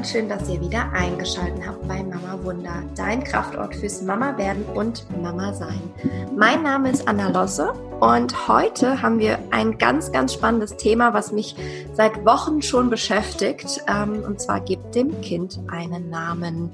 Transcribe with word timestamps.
Lieben, 0.00 0.12
schön, 0.12 0.28
dass 0.30 0.48
ihr 0.48 0.60
wieder 0.62 0.90
eingeschaltet 0.92 1.66
habt 1.66 1.86
bei 1.86 2.02
Mama 2.02 2.38
Wunder, 2.42 2.82
dein 2.96 3.22
Kraftort 3.22 3.74
fürs 3.74 4.00
Mama 4.00 4.38
werden 4.38 4.64
und 4.74 5.04
Mama 5.20 5.52
sein. 5.52 5.78
Mein 6.34 6.62
Name 6.62 6.90
ist 6.90 7.06
Anna 7.06 7.28
Losse 7.28 7.74
und 8.00 8.48
heute 8.48 9.02
haben 9.02 9.18
wir 9.18 9.38
ein 9.50 9.76
ganz, 9.76 10.10
ganz 10.10 10.32
spannendes 10.32 10.78
Thema, 10.78 11.12
was 11.12 11.32
mich 11.32 11.54
seit 11.92 12.24
Wochen 12.24 12.62
schon 12.62 12.88
beschäftigt. 12.88 13.82
Ähm, 13.88 14.22
und 14.26 14.40
zwar 14.40 14.60
gibt 14.60 14.94
dem 14.94 15.20
Kind 15.20 15.60
einen 15.68 16.08
Namen. 16.08 16.70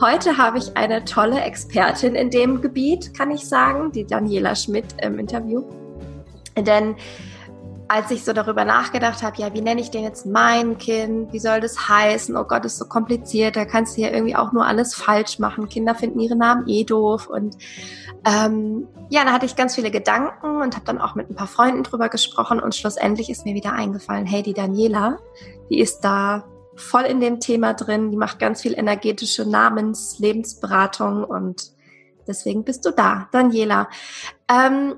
Heute 0.00 0.36
habe 0.36 0.58
ich 0.58 0.76
eine 0.76 1.04
tolle 1.04 1.40
Expertin 1.40 2.16
in 2.16 2.30
dem 2.30 2.62
Gebiet, 2.62 3.14
kann 3.14 3.30
ich 3.30 3.46
sagen, 3.48 3.92
die 3.92 4.04
Daniela 4.04 4.56
Schmidt 4.56 4.86
im 5.00 5.20
Interview. 5.20 5.62
Denn 6.58 6.96
als 7.88 8.10
ich 8.10 8.24
so 8.24 8.32
darüber 8.32 8.64
nachgedacht 8.64 9.22
habe, 9.22 9.40
ja, 9.40 9.54
wie 9.54 9.60
nenne 9.60 9.80
ich 9.80 9.90
denn 9.90 10.02
jetzt 10.02 10.26
mein 10.26 10.76
Kind? 10.78 11.32
Wie 11.32 11.38
soll 11.38 11.60
das 11.60 11.88
heißen? 11.88 12.36
Oh 12.36 12.44
Gott, 12.44 12.64
ist 12.64 12.78
so 12.78 12.86
kompliziert. 12.86 13.56
Da 13.56 13.64
kannst 13.64 13.96
du 13.96 14.00
ja 14.00 14.10
irgendwie 14.10 14.34
auch 14.34 14.52
nur 14.52 14.66
alles 14.66 14.94
falsch 14.94 15.38
machen. 15.38 15.68
Kinder 15.68 15.94
finden 15.94 16.18
ihre 16.20 16.36
Namen 16.36 16.66
eh 16.68 16.84
doof. 16.84 17.28
Und 17.28 17.56
ähm, 18.24 18.88
ja, 19.08 19.24
da 19.24 19.32
hatte 19.32 19.46
ich 19.46 19.54
ganz 19.54 19.76
viele 19.76 19.90
Gedanken 19.90 20.60
und 20.62 20.74
habe 20.74 20.84
dann 20.84 21.00
auch 21.00 21.14
mit 21.14 21.30
ein 21.30 21.36
paar 21.36 21.46
Freunden 21.46 21.84
drüber 21.84 22.08
gesprochen. 22.08 22.58
Und 22.58 22.74
schlussendlich 22.74 23.30
ist 23.30 23.44
mir 23.44 23.54
wieder 23.54 23.72
eingefallen, 23.72 24.26
hey, 24.26 24.42
die 24.42 24.54
Daniela, 24.54 25.18
die 25.70 25.80
ist 25.80 26.00
da 26.00 26.44
voll 26.74 27.04
in 27.04 27.20
dem 27.20 27.38
Thema 27.38 27.74
drin. 27.74 28.10
Die 28.10 28.16
macht 28.16 28.38
ganz 28.40 28.62
viel 28.62 28.76
energetische 28.76 29.48
Namens-, 29.48 30.18
Lebensberatung 30.18 31.22
und 31.24 31.72
deswegen 32.26 32.64
bist 32.64 32.84
du 32.84 32.90
da, 32.90 33.28
Daniela. 33.30 33.88
Ähm, 34.48 34.96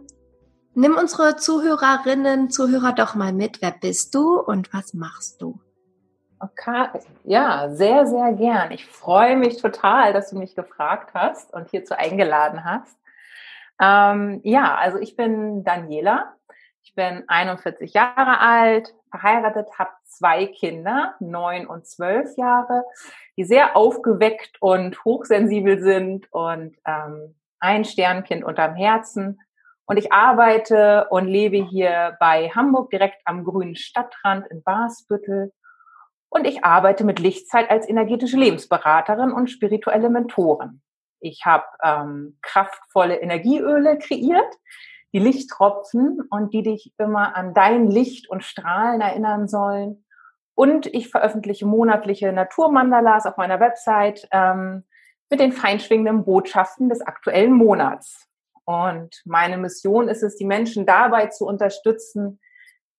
Nimm 0.80 0.96
unsere 0.96 1.34
Zuhörerinnen, 1.34 2.50
Zuhörer 2.50 2.92
doch 2.92 3.16
mal 3.16 3.32
mit. 3.32 3.60
Wer 3.60 3.72
bist 3.72 4.14
du 4.14 4.38
und 4.38 4.72
was 4.72 4.94
machst 4.94 5.42
du? 5.42 5.58
Okay, 6.38 6.86
ja, 7.24 7.68
sehr, 7.70 8.06
sehr 8.06 8.32
gern. 8.34 8.70
Ich 8.70 8.86
freue 8.86 9.36
mich 9.36 9.60
total, 9.60 10.12
dass 10.12 10.30
du 10.30 10.38
mich 10.38 10.54
gefragt 10.54 11.14
hast 11.14 11.52
und 11.52 11.68
hierzu 11.68 11.98
eingeladen 11.98 12.64
hast. 12.64 12.96
Ähm, 13.82 14.40
ja, 14.44 14.76
also 14.76 14.98
ich 14.98 15.16
bin 15.16 15.64
Daniela. 15.64 16.36
Ich 16.84 16.94
bin 16.94 17.24
41 17.26 17.92
Jahre 17.92 18.38
alt, 18.38 18.94
verheiratet, 19.10 19.80
habe 19.80 19.90
zwei 20.04 20.46
Kinder, 20.46 21.16
neun 21.18 21.66
und 21.66 21.88
zwölf 21.88 22.36
Jahre, 22.36 22.84
die 23.36 23.42
sehr 23.42 23.76
aufgeweckt 23.76 24.62
und 24.62 25.04
hochsensibel 25.04 25.80
sind 25.80 26.32
und 26.32 26.76
ähm, 26.86 27.34
ein 27.58 27.84
Sternkind 27.84 28.44
unterm 28.44 28.76
Herzen 28.76 29.40
und 29.88 29.96
ich 29.96 30.12
arbeite 30.12 31.06
und 31.08 31.26
lebe 31.26 31.56
hier 31.56 32.16
bei 32.20 32.50
Hamburg 32.50 32.90
direkt 32.90 33.22
am 33.24 33.42
grünen 33.42 33.74
Stadtrand 33.74 34.46
in 34.48 34.62
Basbüttel. 34.62 35.52
Und 36.28 36.46
ich 36.46 36.62
arbeite 36.62 37.04
mit 37.04 37.18
Lichtzeit 37.18 37.70
als 37.70 37.88
energetische 37.88 38.36
Lebensberaterin 38.36 39.32
und 39.32 39.50
spirituelle 39.50 40.10
Mentorin. 40.10 40.82
Ich 41.20 41.46
habe 41.46 41.64
ähm, 41.82 42.38
kraftvolle 42.42 43.16
Energieöle 43.16 43.96
kreiert, 43.96 44.54
die 45.14 45.20
Lichttropfen 45.20 46.20
und 46.28 46.52
die 46.52 46.62
dich 46.62 46.92
immer 46.98 47.34
an 47.34 47.54
dein 47.54 47.90
Licht 47.90 48.28
und 48.28 48.44
Strahlen 48.44 49.00
erinnern 49.00 49.48
sollen. 49.48 50.04
Und 50.54 50.86
ich 50.86 51.08
veröffentliche 51.08 51.64
monatliche 51.64 52.30
Naturmandalas 52.34 53.24
auf 53.24 53.38
meiner 53.38 53.58
Website 53.58 54.28
ähm, 54.32 54.84
mit 55.30 55.40
den 55.40 55.52
feinschwingenden 55.52 56.26
Botschaften 56.26 56.90
des 56.90 57.00
aktuellen 57.00 57.52
Monats. 57.52 58.27
Und 58.68 59.22
meine 59.24 59.56
Mission 59.56 60.08
ist 60.08 60.22
es, 60.22 60.36
die 60.36 60.44
Menschen 60.44 60.84
dabei 60.84 61.28
zu 61.28 61.46
unterstützen, 61.46 62.38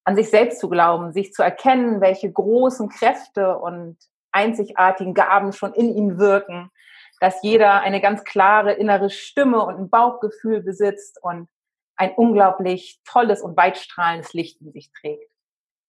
an 0.03 0.15
sich 0.15 0.31
selbst 0.31 0.59
zu 0.59 0.67
glauben, 0.67 1.13
sich 1.13 1.31
zu 1.31 1.43
erkennen, 1.43 2.01
welche 2.01 2.31
großen 2.31 2.89
Kräfte 2.89 3.55
und 3.55 3.95
einzigartigen 4.31 5.13
Gaben 5.13 5.53
schon 5.53 5.75
in 5.75 5.95
ihnen 5.95 6.17
wirken, 6.17 6.71
dass 7.19 7.43
jeder 7.43 7.81
eine 7.81 8.01
ganz 8.01 8.23
klare 8.23 8.73
innere 8.73 9.11
Stimme 9.11 9.63
und 9.63 9.75
ein 9.75 9.89
Bauchgefühl 9.91 10.63
besitzt 10.63 11.19
und 11.21 11.47
ein 11.95 12.13
unglaublich 12.15 12.99
tolles 13.05 13.43
und 13.43 13.55
weitstrahlendes 13.55 14.33
Licht 14.33 14.59
in 14.61 14.71
sich 14.71 14.91
trägt. 14.91 15.31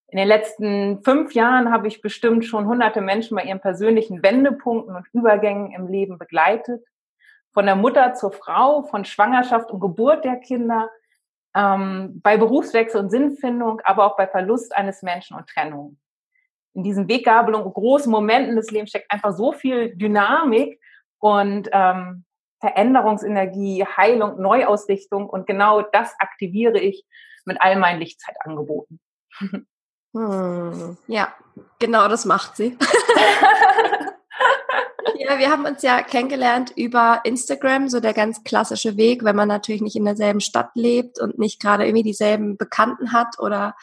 In 0.08 0.18
den 0.18 0.28
letzten 0.28 1.02
fünf 1.04 1.32
Jahren 1.32 1.72
habe 1.72 1.88
ich 1.88 2.02
bestimmt 2.02 2.44
schon 2.44 2.66
hunderte 2.66 3.00
Menschen 3.00 3.34
bei 3.34 3.44
ihren 3.44 3.60
persönlichen 3.60 4.22
Wendepunkten 4.22 4.94
und 4.94 5.06
Übergängen 5.14 5.72
im 5.72 5.88
Leben 5.88 6.18
begleitet 6.18 6.84
von 7.52 7.66
der 7.66 7.76
Mutter 7.76 8.14
zur 8.14 8.32
Frau, 8.32 8.82
von 8.82 9.04
Schwangerschaft 9.04 9.70
und 9.70 9.80
Geburt 9.80 10.24
der 10.24 10.36
Kinder, 10.36 10.88
ähm, 11.54 12.20
bei 12.22 12.36
Berufswechsel 12.36 13.00
und 13.00 13.10
Sinnfindung, 13.10 13.80
aber 13.84 14.06
auch 14.06 14.16
bei 14.16 14.26
Verlust 14.26 14.74
eines 14.76 15.02
Menschen 15.02 15.36
und 15.36 15.48
Trennung. 15.48 15.98
In 16.74 16.84
diesen 16.84 17.08
Weggabelungen 17.08 17.66
und 17.66 17.74
großen 17.74 18.10
Momenten 18.10 18.54
des 18.54 18.70
Lebens 18.70 18.90
steckt 18.90 19.10
einfach 19.10 19.32
so 19.32 19.52
viel 19.52 19.96
Dynamik 19.96 20.80
und 21.18 21.68
ähm, 21.72 22.24
Veränderungsenergie, 22.60 23.84
Heilung, 23.84 24.40
Neuausrichtung 24.40 25.28
und 25.28 25.46
genau 25.46 25.82
das 25.82 26.14
aktiviere 26.18 26.78
ich 26.78 27.04
mit 27.44 27.60
all 27.60 27.76
meinen 27.76 28.00
Lichtzeitangeboten. 28.00 29.00
Hm, 30.12 30.98
ja, 31.06 31.32
genau 31.78 32.08
das 32.08 32.24
macht 32.24 32.56
sie. 32.56 32.76
Ja, 35.18 35.38
wir 35.38 35.50
haben 35.50 35.64
uns 35.64 35.82
ja 35.82 36.02
kennengelernt 36.02 36.72
über 36.76 37.20
Instagram, 37.24 37.88
so 37.88 38.00
der 38.00 38.14
ganz 38.14 38.42
klassische 38.42 38.96
Weg, 38.96 39.24
wenn 39.24 39.36
man 39.36 39.48
natürlich 39.48 39.82
nicht 39.82 39.96
in 39.96 40.04
derselben 40.04 40.40
Stadt 40.40 40.70
lebt 40.74 41.20
und 41.20 41.38
nicht 41.38 41.60
gerade 41.60 41.84
irgendwie 41.84 42.02
dieselben 42.02 42.56
Bekannten 42.56 43.12
hat 43.12 43.38
oder 43.38 43.76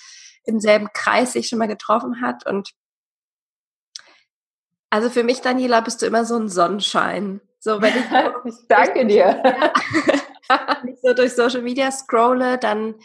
im 0.44 0.60
selben 0.60 0.88
Kreis 0.94 1.34
sich 1.34 1.48
schon 1.48 1.60
mal 1.60 1.68
getroffen 1.68 2.22
hat. 2.22 2.46
Und 2.46 2.72
also 4.90 5.10
für 5.10 5.24
mich, 5.24 5.42
Daniela, 5.42 5.82
bist 5.82 6.02
du 6.02 6.06
immer 6.06 6.26
so 6.26 6.36
ein 6.38 6.50
Sonnenschein. 6.50 7.42
So, 7.60 7.82
wenn 7.82 7.94
ich, 7.96 8.06
ich 8.46 8.68
danke 8.68 9.06
dir. 9.06 9.42
Ja, 10.50 10.78
wenn 10.82 10.94
ich 10.94 11.00
so 11.02 11.14
durch 11.14 11.34
Social 11.34 11.62
Media 11.62 11.92
scrolle, 11.92 12.58
dann 12.58 12.96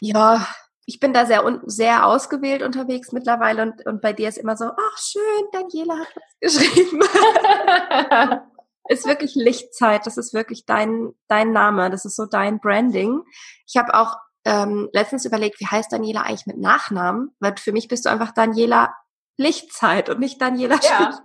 ja, 0.00 0.44
ich 0.90 0.98
bin 0.98 1.12
da 1.12 1.24
sehr, 1.24 1.44
sehr 1.66 2.04
ausgewählt 2.04 2.64
unterwegs 2.64 3.12
mittlerweile 3.12 3.62
und, 3.62 3.86
und 3.86 4.02
bei 4.02 4.12
dir 4.12 4.28
ist 4.28 4.38
immer 4.38 4.56
so, 4.56 4.64
ach 4.64 4.98
schön, 4.98 5.46
Daniela 5.52 5.94
hat 6.00 6.08
was 6.16 6.58
geschrieben. 6.58 7.00
ist 8.88 9.06
wirklich 9.06 9.36
Lichtzeit, 9.36 10.04
das 10.04 10.16
ist 10.16 10.34
wirklich 10.34 10.66
dein, 10.66 11.12
dein 11.28 11.52
Name, 11.52 11.90
das 11.90 12.04
ist 12.04 12.16
so 12.16 12.26
dein 12.26 12.58
Branding. 12.58 13.22
Ich 13.68 13.76
habe 13.76 13.94
auch 13.94 14.16
ähm, 14.44 14.88
letztens 14.92 15.24
überlegt, 15.24 15.60
wie 15.60 15.66
heißt 15.68 15.92
Daniela 15.92 16.22
eigentlich 16.22 16.46
mit 16.46 16.58
Nachnamen? 16.58 17.36
Weil 17.38 17.54
für 17.56 17.70
mich 17.70 17.86
bist 17.86 18.04
du 18.04 18.10
einfach 18.10 18.32
Daniela 18.32 18.92
Lichtzeit 19.36 20.08
und 20.08 20.18
nicht 20.18 20.42
Daniela 20.42 20.80
ja. 20.82 21.20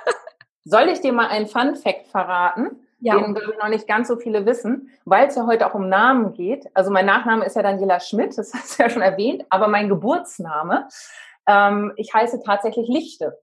Soll 0.64 0.88
ich 0.88 1.00
dir 1.00 1.12
mal 1.12 1.26
einen 1.26 1.48
Fun 1.48 1.74
Fact 1.74 2.06
verraten? 2.06 2.86
Ja. 3.00 3.18
den 3.18 3.34
glaube 3.34 3.52
ich 3.52 3.58
noch 3.58 3.68
nicht 3.68 3.86
ganz 3.86 4.08
so 4.08 4.16
viele 4.16 4.46
wissen, 4.46 4.90
weil 5.04 5.28
es 5.28 5.34
ja 5.34 5.46
heute 5.46 5.66
auch 5.66 5.74
um 5.74 5.88
Namen 5.88 6.32
geht. 6.32 6.66
Also 6.74 6.90
mein 6.90 7.06
Nachname 7.06 7.44
ist 7.44 7.56
ja 7.56 7.62
Daniela 7.62 8.00
Schmidt, 8.00 8.36
das 8.38 8.52
hast 8.54 8.78
du 8.78 8.82
ja 8.82 8.90
schon 8.90 9.02
erwähnt, 9.02 9.44
aber 9.50 9.68
mein 9.68 9.88
Geburtsname, 9.88 10.88
ähm, 11.46 11.92
ich 11.96 12.12
heiße 12.12 12.42
tatsächlich 12.44 12.88
Lichte. 12.88 13.38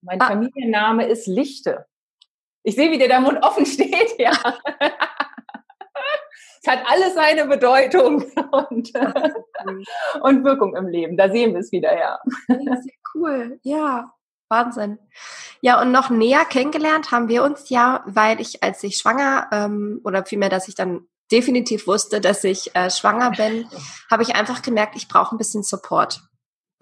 Mein 0.00 0.20
ah. 0.20 0.26
Familienname 0.26 1.06
ist 1.06 1.26
Lichte. 1.26 1.86
Ich 2.62 2.74
sehe, 2.74 2.90
wie 2.90 2.98
dir 2.98 3.08
der 3.08 3.20
Mund 3.20 3.42
offen 3.42 3.66
steht, 3.66 4.18
ja. 4.18 4.32
es 6.62 6.68
hat 6.68 6.80
alles 6.86 7.14
seine 7.14 7.46
Bedeutung 7.46 8.22
und, 8.68 8.92
und 10.20 10.44
Wirkung 10.44 10.76
im 10.76 10.88
Leben. 10.88 11.16
Da 11.16 11.30
sehen 11.30 11.54
wir 11.54 11.60
es 11.60 11.72
wieder, 11.72 11.98
ja. 11.98 12.18
Sehr 12.46 12.94
cool, 13.14 13.58
ja. 13.62 14.12
Wahnsinn. 14.48 14.98
Ja, 15.60 15.80
und 15.80 15.92
noch 15.92 16.10
näher 16.10 16.44
kennengelernt 16.44 17.10
haben 17.10 17.28
wir 17.28 17.42
uns 17.42 17.68
ja, 17.68 18.02
weil 18.06 18.40
ich, 18.40 18.62
als 18.62 18.82
ich 18.82 18.96
schwanger, 18.96 19.48
ähm, 19.52 20.00
oder 20.04 20.24
vielmehr, 20.24 20.48
dass 20.48 20.68
ich 20.68 20.74
dann 20.74 21.06
definitiv 21.30 21.86
wusste, 21.86 22.20
dass 22.20 22.44
ich 22.44 22.74
äh, 22.74 22.90
schwanger 22.90 23.32
bin, 23.32 23.68
habe 24.10 24.22
ich 24.22 24.34
einfach 24.34 24.62
gemerkt, 24.62 24.96
ich 24.96 25.08
brauche 25.08 25.34
ein 25.34 25.38
bisschen 25.38 25.62
Support. 25.62 26.22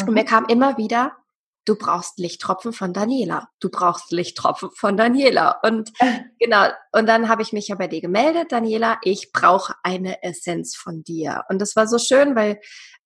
Und 0.00 0.14
mir 0.14 0.22
mhm. 0.22 0.28
kam 0.28 0.44
immer 0.46 0.76
wieder, 0.76 1.16
du 1.64 1.76
brauchst 1.76 2.18
Lichttropfen 2.18 2.72
von 2.72 2.92
Daniela. 2.92 3.48
Du 3.60 3.70
brauchst 3.70 4.12
Lichttropfen 4.12 4.70
von 4.74 4.96
Daniela. 4.96 5.58
Und 5.62 5.92
genau, 6.38 6.68
und 6.92 7.06
dann 7.06 7.28
habe 7.28 7.42
ich 7.42 7.52
mich 7.52 7.68
ja 7.68 7.74
bei 7.74 7.88
dir 7.88 8.00
gemeldet, 8.00 8.52
Daniela, 8.52 8.98
ich 9.02 9.32
brauche 9.32 9.74
eine 9.82 10.22
Essenz 10.22 10.76
von 10.76 11.02
dir. 11.02 11.44
Und 11.48 11.60
das 11.60 11.76
war 11.76 11.86
so 11.86 11.98
schön, 11.98 12.36
weil 12.36 12.60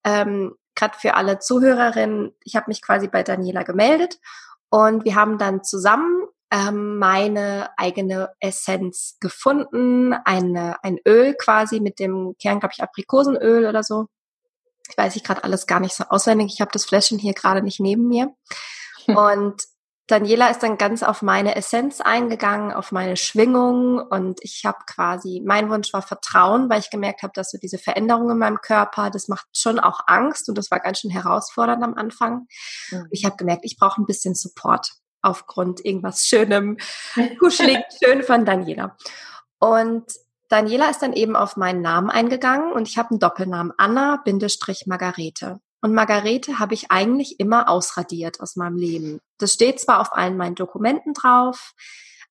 ähm, 0.05 0.55
gerade 0.75 0.97
für 0.99 1.15
alle 1.15 1.39
Zuhörerinnen, 1.39 2.33
ich 2.45 2.57
habe 2.57 2.67
mich 2.69 2.83
quasi 2.83 3.09
bei 3.09 3.23
Daniela 3.23 3.63
gemeldet 3.63 4.19
und 4.71 5.05
wir 5.05 5.17
haben 5.17 5.37
dann 5.39 5.63
zusammen 5.65 6.27
ähm, 6.53 6.99
meine 6.99 7.71
eigene 7.77 8.31
Essenz 8.41 9.17
gefunden, 9.21 10.13
eine, 10.13 10.83
ein 10.83 10.99
Öl 11.07 11.35
quasi 11.35 11.81
mit 11.81 11.99
dem 11.99 12.35
Kern, 12.41 12.61
glaube 12.61 12.73
ich, 12.77 12.83
Aprikosenöl 12.83 13.67
oder 13.67 13.83
so. 13.83 14.07
Ich 14.89 14.97
weiß 14.97 15.15
ich 15.17 15.23
gerade 15.23 15.45
alles 15.45 15.67
gar 15.67 15.81
nicht 15.81 15.95
so 15.95 16.05
auswendig. 16.05 16.53
Ich 16.55 16.61
habe 16.61 16.73
das 16.73 16.85
Fläschchen 16.85 17.19
hier 17.19 17.35
gerade 17.35 17.63
nicht 17.63 17.79
neben 17.79 18.09
mir. 18.09 18.35
Und 19.07 19.63
Daniela 20.11 20.49
ist 20.49 20.63
dann 20.65 20.77
ganz 20.77 21.05
auf 21.05 21.23
meine 21.23 21.55
Essenz 21.55 22.01
eingegangen, 22.01 22.73
auf 22.73 22.91
meine 22.91 23.17
Schwingung 23.17 24.01
und 24.01 24.41
ich 24.43 24.63
habe 24.65 24.79
quasi, 24.87 25.41
mein 25.45 25.71
Wunsch 25.71 25.93
war 25.93 26.03
Vertrauen, 26.03 26.69
weil 26.69 26.81
ich 26.81 26.91
gemerkt 26.91 27.23
habe, 27.23 27.33
dass 27.35 27.53
so 27.53 27.59
diese 27.59 27.79
Veränderungen 27.79 28.31
in 28.31 28.39
meinem 28.39 28.61
Körper, 28.61 29.11
das 29.11 29.29
macht 29.29 29.47
schon 29.57 29.79
auch 29.79 30.01
Angst 30.09 30.49
und 30.49 30.59
das 30.59 30.71
war 30.73 30.81
ganz 30.81 30.99
schön 30.99 31.13
herausfordernd 31.13 31.85
am 31.85 31.95
Anfang. 31.95 32.49
Mhm. 32.91 33.07
Ich 33.13 33.25
habe 33.25 33.37
gemerkt, 33.37 33.65
ich 33.65 33.77
brauche 33.79 34.03
ein 34.03 34.07
bisschen 34.07 34.35
Support. 34.35 34.91
aufgrund 35.23 35.85
irgendwas 35.85 36.25
Schönem, 36.25 36.79
kuschelig, 37.39 37.79
schön 38.03 38.23
von 38.23 38.45
Daniela. 38.45 38.97
Und 39.59 40.07
Daniela 40.49 40.91
ist 40.91 41.03
dann 41.03 41.13
eben 41.13 41.37
auf 41.37 41.57
meinen 41.57 41.83
Namen 41.83 42.11
eingegangen 42.11 42.73
und 42.73 42.89
ich 42.89 42.99
habe 42.99 43.11
einen 43.11 43.21
Doppelnamen 43.21 43.73
Anna-Margarete. 43.77 45.61
Und 45.81 45.95
Margarete 45.95 46.59
habe 46.59 46.75
ich 46.75 46.91
eigentlich 46.91 47.41
immer 47.41 47.69
ausradiert 47.69 48.41
aus 48.41 48.57
meinem 48.57 48.77
Leben. 48.77 49.21
Das 49.39 49.55
steht 49.55 49.81
zwar 49.81 50.01
auf 50.01 50.13
allen 50.13 50.37
meinen 50.37 50.55
Dokumenten 50.55 51.15
drauf. 51.15 51.73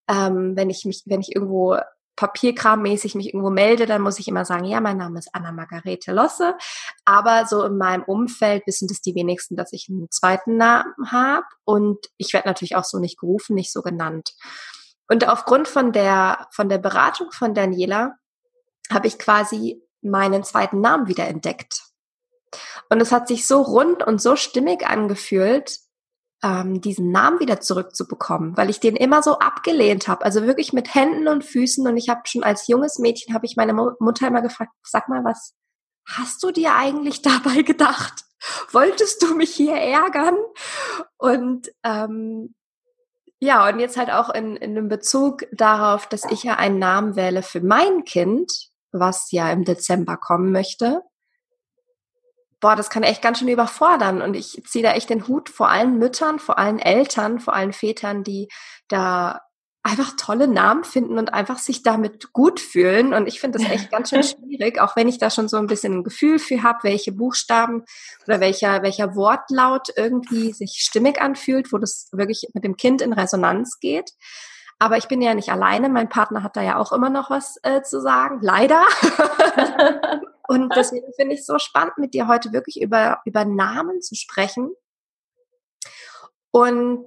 Ähm, 0.07 0.55
wenn 0.55 0.69
ich 0.69 0.85
mich, 0.85 1.03
wenn 1.05 1.21
ich 1.21 1.35
irgendwo 1.35 1.77
papierkrammäßig 2.19 3.15
mich 3.15 3.27
irgendwo 3.27 3.49
melde, 3.49 3.85
dann 3.85 4.01
muss 4.01 4.19
ich 4.19 4.27
immer 4.27 4.43
sagen, 4.43 4.65
ja, 4.65 4.81
mein 4.81 4.97
Name 4.97 5.17
ist 5.19 5.29
Anna 5.31 5.53
Margarete 5.53 6.11
Losse. 6.11 6.55
Aber 7.05 7.45
so 7.45 7.63
in 7.63 7.77
meinem 7.77 8.03
Umfeld 8.03 8.67
wissen 8.67 8.89
das 8.89 8.99
die 8.99 9.15
wenigsten, 9.15 9.55
dass 9.55 9.71
ich 9.71 9.87
einen 9.89 10.11
zweiten 10.11 10.57
Namen 10.57 10.93
habe. 11.11 11.45
Und 11.63 12.07
ich 12.17 12.33
werde 12.33 12.49
natürlich 12.49 12.75
auch 12.75 12.83
so 12.83 12.99
nicht 12.99 13.17
gerufen, 13.17 13.55
nicht 13.55 13.71
so 13.71 13.81
genannt. 13.81 14.33
Und 15.07 15.29
aufgrund 15.29 15.69
von 15.69 15.93
der, 15.93 16.47
von 16.51 16.67
der 16.67 16.77
Beratung 16.77 17.31
von 17.31 17.53
Daniela 17.53 18.15
habe 18.91 19.07
ich 19.07 19.17
quasi 19.17 19.81
meinen 20.01 20.43
zweiten 20.43 20.81
Namen 20.81 21.07
wieder 21.07 21.25
entdeckt. 21.27 21.88
Und 22.89 23.01
es 23.01 23.11
hat 23.11 23.27
sich 23.27 23.45
so 23.45 23.61
rund 23.61 24.05
und 24.05 24.21
so 24.21 24.35
stimmig 24.35 24.87
angefühlt, 24.87 25.79
ähm, 26.43 26.81
diesen 26.81 27.11
Namen 27.11 27.39
wieder 27.39 27.59
zurückzubekommen, 27.59 28.55
weil 28.55 28.69
ich 28.69 28.79
den 28.79 28.95
immer 28.95 29.21
so 29.21 29.39
abgelehnt 29.39 30.07
habe, 30.07 30.23
also 30.23 30.43
wirklich 30.43 30.73
mit 30.73 30.93
Händen 30.95 31.27
und 31.27 31.43
Füßen. 31.43 31.85
Und 31.85 31.97
ich 31.97 32.09
habe 32.09 32.21
schon 32.25 32.43
als 32.43 32.67
junges 32.67 32.99
Mädchen 32.99 33.33
habe 33.33 33.45
ich 33.45 33.57
meine 33.57 33.73
Mutter 33.73 34.27
immer 34.27 34.41
gefragt: 34.41 34.71
Sag 34.83 35.09
mal, 35.09 35.23
was 35.23 35.53
hast 36.05 36.41
du 36.43 36.51
dir 36.51 36.75
eigentlich 36.75 37.21
dabei 37.23 37.61
gedacht? 37.61 38.23
Wolltest 38.71 39.21
du 39.21 39.35
mich 39.35 39.53
hier 39.53 39.75
ärgern? 39.75 40.37
Und 41.17 41.71
ähm, 41.83 42.55
ja, 43.41 43.67
und 43.69 43.79
jetzt 43.79 43.97
halt 43.97 44.09
auch 44.09 44.29
in, 44.29 44.55
in 44.57 44.75
dem 44.75 44.89
Bezug 44.89 45.45
darauf, 45.51 46.07
dass 46.07 46.25
ich 46.25 46.43
ja 46.43 46.55
einen 46.55 46.79
Namen 46.79 47.15
wähle 47.15 47.41
für 47.41 47.61
mein 47.61 48.03
Kind, 48.03 48.69
was 48.91 49.31
ja 49.31 49.51
im 49.51 49.65
Dezember 49.65 50.17
kommen 50.17 50.51
möchte 50.51 51.03
boah, 52.59 52.75
das 52.75 52.89
kann 52.89 53.03
echt 53.03 53.21
ganz 53.21 53.39
schön 53.39 53.47
überfordern. 53.47 54.21
Und 54.21 54.35
ich 54.35 54.61
ziehe 54.65 54.83
da 54.83 54.93
echt 54.93 55.09
den 55.09 55.27
Hut 55.27 55.49
vor 55.49 55.69
allen 55.69 55.97
Müttern, 55.97 56.39
vor 56.39 56.57
allen 56.57 56.79
Eltern, 56.79 57.39
vor 57.39 57.53
allen 57.53 57.73
Vätern, 57.73 58.23
die 58.23 58.49
da 58.87 59.41
einfach 59.81 60.13
tolle 60.17 60.47
Namen 60.47 60.83
finden 60.83 61.17
und 61.17 61.33
einfach 61.33 61.57
sich 61.57 61.83
damit 61.83 62.33
gut 62.33 62.59
fühlen. 62.59 63.13
Und 63.13 63.27
ich 63.27 63.39
finde 63.39 63.59
das 63.59 63.69
echt 63.69 63.91
ganz 63.91 64.09
schön 64.09 64.23
schwierig, 64.23 64.79
auch 64.79 64.95
wenn 64.95 65.07
ich 65.07 65.19
da 65.19 65.29
schon 65.29 65.47
so 65.47 65.57
ein 65.57 65.67
bisschen 65.67 65.99
ein 65.99 66.03
Gefühl 66.03 66.37
für 66.37 66.63
habe, 66.63 66.79
welche 66.83 67.11
Buchstaben 67.11 67.83
oder 68.27 68.39
welcher, 68.39 68.83
welcher 68.83 69.15
Wortlaut 69.15 69.87
irgendwie 69.95 70.51
sich 70.51 70.79
stimmig 70.81 71.21
anfühlt, 71.21 71.71
wo 71.71 71.77
das 71.77 72.09
wirklich 72.11 72.47
mit 72.53 72.63
dem 72.63 72.75
Kind 72.75 73.01
in 73.01 73.13
Resonanz 73.13 73.79
geht. 73.79 74.11
Aber 74.79 74.97
ich 74.97 75.07
bin 75.07 75.21
ja 75.21 75.33
nicht 75.33 75.49
alleine. 75.49 75.89
Mein 75.89 76.09
Partner 76.09 76.43
hat 76.43 76.55
da 76.55 76.61
ja 76.61 76.77
auch 76.77 76.91
immer 76.91 77.09
noch 77.09 77.29
was 77.29 77.57
äh, 77.63 77.81
zu 77.81 78.01
sagen. 78.01 78.39
Leider. 78.41 78.85
Und 80.49 80.75
deswegen 80.75 81.13
finde 81.13 81.35
ich 81.35 81.41
es 81.41 81.45
so 81.45 81.59
spannend, 81.59 81.99
mit 81.99 82.15
dir 82.15 82.27
heute 82.27 82.51
wirklich 82.51 82.81
über, 82.81 83.21
über 83.23 83.45
Namen 83.45 84.01
zu 84.01 84.15
sprechen. 84.15 84.71
Und 86.49 87.05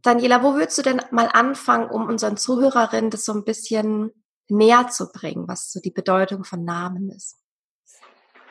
Daniela, 0.00 0.42
wo 0.42 0.54
würdest 0.54 0.78
du 0.78 0.82
denn 0.82 1.02
mal 1.10 1.28
anfangen, 1.30 1.90
um 1.90 2.08
unseren 2.08 2.38
Zuhörerinnen 2.38 3.10
das 3.10 3.26
so 3.26 3.34
ein 3.34 3.44
bisschen 3.44 4.12
näher 4.48 4.88
zu 4.88 5.12
bringen, 5.12 5.46
was 5.46 5.70
so 5.70 5.78
die 5.80 5.90
Bedeutung 5.90 6.44
von 6.44 6.64
Namen 6.64 7.10
ist? 7.10 7.38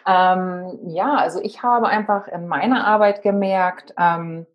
Ähm, 0.05 0.77
ja, 0.89 1.15
also 1.15 1.41
ich 1.41 1.63
habe 1.63 1.87
einfach 1.87 2.27
in 2.27 2.47
meiner 2.47 2.85
Arbeit 2.85 3.23
gemerkt, 3.23 3.95
ähm, 3.97 4.45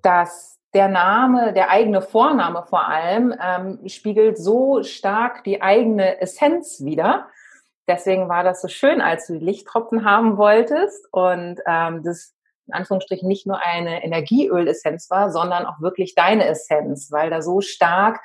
dass 0.00 0.58
der 0.72 0.88
Name, 0.88 1.52
der 1.52 1.68
eigene 1.68 2.00
Vorname 2.00 2.64
vor 2.64 2.88
allem, 2.88 3.34
ähm, 3.38 3.86
spiegelt 3.86 4.38
so 4.38 4.82
stark 4.82 5.44
die 5.44 5.60
eigene 5.60 6.22
Essenz 6.22 6.82
wieder. 6.82 7.28
Deswegen 7.88 8.28
war 8.28 8.44
das 8.44 8.60
so 8.60 8.68
schön, 8.68 9.00
als 9.00 9.26
du 9.26 9.38
die 9.38 9.44
Lichttropfen 9.44 10.04
haben 10.04 10.36
wolltest 10.36 11.08
und 11.10 11.60
ähm, 11.66 12.02
das 12.02 12.34
in 12.66 12.74
Anführungsstrichen 12.74 13.26
nicht 13.26 13.46
nur 13.46 13.60
eine 13.64 14.04
Energieölessenz 14.04 15.08
war, 15.10 15.32
sondern 15.32 15.64
auch 15.64 15.80
wirklich 15.80 16.14
deine 16.14 16.46
Essenz, 16.46 17.10
weil 17.10 17.30
da 17.30 17.40
so 17.40 17.62
stark 17.62 18.20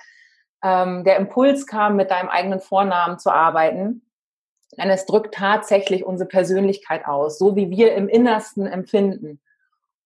ähm, 0.62 1.06
der 1.06 1.16
Impuls 1.16 1.66
kam, 1.66 1.96
mit 1.96 2.12
deinem 2.12 2.28
eigenen 2.28 2.60
Vornamen 2.60 3.20
zu 3.20 3.32
arbeiten. 3.32 4.06
Denn 4.78 4.90
es 4.90 5.06
drückt 5.06 5.36
tatsächlich 5.36 6.04
unsere 6.04 6.28
Persönlichkeit 6.28 7.06
aus, 7.06 7.38
so 7.38 7.56
wie 7.56 7.70
wir 7.70 7.96
im 7.96 8.10
Innersten 8.10 8.68
empfinden. 8.68 9.40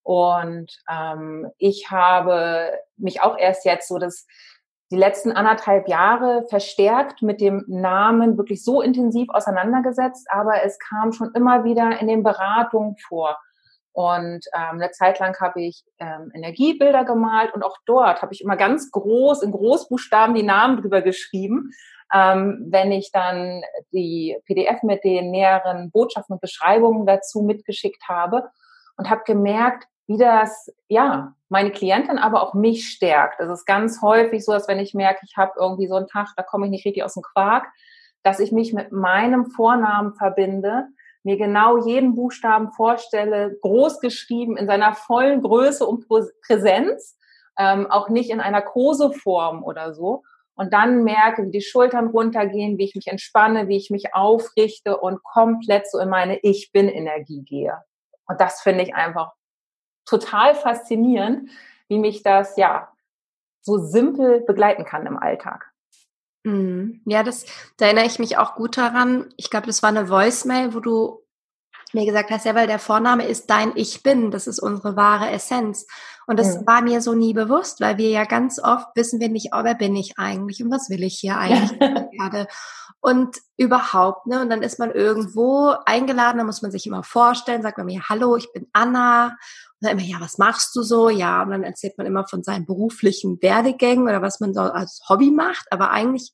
Und 0.04 0.72
ähm, 0.90 1.50
ich 1.58 1.90
habe 1.90 2.78
mich 2.96 3.22
auch 3.22 3.38
erst 3.38 3.66
jetzt 3.66 3.88
so 3.88 3.98
das 3.98 4.28
die 4.92 4.98
letzten 4.98 5.32
anderthalb 5.32 5.88
Jahre 5.88 6.46
verstärkt 6.50 7.22
mit 7.22 7.42
dem 7.42 7.66
Namen 7.68 8.38
wirklich 8.38 8.64
so 8.64 8.82
intensiv 8.82 9.30
auseinandergesetzt, 9.30 10.28
aber 10.30 10.64
es 10.64 10.80
kam 10.80 11.12
schon 11.12 11.34
immer 11.34 11.64
wieder 11.66 12.00
in 12.00 12.08
den 12.08 12.24
Beratungen 12.24 12.96
vor. 12.98 13.38
Und 13.92 14.46
ähm, 14.54 14.76
eine 14.76 14.92
Zeit 14.92 15.20
lang 15.20 15.36
habe 15.42 15.62
ich 15.62 15.84
ähm, 15.98 16.32
Energiebilder 16.34 17.04
gemalt 17.04 17.54
und 17.54 17.64
auch 17.64 17.78
dort 17.86 18.22
habe 18.22 18.32
ich 18.32 18.42
immer 18.42 18.56
ganz 18.56 18.92
groß, 18.92 19.42
in 19.42 19.52
Großbuchstaben 19.52 20.36
die 20.36 20.44
Namen 20.44 20.80
drüber 20.80 21.02
geschrieben. 21.02 21.72
Ähm, 22.14 22.68
wenn 22.70 22.92
ich 22.92 23.12
dann 23.12 23.64
die 23.92 24.38
PDF 24.46 24.84
mit 24.84 25.04
den 25.04 25.32
näheren 25.32 25.90
Botschaften 25.92 26.36
und 26.36 26.42
Beschreibungen 26.42 27.06
dazu 27.06 27.42
mitgeschickt 27.42 28.04
habe 28.08 28.50
und 28.98 29.10
habe 29.10 29.24
gemerkt, 29.26 29.88
wie 30.08 30.18
das, 30.18 30.74
ja, 30.88 31.34
meine 31.50 31.72
Klientin, 31.72 32.18
aber 32.18 32.42
auch 32.42 32.54
mich 32.54 32.90
stärkt. 32.90 33.40
Es 33.40 33.50
ist 33.50 33.66
ganz 33.66 34.02
häufig 34.02 34.44
so, 34.44 34.54
dass 34.54 34.68
wenn 34.68 34.80
ich 34.80 34.94
merke, 34.94 35.20
ich 35.24 35.38
habe 35.38 35.54
irgendwie 35.58 35.88
so 35.88 35.96
einen 35.96 36.08
Tag, 36.08 36.30
da 36.36 36.44
komme 36.44 36.66
ich 36.66 36.72
nicht 36.72 36.86
richtig 36.86 37.04
aus 37.04 37.14
dem 37.14 37.24
Quark, 37.24 37.68
dass 38.24 38.40
ich 38.40 38.52
mich 38.52 38.74
mit 38.74 38.92
meinem 38.92 39.46
Vornamen 39.46 40.14
verbinde, 40.14 40.88
mir 41.24 41.38
genau 41.38 41.86
jeden 41.86 42.16
Buchstaben 42.16 42.72
vorstelle, 42.72 43.58
groß 43.62 44.00
geschrieben 44.00 44.56
in 44.56 44.68
seiner 44.68 44.94
vollen 44.94 45.42
Größe 45.42 45.86
und 45.86 46.08
Präsenz, 46.42 47.18
ähm, 47.60 47.90
auch 47.92 48.10
nicht 48.10 48.30
in 48.30 48.40
einer 48.40 48.62
Koseform 48.62 49.64
oder 49.64 49.94
so. 49.94 50.24
Und 50.56 50.74
dann 50.74 51.04
merke, 51.04 51.46
wie 51.46 51.52
die 51.52 51.62
Schultern 51.62 52.08
runtergehen, 52.08 52.78
wie 52.78 52.86
ich 52.86 52.96
mich 52.96 53.08
entspanne, 53.08 53.68
wie 53.68 53.78
ich 53.78 53.90
mich 53.90 54.14
aufrichte 54.14 54.98
und 54.98 55.22
komplett 55.24 55.90
so 55.90 56.00
in 56.00 56.10
meine 56.10 56.40
Ich 56.40 56.72
bin 56.72 56.88
Energie 56.88 57.44
gehe. 57.44 57.78
Und 58.26 58.42
das 58.42 58.62
finde 58.62 58.84
ich 58.84 58.96
einfach 58.96 59.37
total 60.08 60.56
faszinierend, 60.56 61.50
wie 61.88 62.00
mich 62.00 62.24
das 62.24 62.58
ja 62.58 62.92
so 63.62 63.78
simpel 63.78 64.42
begleiten 64.42 64.86
kann 64.86 65.06
im 65.06 65.18
Alltag. 65.18 65.72
Mhm. 66.44 67.02
Ja, 67.06 67.22
das, 67.24 67.46
da 67.78 67.86
erinnere 67.86 68.06
ich 68.06 68.18
mich 68.18 68.38
auch 68.38 68.56
gut 68.56 68.78
daran. 68.78 69.32
Ich 69.38 69.50
glaube, 69.50 69.68
das 69.68 69.84
war 69.84 69.90
eine 69.90 70.10
Voicemail, 70.10 70.74
wo 70.74 70.80
du 70.80 71.22
mir 71.94 72.06
gesagt 72.06 72.32
hast, 72.32 72.46
ja, 72.46 72.56
weil 72.56 72.68
der 72.68 72.80
Vorname 72.80 73.28
ist 73.28 73.50
dein 73.50 73.72
Ich 73.76 74.04
bin, 74.04 74.32
das 74.32 74.48
ist 74.48 74.60
unsere 74.60 74.96
wahre 74.96 75.30
Essenz. 75.30 75.86
Und 76.26 76.38
das 76.40 76.58
mhm. 76.58 76.68
war 76.68 76.82
mir 76.82 77.02
so 77.02 77.14
nie 77.14 77.34
bewusst, 77.34 77.80
weil 77.80 77.98
wir 77.98 78.10
ja 78.10 78.26
ganz 78.26 78.60
oft 78.62 78.88
wissen 78.96 79.20
wir 79.20 79.30
nicht, 79.30 79.50
oh, 79.54 79.64
wer 79.64 79.76
bin 79.76 79.96
ich 79.96 80.18
eigentlich 80.18 80.64
und 80.64 80.72
was 80.72 80.90
will 80.90 81.04
ich 81.04 81.18
hier 81.20 81.38
eigentlich 81.38 81.80
gerade 82.18 82.48
und 83.00 83.38
überhaupt, 83.58 84.28
ne? 84.28 84.42
Und 84.42 84.50
dann 84.50 84.64
ist 84.64 84.80
man 84.80 84.92
irgendwo 84.92 85.74
eingeladen, 85.86 86.40
da 86.40 86.44
muss 86.44 86.62
man 86.62 86.72
sich 86.72 86.86
immer 86.88 87.04
vorstellen, 87.04 87.62
sagt 87.62 87.78
man 87.78 87.86
mir, 87.86 88.02
hallo, 88.10 88.36
ich 88.36 88.52
bin 88.52 88.68
Anna 88.74 89.28
und 89.28 89.88
dann 89.88 89.98
immer, 89.98 90.08
ja, 90.08 90.20
was 90.20 90.38
machst 90.38 90.76
du 90.76 90.82
so? 90.82 91.10
Ja, 91.10 91.44
und 91.44 91.52
dann 91.52 91.64
erzählt 91.64 91.98
man 91.98 92.08
immer 92.08 92.28
von 92.28 92.44
seinen 92.44 92.66
beruflichen 92.66 93.42
Werdegängen 93.42 94.06
oder 94.06 94.22
was 94.22 94.40
man 94.40 94.54
so 94.54 94.62
als 94.62 95.02
Hobby 95.08 95.32
macht. 95.32 95.68
Aber 95.72 95.92
eigentlich 95.92 96.34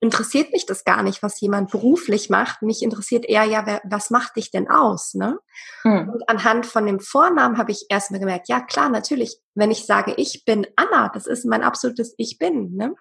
interessiert 0.00 0.52
mich 0.52 0.66
das 0.66 0.84
gar 0.84 1.02
nicht, 1.02 1.22
was 1.22 1.40
jemand 1.40 1.70
beruflich 1.70 2.28
macht. 2.28 2.62
Mich 2.62 2.82
interessiert 2.82 3.24
eher, 3.24 3.44
ja, 3.44 3.64
wer, 3.66 3.80
was 3.84 4.10
macht 4.10 4.36
dich 4.36 4.50
denn 4.50 4.68
aus? 4.68 5.14
Ne? 5.14 5.38
Hm. 5.82 6.10
Und 6.10 6.28
anhand 6.28 6.66
von 6.66 6.84
dem 6.86 7.00
Vornamen 7.00 7.58
habe 7.58 7.72
ich 7.72 7.86
erstmal 7.88 8.20
gemerkt, 8.20 8.48
ja 8.48 8.60
klar, 8.60 8.88
natürlich, 8.88 9.40
wenn 9.54 9.70
ich 9.70 9.86
sage, 9.86 10.14
ich 10.16 10.44
bin 10.44 10.66
Anna, 10.76 11.08
das 11.08 11.26
ist 11.26 11.46
mein 11.46 11.62
absolutes 11.62 12.14
Ich 12.18 12.38
bin. 12.38 12.74
Ne? 12.74 12.94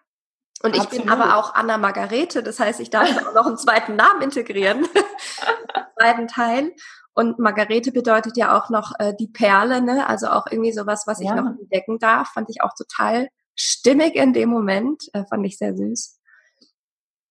Und 0.64 0.76
Absolut. 0.76 0.94
ich 0.94 1.02
bin 1.02 1.10
aber 1.10 1.38
auch 1.38 1.56
Anna 1.56 1.78
Margarete, 1.78 2.42
das 2.42 2.60
heißt, 2.60 2.80
ich 2.80 2.90
darf 2.90 3.10
auch 3.28 3.34
noch 3.34 3.48
einen 3.48 3.58
zweiten 3.58 3.98
Namen 3.98 4.22
integrieren, 4.22 4.88
zweiten 6.00 6.28
Teil. 6.28 6.72
Und 7.14 7.38
Margarete 7.38 7.92
bedeutet 7.92 8.38
ja 8.38 8.58
auch 8.58 8.70
noch 8.70 8.94
äh, 8.98 9.14
die 9.20 9.28
Perle, 9.28 9.82
ne? 9.82 10.08
Also 10.08 10.28
auch 10.28 10.48
irgendwie 10.50 10.72
sowas, 10.72 11.04
was 11.06 11.20
ich 11.20 11.28
ja. 11.28 11.36
noch 11.36 11.48
entdecken 11.60 12.00
darf, 12.00 12.30
fand 12.30 12.50
ich 12.50 12.62
auch 12.62 12.74
total 12.76 13.28
stimmig 13.56 14.16
in 14.16 14.34
dem 14.34 14.50
Moment, 14.50 15.04
äh, 15.14 15.26
fand 15.26 15.46
ich 15.46 15.58
sehr 15.58 15.76
süß. 15.76 16.20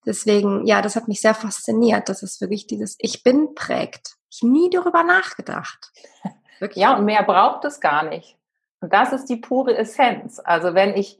Deswegen, 0.05 0.67
ja, 0.67 0.83
das 0.83 0.97
hat 0.97 1.09
mich 1.09 1.21
sehr 1.21 1.35
fasziniert, 1.35 2.09
dass 2.09 2.23
es 2.23 2.41
wirklich 2.41 2.67
dieses 2.67 2.97
Ich 2.99 3.23
bin 3.23 3.55
prägt. 3.55 4.17
Ich 4.31 4.43
nie 4.43 4.71
darüber 4.71 5.03
nachgedacht. 5.03 5.93
Wirklich. 6.59 6.83
Ja, 6.83 6.97
und 6.97 7.05
mehr 7.05 7.23
braucht 7.25 7.65
es 7.65 7.81
gar 7.81 8.05
nicht. 8.05 8.37
Und 8.81 8.93
das 8.93 9.13
ist 9.13 9.27
die 9.27 9.37
pure 9.37 9.77
Essenz. 9.77 10.41
Also 10.43 10.75
wenn 10.75 10.97
ich 10.97 11.19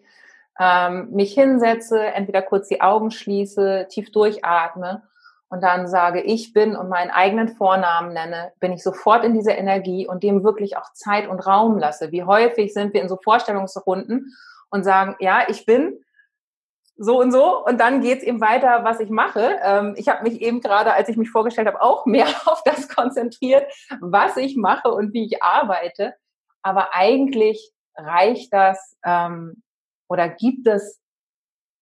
ähm, 0.59 1.11
mich 1.11 1.35
hinsetze, 1.35 2.01
entweder 2.01 2.43
kurz 2.43 2.69
die 2.69 2.81
Augen 2.81 3.11
schließe, 3.11 3.87
tief 3.89 4.13
durchatme 4.13 5.03
und 5.49 5.63
dann 5.63 5.89
sage, 5.89 6.23
ich 6.23 6.53
bin 6.53 6.77
und 6.77 6.89
meinen 6.89 7.11
eigenen 7.11 7.49
Vornamen 7.49 8.13
nenne, 8.13 8.53
bin 8.61 8.73
ich 8.73 8.83
sofort 8.83 9.25
in 9.25 9.35
dieser 9.35 9.57
Energie 9.57 10.07
und 10.07 10.23
dem 10.23 10.45
wirklich 10.45 10.77
auch 10.77 10.93
Zeit 10.93 11.29
und 11.29 11.41
Raum 11.41 11.79
lasse. 11.79 12.13
Wie 12.13 12.25
häufig 12.25 12.73
sind 12.73 12.95
wir 12.95 13.03
in 13.03 13.09
so 13.09 13.17
Vorstellungsrunden 13.17 14.37
und 14.71 14.85
sagen, 14.85 15.17
ja, 15.19 15.45
ich 15.49 15.67
bin 15.67 16.05
so 16.97 17.21
und 17.21 17.33
so 17.33 17.65
und 17.65 17.79
dann 17.79 18.01
geht's 18.01 18.23
eben 18.23 18.41
weiter, 18.41 18.85
was 18.85 19.01
ich 19.01 19.11
mache. 19.11 19.59
Ähm, 19.63 19.95
ich 19.97 20.09
habe 20.09 20.23
mich 20.23 20.41
eben 20.41 20.61
gerade, 20.61 20.93
als 20.95 21.09
ich 21.09 21.17
mich 21.17 21.31
vorgestellt 21.31 21.67
habe, 21.67 21.81
auch 21.81 22.07
mehr 22.07 22.27
auf 22.47 22.63
das 22.65 22.89
konzentriert, 22.89 23.71
was 24.01 24.37
ich 24.37 24.57
mache 24.57 24.91
und 24.93 25.13
wie 25.13 25.27
ich 25.27 25.43
arbeite. 25.43 26.15
Aber 26.63 26.95
eigentlich 26.95 27.73
reicht 27.97 28.53
das 28.53 28.97
ähm, 29.05 29.63
oder 30.09 30.29
gibt 30.29 30.67
es 30.67 31.01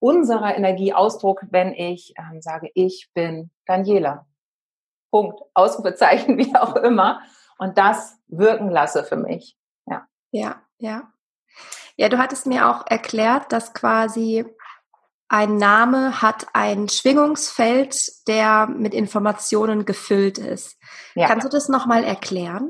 unserer 0.00 0.56
Energie 0.56 0.94
Ausdruck, 0.94 1.42
wenn 1.50 1.72
ich 1.74 2.14
ähm, 2.18 2.40
sage, 2.40 2.70
ich 2.74 3.10
bin 3.14 3.50
Daniela. 3.66 4.26
Punkt. 5.10 5.40
Ausrufezeichen, 5.54 6.38
wie 6.38 6.54
auch 6.56 6.76
immer. 6.76 7.20
Und 7.58 7.76
das 7.78 8.18
wirken 8.28 8.70
lasse 8.70 9.04
für 9.04 9.16
mich. 9.16 9.56
Ja. 9.86 10.06
Ja, 10.30 10.62
ja. 10.78 11.12
Ja, 11.96 12.08
du 12.08 12.18
hattest 12.18 12.46
mir 12.46 12.70
auch 12.70 12.86
erklärt, 12.86 13.52
dass 13.52 13.74
quasi 13.74 14.46
ein 15.30 15.58
Name 15.58 16.20
hat 16.20 16.48
ein 16.54 16.88
Schwingungsfeld, 16.88 18.26
der 18.26 18.66
mit 18.66 18.92
Informationen 18.92 19.84
gefüllt 19.84 20.38
ist. 20.38 20.76
Ja. 21.14 21.28
Kannst 21.28 21.46
du 21.46 21.48
das 21.48 21.68
nochmal 21.68 22.02
erklären? 22.02 22.68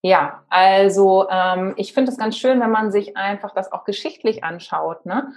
Ja, 0.00 0.44
also 0.48 1.28
ähm, 1.28 1.74
ich 1.76 1.92
finde 1.92 2.12
es 2.12 2.16
ganz 2.16 2.38
schön, 2.38 2.60
wenn 2.60 2.70
man 2.70 2.92
sich 2.92 3.16
einfach 3.16 3.52
das 3.54 3.72
auch 3.72 3.84
geschichtlich 3.84 4.44
anschaut. 4.44 5.04
Ne? 5.04 5.32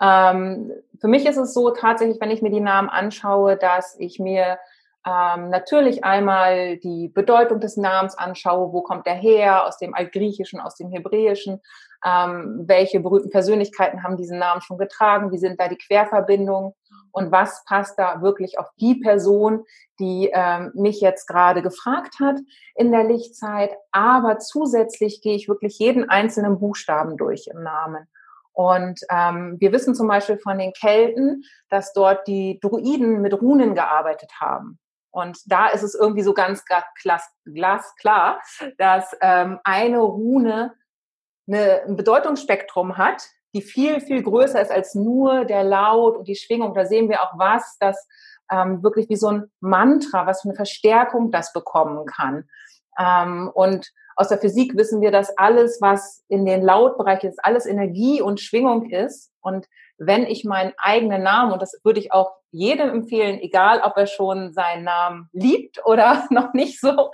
Ähm, 0.00 0.72
für 0.98 1.06
mich 1.06 1.26
ist 1.26 1.36
es 1.36 1.52
so 1.52 1.68
tatsächlich, 1.70 2.18
wenn 2.18 2.30
ich 2.30 2.40
mir 2.40 2.50
die 2.50 2.60
Namen 2.60 2.88
anschaue, 2.88 3.58
dass 3.58 3.94
ich 4.00 4.18
mir 4.18 4.58
ähm, 5.06 5.50
natürlich 5.50 6.02
einmal 6.02 6.78
die 6.78 7.08
Bedeutung 7.08 7.60
des 7.60 7.76
Namens 7.76 8.16
anschaue, 8.16 8.72
wo 8.72 8.80
kommt 8.80 9.06
der 9.06 9.14
her, 9.14 9.66
aus 9.66 9.76
dem 9.76 9.94
Altgriechischen, 9.94 10.60
aus 10.60 10.76
dem 10.76 10.90
Hebräischen, 10.90 11.60
ähm, 12.04 12.64
welche 12.66 13.00
berühmten 13.00 13.30
Persönlichkeiten 13.30 14.02
haben 14.02 14.16
diesen 14.16 14.38
Namen 14.38 14.60
schon 14.60 14.78
getragen, 14.78 15.32
wie 15.32 15.38
sind 15.38 15.60
da 15.60 15.68
die 15.68 15.76
Querverbindungen 15.76 16.72
und 17.12 17.32
was 17.32 17.64
passt 17.64 17.98
da 17.98 18.22
wirklich 18.22 18.58
auf 18.58 18.68
die 18.80 18.94
Person, 18.94 19.64
die 19.98 20.30
ähm, 20.32 20.70
mich 20.74 21.00
jetzt 21.00 21.26
gerade 21.26 21.62
gefragt 21.62 22.20
hat 22.20 22.36
in 22.74 22.92
der 22.92 23.04
Lichtzeit. 23.04 23.72
Aber 23.92 24.38
zusätzlich 24.38 25.20
gehe 25.20 25.34
ich 25.34 25.48
wirklich 25.48 25.78
jeden 25.78 26.08
einzelnen 26.08 26.58
Buchstaben 26.58 27.16
durch 27.16 27.48
im 27.52 27.62
Namen. 27.62 28.06
Und 28.52 29.00
ähm, 29.10 29.56
wir 29.58 29.72
wissen 29.72 29.94
zum 29.94 30.08
Beispiel 30.08 30.38
von 30.38 30.58
den 30.58 30.72
Kelten, 30.72 31.44
dass 31.68 31.92
dort 31.92 32.26
die 32.26 32.58
Druiden 32.60 33.20
mit 33.20 33.40
Runen 33.40 33.74
gearbeitet 33.74 34.32
haben. 34.40 34.78
Und 35.12 35.38
da 35.46 35.68
ist 35.68 35.82
es 35.82 35.94
irgendwie 35.94 36.22
so 36.22 36.34
ganz 36.34 36.64
glasklar, 37.44 38.40
dass 38.78 39.16
ähm, 39.20 39.58
eine 39.64 39.98
Rune 39.98 40.72
eine, 41.52 41.82
ein 41.86 41.96
Bedeutungsspektrum 41.96 42.96
hat, 42.96 43.22
die 43.54 43.62
viel, 43.62 44.00
viel 44.00 44.22
größer 44.22 44.60
ist 44.60 44.70
als 44.70 44.94
nur 44.94 45.44
der 45.44 45.64
Laut 45.64 46.16
und 46.16 46.28
die 46.28 46.36
Schwingung. 46.36 46.74
Da 46.74 46.86
sehen 46.86 47.08
wir 47.08 47.22
auch 47.22 47.32
was, 47.36 47.76
das 47.80 48.06
ähm, 48.50 48.82
wirklich 48.82 49.08
wie 49.08 49.16
so 49.16 49.28
ein 49.28 49.50
Mantra, 49.60 50.26
was 50.26 50.42
für 50.42 50.48
eine 50.48 50.56
Verstärkung 50.56 51.30
das 51.30 51.52
bekommen 51.52 52.06
kann. 52.06 52.48
Ähm, 52.98 53.50
und 53.52 53.90
aus 54.16 54.28
der 54.28 54.38
Physik 54.38 54.76
wissen 54.76 55.00
wir, 55.00 55.10
dass 55.10 55.36
alles, 55.38 55.78
was 55.80 56.24
in 56.28 56.44
den 56.44 56.62
Lautbereich 56.62 57.24
ist, 57.24 57.42
alles 57.42 57.66
Energie 57.66 58.20
und 58.20 58.40
Schwingung 58.40 58.90
ist. 58.90 59.32
Und 59.40 59.66
wenn 59.98 60.24
ich 60.24 60.44
meinen 60.44 60.72
eigenen 60.76 61.22
Namen, 61.22 61.52
und 61.52 61.62
das 61.62 61.80
würde 61.84 62.00
ich 62.00 62.12
auch 62.12 62.32
jedem 62.50 62.90
empfehlen, 62.90 63.38
egal 63.40 63.80
ob 63.82 63.96
er 63.96 64.06
schon 64.06 64.52
seinen 64.52 64.84
Namen 64.84 65.28
liebt 65.32 65.84
oder 65.84 66.26
noch 66.30 66.52
nicht 66.52 66.80
so 66.80 67.10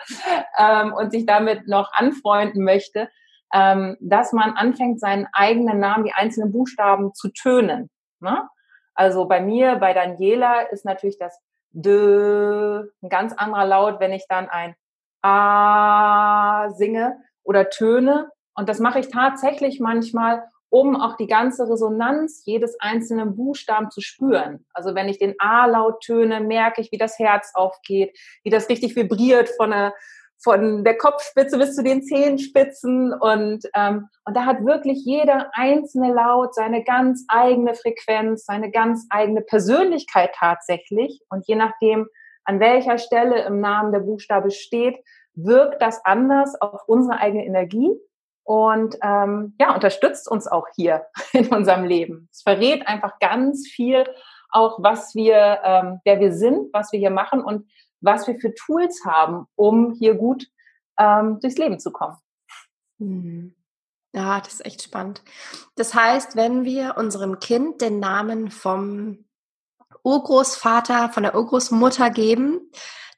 ähm, 0.58 0.92
und 0.92 1.12
sich 1.12 1.26
damit 1.26 1.68
noch 1.68 1.92
anfreunden 1.92 2.64
möchte, 2.64 3.08
ähm, 3.56 3.96
dass 4.00 4.34
man 4.34 4.50
anfängt, 4.50 5.00
seinen 5.00 5.26
eigenen 5.32 5.80
Namen, 5.80 6.04
die 6.04 6.12
einzelnen 6.12 6.52
Buchstaben 6.52 7.14
zu 7.14 7.30
tönen. 7.30 7.88
Ne? 8.20 8.46
Also 8.94 9.26
bei 9.26 9.40
mir, 9.40 9.76
bei 9.76 9.94
Daniela 9.94 10.60
ist 10.60 10.84
natürlich 10.84 11.16
das 11.18 11.38
D 11.70 11.90
ein 11.90 13.08
ganz 13.08 13.32
anderer 13.32 13.64
Laut, 13.64 14.00
wenn 14.00 14.12
ich 14.12 14.26
dann 14.28 14.48
ein 14.50 14.74
A 15.22 16.68
singe 16.70 17.16
oder 17.44 17.70
Töne. 17.70 18.30
Und 18.54 18.68
das 18.68 18.78
mache 18.78 18.98
ich 18.98 19.08
tatsächlich 19.08 19.80
manchmal, 19.80 20.44
um 20.68 21.00
auch 21.00 21.16
die 21.16 21.26
ganze 21.26 21.68
Resonanz 21.68 22.42
jedes 22.44 22.78
einzelnen 22.80 23.36
Buchstaben 23.36 23.90
zu 23.90 24.02
spüren. 24.02 24.66
Also 24.74 24.94
wenn 24.94 25.08
ich 25.08 25.18
den 25.18 25.34
A-Laut 25.38 26.02
töne, 26.02 26.40
merke 26.40 26.82
ich, 26.82 26.92
wie 26.92 26.98
das 26.98 27.18
Herz 27.18 27.52
aufgeht, 27.54 28.18
wie 28.42 28.50
das 28.50 28.68
richtig 28.68 28.96
vibriert 28.96 29.48
von 29.56 29.70
der, 29.70 29.94
von 30.42 30.84
der 30.84 30.96
Kopfspitze 30.96 31.58
bis 31.58 31.74
zu 31.74 31.82
den 31.82 32.02
Zehenspitzen. 32.02 33.12
Und, 33.12 33.64
ähm, 33.74 34.08
und 34.24 34.36
da 34.36 34.44
hat 34.44 34.64
wirklich 34.64 35.04
jeder 35.04 35.50
einzelne 35.54 36.12
Laut 36.12 36.54
seine 36.54 36.84
ganz 36.84 37.24
eigene 37.28 37.74
Frequenz, 37.74 38.44
seine 38.44 38.70
ganz 38.70 39.06
eigene 39.10 39.40
Persönlichkeit 39.40 40.30
tatsächlich. 40.34 41.22
Und 41.30 41.46
je 41.46 41.56
nachdem, 41.56 42.06
an 42.44 42.60
welcher 42.60 42.98
Stelle 42.98 43.44
im 43.44 43.60
Namen 43.60 43.92
der 43.92 44.00
Buchstabe 44.00 44.50
steht, 44.50 44.96
wirkt 45.34 45.82
das 45.82 46.04
anders 46.04 46.60
auf 46.60 46.82
unsere 46.86 47.18
eigene 47.18 47.44
Energie 47.44 47.90
und 48.46 48.96
ähm, 49.02 49.56
ja, 49.60 49.74
unterstützt 49.74 50.30
uns 50.30 50.46
auch 50.46 50.68
hier 50.76 51.06
in 51.32 51.48
unserem 51.48 51.84
Leben. 51.84 52.28
Es 52.30 52.42
verrät 52.42 52.86
einfach 52.86 53.18
ganz 53.18 53.66
viel 53.66 54.04
auch, 54.50 54.78
was 54.80 55.14
wir, 55.16 55.58
ähm, 55.64 56.00
wer 56.04 56.20
wir 56.20 56.32
sind, 56.32 56.72
was 56.72 56.92
wir 56.92 57.00
hier 57.00 57.10
machen 57.10 57.42
und 57.42 57.66
was 58.06 58.26
wir 58.26 58.38
für 58.38 58.54
Tools 58.54 59.02
haben, 59.04 59.46
um 59.54 59.92
hier 59.92 60.14
gut 60.14 60.46
ähm, 60.98 61.38
durchs 61.40 61.58
Leben 61.58 61.78
zu 61.78 61.90
kommen. 61.90 62.16
Mhm. 62.98 63.54
Ja, 64.14 64.40
das 64.40 64.54
ist 64.54 64.64
echt 64.64 64.82
spannend. 64.82 65.22
Das 65.74 65.94
heißt, 65.94 66.36
wenn 66.36 66.64
wir 66.64 66.96
unserem 66.96 67.38
Kind 67.38 67.82
den 67.82 68.00
Namen 68.00 68.50
vom 68.50 69.26
Urgroßvater, 70.04 71.10
von 71.10 71.24
der 71.24 71.34
Urgroßmutter 71.34 72.08
geben, 72.08 72.70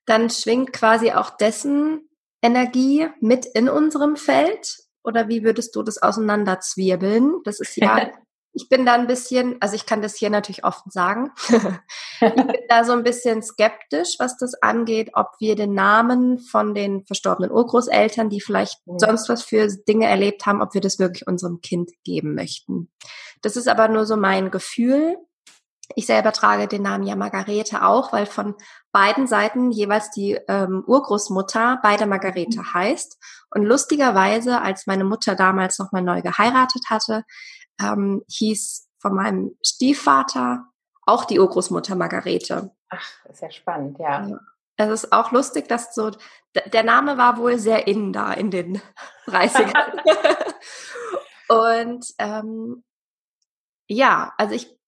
dann 0.06 0.28
schwingt 0.28 0.72
quasi 0.72 1.12
auch 1.12 1.30
dessen 1.30 2.08
Energie 2.42 3.06
mit 3.20 3.46
in 3.46 3.68
unserem 3.68 4.16
Feld. 4.16 4.78
Oder 5.04 5.28
wie 5.28 5.44
würdest 5.44 5.76
du 5.76 5.82
das 5.82 6.02
auseinanderzwirbeln? 6.02 7.42
Das 7.44 7.60
ist 7.60 7.76
ja, 7.76 8.10
ich 8.58 8.68
bin 8.68 8.84
da 8.84 8.94
ein 8.94 9.06
bisschen, 9.06 9.56
also 9.60 9.76
ich 9.76 9.86
kann 9.86 10.02
das 10.02 10.16
hier 10.16 10.30
natürlich 10.30 10.64
offen 10.64 10.90
sagen. 10.90 11.30
ich 11.48 12.34
bin 12.34 12.58
da 12.68 12.82
so 12.82 12.92
ein 12.92 13.04
bisschen 13.04 13.40
skeptisch, 13.40 14.16
was 14.18 14.36
das 14.36 14.60
angeht, 14.60 15.10
ob 15.14 15.28
wir 15.38 15.54
den 15.54 15.74
Namen 15.74 16.40
von 16.40 16.74
den 16.74 17.06
verstorbenen 17.06 17.52
Urgroßeltern, 17.52 18.30
die 18.30 18.40
vielleicht 18.40 18.84
mhm. 18.86 18.98
sonst 18.98 19.28
was 19.28 19.44
für 19.44 19.68
Dinge 19.68 20.08
erlebt 20.08 20.44
haben, 20.44 20.60
ob 20.60 20.74
wir 20.74 20.80
das 20.80 20.98
wirklich 20.98 21.28
unserem 21.28 21.60
Kind 21.60 21.92
geben 22.02 22.34
möchten. 22.34 22.90
Das 23.42 23.54
ist 23.54 23.68
aber 23.68 23.86
nur 23.86 24.06
so 24.06 24.16
mein 24.16 24.50
Gefühl. 24.50 25.16
Ich 25.94 26.06
selber 26.06 26.32
trage 26.32 26.66
den 26.66 26.82
Namen 26.82 27.06
ja 27.06 27.14
Margarete 27.14 27.86
auch, 27.86 28.12
weil 28.12 28.26
von 28.26 28.56
beiden 28.90 29.28
Seiten 29.28 29.70
jeweils 29.70 30.10
die 30.10 30.36
ähm, 30.48 30.82
Urgroßmutter 30.84 31.78
beide 31.80 32.06
Margarete 32.06 32.58
mhm. 32.58 32.74
heißt. 32.74 33.18
Und 33.50 33.62
lustigerweise, 33.62 34.60
als 34.60 34.88
meine 34.88 35.04
Mutter 35.04 35.36
damals 35.36 35.78
nochmal 35.78 36.02
neu 36.02 36.22
geheiratet 36.22 36.90
hatte, 36.90 37.22
ähm, 37.80 38.22
hieß 38.28 38.88
von 38.98 39.14
meinem 39.14 39.56
Stiefvater 39.64 40.66
auch 41.06 41.24
die 41.24 41.38
Urgroßmutter 41.38 41.94
Margarete. 41.94 42.70
Ach, 42.90 43.10
ist 43.28 43.42
ja 43.42 43.50
spannend, 43.50 43.98
ja. 43.98 44.38
Es 44.76 44.90
ist 44.90 45.12
auch 45.12 45.32
lustig, 45.32 45.68
dass 45.68 45.94
so, 45.94 46.12
der 46.54 46.82
Name 46.82 47.18
war 47.18 47.38
wohl 47.38 47.58
sehr 47.58 47.86
in 47.86 48.12
da 48.12 48.32
in 48.32 48.50
den 48.50 48.80
30ern. 49.26 50.02
Und 51.48 52.06
ähm, 52.18 52.84
ja, 53.88 54.34
also 54.36 54.54
ich 54.54 54.78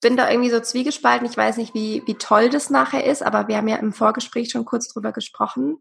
bin 0.00 0.16
da 0.16 0.30
irgendwie 0.30 0.50
so 0.50 0.60
zwiegespalten. 0.60 1.26
Ich 1.26 1.36
weiß 1.36 1.56
nicht, 1.56 1.74
wie, 1.74 2.02
wie 2.06 2.14
toll 2.14 2.50
das 2.50 2.70
nachher 2.70 3.04
ist, 3.04 3.22
aber 3.22 3.48
wir 3.48 3.56
haben 3.56 3.68
ja 3.68 3.76
im 3.76 3.92
Vorgespräch 3.92 4.50
schon 4.50 4.64
kurz 4.64 4.88
drüber 4.88 5.12
gesprochen. 5.12 5.78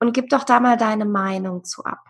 Und 0.00 0.12
gib 0.12 0.30
doch 0.30 0.44
da 0.44 0.60
mal 0.60 0.76
deine 0.76 1.04
Meinung 1.04 1.64
zu 1.64 1.84
ab. 1.84 2.04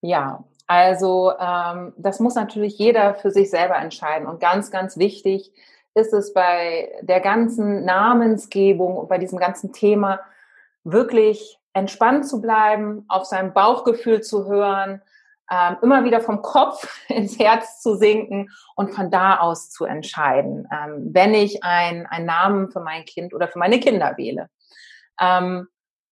Ja, 0.00 0.44
also 0.66 1.32
ähm, 1.38 1.92
das 1.96 2.20
muss 2.20 2.34
natürlich 2.34 2.78
jeder 2.78 3.14
für 3.14 3.30
sich 3.30 3.50
selber 3.50 3.76
entscheiden. 3.76 4.26
Und 4.26 4.40
ganz, 4.40 4.70
ganz 4.70 4.96
wichtig 4.96 5.52
ist 5.94 6.12
es 6.12 6.32
bei 6.34 6.90
der 7.02 7.20
ganzen 7.20 7.84
Namensgebung 7.84 8.96
und 8.96 9.08
bei 9.08 9.18
diesem 9.18 9.38
ganzen 9.38 9.72
Thema 9.72 10.20
wirklich 10.84 11.58
entspannt 11.72 12.26
zu 12.26 12.40
bleiben, 12.40 13.04
auf 13.08 13.24
sein 13.24 13.52
Bauchgefühl 13.52 14.22
zu 14.22 14.46
hören, 14.46 15.02
ähm, 15.50 15.76
immer 15.82 16.04
wieder 16.04 16.20
vom 16.20 16.42
Kopf 16.42 17.00
ins 17.08 17.38
Herz 17.38 17.80
zu 17.80 17.94
sinken 17.94 18.50
und 18.74 18.90
von 18.90 19.10
da 19.10 19.38
aus 19.38 19.70
zu 19.70 19.84
entscheiden, 19.84 20.68
ähm, 20.72 21.10
wenn 21.12 21.34
ich 21.34 21.62
ein, 21.62 22.06
einen 22.06 22.26
Namen 22.26 22.70
für 22.70 22.80
mein 22.80 23.04
Kind 23.04 23.32
oder 23.32 23.48
für 23.48 23.58
meine 23.58 23.78
Kinder 23.78 24.14
wähle. 24.16 24.48
Ähm, 25.20 25.68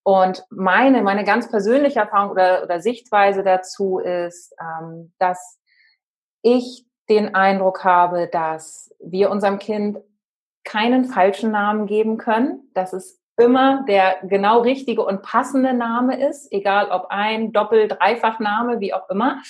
und 0.07 0.45
meine, 0.51 1.01
meine 1.01 1.23
ganz 1.23 1.49
persönliche 1.49 1.99
Erfahrung 1.99 2.29
oder, 2.29 2.61
oder 2.61 2.79
Sichtweise 2.79 3.41
dazu 3.41 3.97
ist, 3.97 4.53
ähm, 4.61 5.11
dass 5.17 5.59
ich 6.43 6.85
den 7.09 7.33
Eindruck 7.33 7.83
habe, 7.83 8.27
dass 8.31 8.93
wir 8.99 9.31
unserem 9.31 9.57
Kind 9.57 9.97
keinen 10.63 11.05
falschen 11.05 11.49
Namen 11.49 11.87
geben 11.87 12.17
können, 12.17 12.69
dass 12.75 12.93
es 12.93 13.19
immer 13.35 13.83
der 13.87 14.17
genau 14.21 14.61
richtige 14.61 15.03
und 15.03 15.23
passende 15.23 15.73
Name 15.73 16.23
ist, 16.29 16.51
egal 16.51 16.91
ob 16.91 17.07
ein 17.09 17.51
Doppel-, 17.51 17.87
Dreifachname, 17.87 18.79
wie 18.79 18.93
auch 18.93 19.09
immer, 19.09 19.41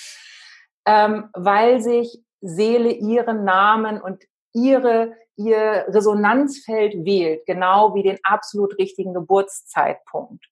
ähm, 0.86 1.28
weil 1.34 1.82
sich 1.82 2.24
Seele 2.40 2.92
ihren 2.92 3.44
Namen 3.44 4.00
und 4.00 4.24
ihre, 4.56 5.12
ihr 5.36 5.84
Resonanzfeld 5.88 7.04
wählt, 7.04 7.44
genau 7.46 7.94
wie 7.94 8.02
den 8.02 8.18
absolut 8.22 8.78
richtigen 8.78 9.12
Geburtszeitpunkt. 9.12 10.46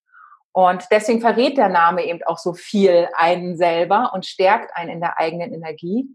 Und 0.51 0.85
deswegen 0.91 1.19
verrät 1.19 1.57
der 1.57 1.69
Name 1.69 2.05
eben 2.05 2.23
auch 2.23 2.37
so 2.37 2.53
viel 2.53 3.09
einen 3.13 3.57
selber 3.57 4.11
und 4.13 4.25
stärkt 4.25 4.75
einen 4.75 4.91
in 4.91 5.01
der 5.01 5.19
eigenen 5.19 5.53
Energie. 5.53 6.07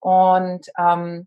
Und 0.00 0.68
ähm, 0.78 1.26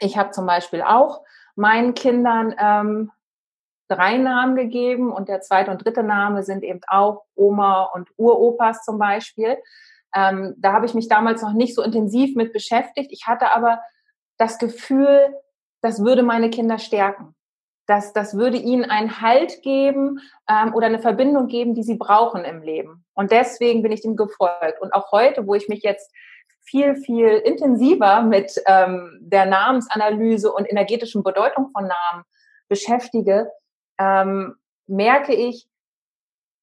ich 0.00 0.16
habe 0.16 0.30
zum 0.30 0.46
Beispiel 0.46 0.80
auch 0.80 1.22
meinen 1.54 1.94
Kindern 1.94 2.54
ähm, 2.58 3.10
drei 3.88 4.16
Namen 4.16 4.56
gegeben 4.56 5.12
und 5.12 5.28
der 5.28 5.40
zweite 5.40 5.70
und 5.70 5.84
dritte 5.84 6.02
Name 6.02 6.44
sind 6.44 6.62
eben 6.62 6.80
auch 6.86 7.24
Oma 7.34 7.84
und 7.94 8.08
Uropas 8.16 8.84
zum 8.84 8.98
Beispiel. 8.98 9.58
Ähm, 10.14 10.54
da 10.58 10.72
habe 10.72 10.86
ich 10.86 10.94
mich 10.94 11.08
damals 11.08 11.42
noch 11.42 11.52
nicht 11.52 11.74
so 11.74 11.82
intensiv 11.82 12.36
mit 12.36 12.52
beschäftigt. 12.52 13.12
Ich 13.12 13.26
hatte 13.26 13.52
aber 13.52 13.80
das 14.38 14.58
Gefühl, 14.58 15.34
das 15.82 16.04
würde 16.04 16.22
meine 16.22 16.50
Kinder 16.50 16.78
stärken. 16.78 17.34
Das, 17.86 18.12
das 18.12 18.36
würde 18.36 18.56
ihnen 18.56 18.84
einen 18.84 19.20
Halt 19.20 19.62
geben 19.62 20.18
ähm, 20.50 20.74
oder 20.74 20.86
eine 20.86 20.98
Verbindung 20.98 21.46
geben, 21.46 21.74
die 21.74 21.84
sie 21.84 21.94
brauchen 21.94 22.44
im 22.44 22.62
Leben. 22.62 23.04
Und 23.14 23.30
deswegen 23.30 23.82
bin 23.82 23.92
ich 23.92 24.02
dem 24.02 24.16
gefolgt. 24.16 24.80
Und 24.80 24.92
auch 24.92 25.12
heute, 25.12 25.46
wo 25.46 25.54
ich 25.54 25.68
mich 25.68 25.82
jetzt 25.82 26.10
viel, 26.62 26.96
viel 26.96 27.28
intensiver 27.28 28.22
mit 28.22 28.60
ähm, 28.66 29.18
der 29.20 29.46
Namensanalyse 29.46 30.52
und 30.52 30.68
energetischen 30.68 31.22
Bedeutung 31.22 31.70
von 31.70 31.86
Namen 31.86 32.24
beschäftige, 32.68 33.52
ähm, 33.98 34.56
merke 34.88 35.34
ich, 35.34 35.68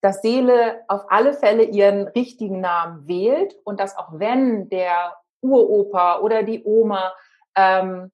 dass 0.01 0.21
Seele 0.21 0.83
auf 0.89 1.05
alle 1.07 1.33
Fälle 1.33 1.63
ihren 1.63 2.09
richtigen 2.09 2.59
Namen 2.59 3.07
wählt 3.07 3.55
und 3.63 3.79
dass 3.79 3.97
auch 3.97 4.09
wenn 4.11 4.67
der 4.67 5.15
Uropa 5.39 6.19
oder 6.19 6.43
die 6.43 6.61
Oma 6.65 7.13
ähm, 7.55 8.11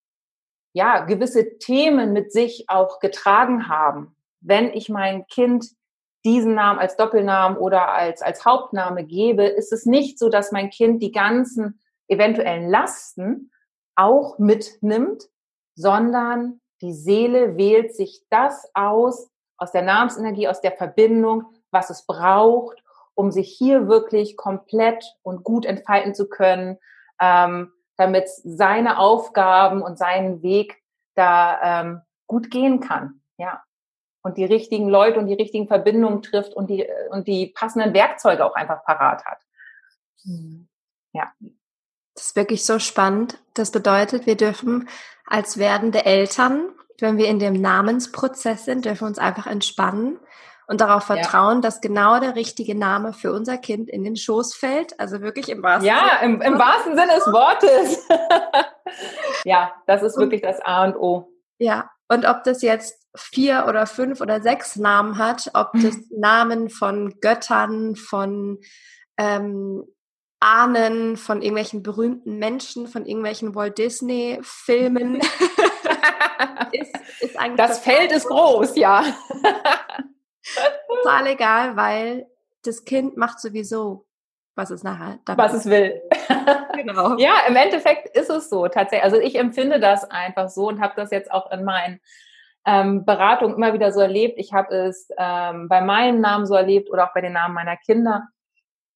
ja 0.74 1.05
gewisse 1.05 1.58
Themen 1.58 2.13
mit 2.13 2.31
sich 2.31 2.65
auch 2.67 3.00
getragen 3.00 3.67
haben, 3.67 4.15
wenn 4.41 4.72
ich 4.74 4.89
mein 4.89 5.27
Kind 5.27 5.65
diesen 6.25 6.53
Namen 6.55 6.79
als 6.79 6.98
Doppelnamen 6.98 7.58
oder 7.58 7.93
als, 7.93 8.22
als 8.22 8.46
Hauptname 8.46 9.05
gebe, 9.05 9.46
ist 9.46 9.72
es 9.72 9.86
nicht 9.86 10.19
so, 10.19 10.29
dass 10.29 10.51
mein 10.51 10.69
Kind 10.69 11.01
die 11.01 11.12
ganzen 11.12 11.79
eventuellen 12.08 12.69
Lasten 12.69 13.51
auch 13.96 14.38
mitnimmt, 14.38 15.24
sondern 15.75 16.60
die 16.81 16.93
Seele 16.93 17.58
wählt 17.58 17.96
sich 17.96 18.24
das 18.29 18.69
aus, 18.74 19.29
aus 19.58 19.72
der 19.72 19.81
Namensenergie, 19.81 20.48
aus 20.48 20.62
der 20.62 20.72
Verbindung, 20.72 21.46
was 21.72 21.89
es 21.89 22.05
braucht, 22.05 22.84
um 23.15 23.31
sich 23.31 23.50
hier 23.58 23.88
wirklich 23.88 24.38
komplett 24.38 25.15
und 25.22 25.43
gut 25.43 25.65
entfalten 25.65 26.15
zu 26.15 26.29
können, 26.29 26.77
ähm, 27.22 27.72
damit 28.00 28.29
seine 28.29 28.98
Aufgaben 28.98 29.82
und 29.82 29.98
seinen 29.98 30.41
Weg 30.41 30.82
da 31.15 31.82
ähm, 31.82 32.01
gut 32.27 32.50
gehen 32.50 32.79
kann. 32.79 33.22
Ja. 33.38 33.63
Und 34.22 34.38
die 34.38 34.46
richtigen 34.46 34.89
Leute 34.89 35.20
und 35.20 35.27
die 35.27 35.34
richtigen 35.34 35.68
Verbindungen 35.68 36.22
trifft 36.22 36.53
und 36.53 36.70
die, 36.70 36.88
und 37.12 37.27
die 37.27 37.48
passenden 37.48 37.94
Werkzeuge 37.94 38.46
auch 38.46 38.56
einfach 38.56 38.84
parat 38.84 39.25
hat. 39.25 39.39
Hm. 40.24 40.68
Ja. 41.14 41.31
Das 42.16 42.27
ist 42.27 42.35
wirklich 42.35 42.66
so 42.66 42.79
spannend. 42.79 43.38
Das 43.53 43.72
bedeutet, 43.72 44.25
wir 44.25 44.35
dürfen 44.35 44.90
als 45.25 45.57
werdende 45.57 46.05
Eltern, 46.05 46.70
wenn 47.00 47.18
wir 47.18 47.27
in 47.27 47.40
dem 47.40 47.53
Namensprozess 47.53 48.66
sind, 48.66 48.85
dürfen 48.85 49.07
uns 49.07 49.20
einfach 49.20 49.48
entspannen 49.48 50.20
und 50.70 50.82
darauf 50.82 51.05
vertrauen, 51.05 51.55
ja. 51.55 51.62
dass 51.62 51.82
genau 51.82 52.20
der 52.20 52.36
richtige 52.36 52.75
Name 52.75 53.12
für 53.12 53.34
unser 53.34 53.58
Kind 53.58 53.90
in 53.90 54.03
den 54.03 54.16
Schoß 54.16 54.53
fällt. 54.53 55.00
Also 55.00 55.20
wirklich 55.22 55.50
im 55.50 55.64
wahrsten 55.64 55.88
Ja, 55.88 56.20
Sinne. 56.22 56.36
im, 56.36 56.42
im 56.42 56.60
wahrsten 56.60 56.96
Sinne 56.96 57.16
des 57.16 57.25
Wortes. 57.25 58.08
ja, 59.46 59.74
das 59.88 60.03
ist 60.03 60.16
wirklich 60.18 60.44
das 60.44 60.62
A 60.62 60.86
und 60.86 60.96
O. 60.96 61.34
Ja, 61.58 61.90
und 62.08 62.27
ob 62.27 62.44
das 62.44 62.62
jetzt 62.62 63.03
vier 63.18 63.66
oder 63.68 63.88
fünf 63.88 64.22
oder 64.22 64.44
sechs 64.44 64.75
Namen 64.75 65.18
hat, 65.18 65.50
ob 65.55 65.72
das 65.74 65.98
Namen 66.16 66.70
von 66.70 67.20
Göttern, 67.20 67.96
von 67.96 68.60
ähm, 69.18 69.84
Ahnen, 70.40 71.18
von 71.18 71.42
irgendwelchen 71.42 71.82
berühmten 71.82 72.38
Menschen, 72.38 72.88
von 72.88 73.08
irgendwelchen 73.08 73.55
Walt 73.55 73.79
Disney-Filmen. 73.79 75.16
ist, 76.74 76.96
ist 77.22 77.40
eigentlich 77.40 77.58
das 77.58 77.79
Feld 77.79 78.12
ist 78.12 78.27
groß, 78.27 78.75
ja. 78.75 79.03
Total 80.88 81.27
egal, 81.27 81.75
weil 81.75 82.27
das 82.64 82.85
Kind 82.85 83.18
macht 83.18 83.40
sowieso, 83.40 84.05
was 84.55 84.70
es 84.70 84.83
nachher 84.83 85.20
damit 85.25 85.40
Was 85.40 85.53
es 85.53 85.66
will. 85.66 86.01
genau. 86.75 87.16
Ja, 87.18 87.33
im 87.48 87.55
Endeffekt 87.55 88.16
ist 88.16 88.29
es 88.29 88.50
so 88.50 88.68
tatsächlich. 88.68 89.03
Also 89.03 89.18
ich 89.18 89.35
empfinde 89.35 89.79
das 89.79 90.09
einfach 90.09 90.50
so 90.50 90.68
und 90.68 90.81
habe 90.81 90.94
das 90.96 91.12
jetzt 91.12 91.31
auch 91.31 91.51
in 91.51 91.64
meinen 91.64 92.00
ähm, 92.66 93.05
Beratungen 93.05 93.55
immer 93.55 93.74
wieder 93.74 93.92
so 93.92 94.01
erlebt. 94.01 94.38
Ich 94.38 94.53
habe 94.53 94.75
es 94.75 95.07
ähm, 95.18 95.70
bei 95.70 95.81
meinem 95.81 96.20
Namen 96.20 96.46
so 96.46 96.55
erlebt 96.55 96.90
oder 96.90 97.05
auch 97.05 97.14
bei 97.14 97.22
den 97.22 97.33
Namen 97.33 97.53
meiner 97.53 97.77
Kinder, 97.77 98.27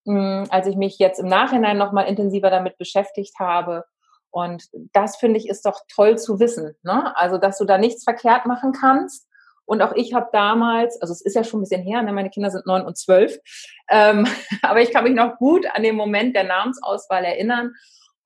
mh, 0.05 0.43
hm, 0.43 0.47
als 0.49 0.67
ich 0.67 0.75
mich 0.75 0.99
jetzt 0.99 1.19
im 1.19 1.27
Nachhinein 1.27 1.77
nochmal 1.77 2.07
intensiver 2.07 2.49
damit 2.49 2.77
beschäftigt 2.77 3.39
habe. 3.39 3.85
Und 4.29 4.65
das 4.91 5.15
finde 5.17 5.39
ich 5.39 5.47
ist 5.47 5.65
doch 5.65 5.81
toll 5.93 6.17
zu 6.17 6.39
wissen. 6.39 6.75
Ne? 6.83 7.15
Also, 7.15 7.37
dass 7.37 7.57
du 7.57 7.65
da 7.65 7.77
nichts 7.77 8.03
verkehrt 8.03 8.45
machen 8.45 8.73
kannst 8.73 9.27
und 9.65 9.81
auch 9.81 9.93
ich 9.95 10.13
habe 10.13 10.29
damals, 10.31 11.01
also 11.01 11.11
es 11.13 11.21
ist 11.21 11.35
ja 11.35 11.43
schon 11.43 11.59
ein 11.59 11.63
bisschen 11.63 11.83
her, 11.83 12.01
ne, 12.01 12.11
meine 12.11 12.29
Kinder 12.29 12.49
sind 12.49 12.65
neun 12.65 12.85
und 12.85 12.97
zwölf, 12.97 13.37
ähm, 13.89 14.27
aber 14.61 14.81
ich 14.81 14.91
kann 14.91 15.03
mich 15.03 15.13
noch 15.13 15.37
gut 15.37 15.65
an 15.73 15.83
den 15.83 15.95
Moment 15.95 16.35
der 16.35 16.43
Namensauswahl 16.43 17.23
erinnern. 17.23 17.73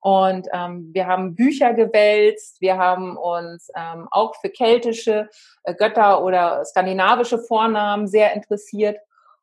Und 0.00 0.46
ähm, 0.52 0.90
wir 0.92 1.08
haben 1.08 1.34
Bücher 1.34 1.74
gewälzt, 1.74 2.60
wir 2.60 2.78
haben 2.78 3.16
uns 3.16 3.68
ähm, 3.76 4.06
auch 4.12 4.36
für 4.36 4.48
keltische 4.48 5.28
äh, 5.64 5.74
Götter 5.74 6.22
oder 6.24 6.64
skandinavische 6.64 7.38
Vornamen 7.40 8.06
sehr 8.06 8.32
interessiert. 8.32 8.96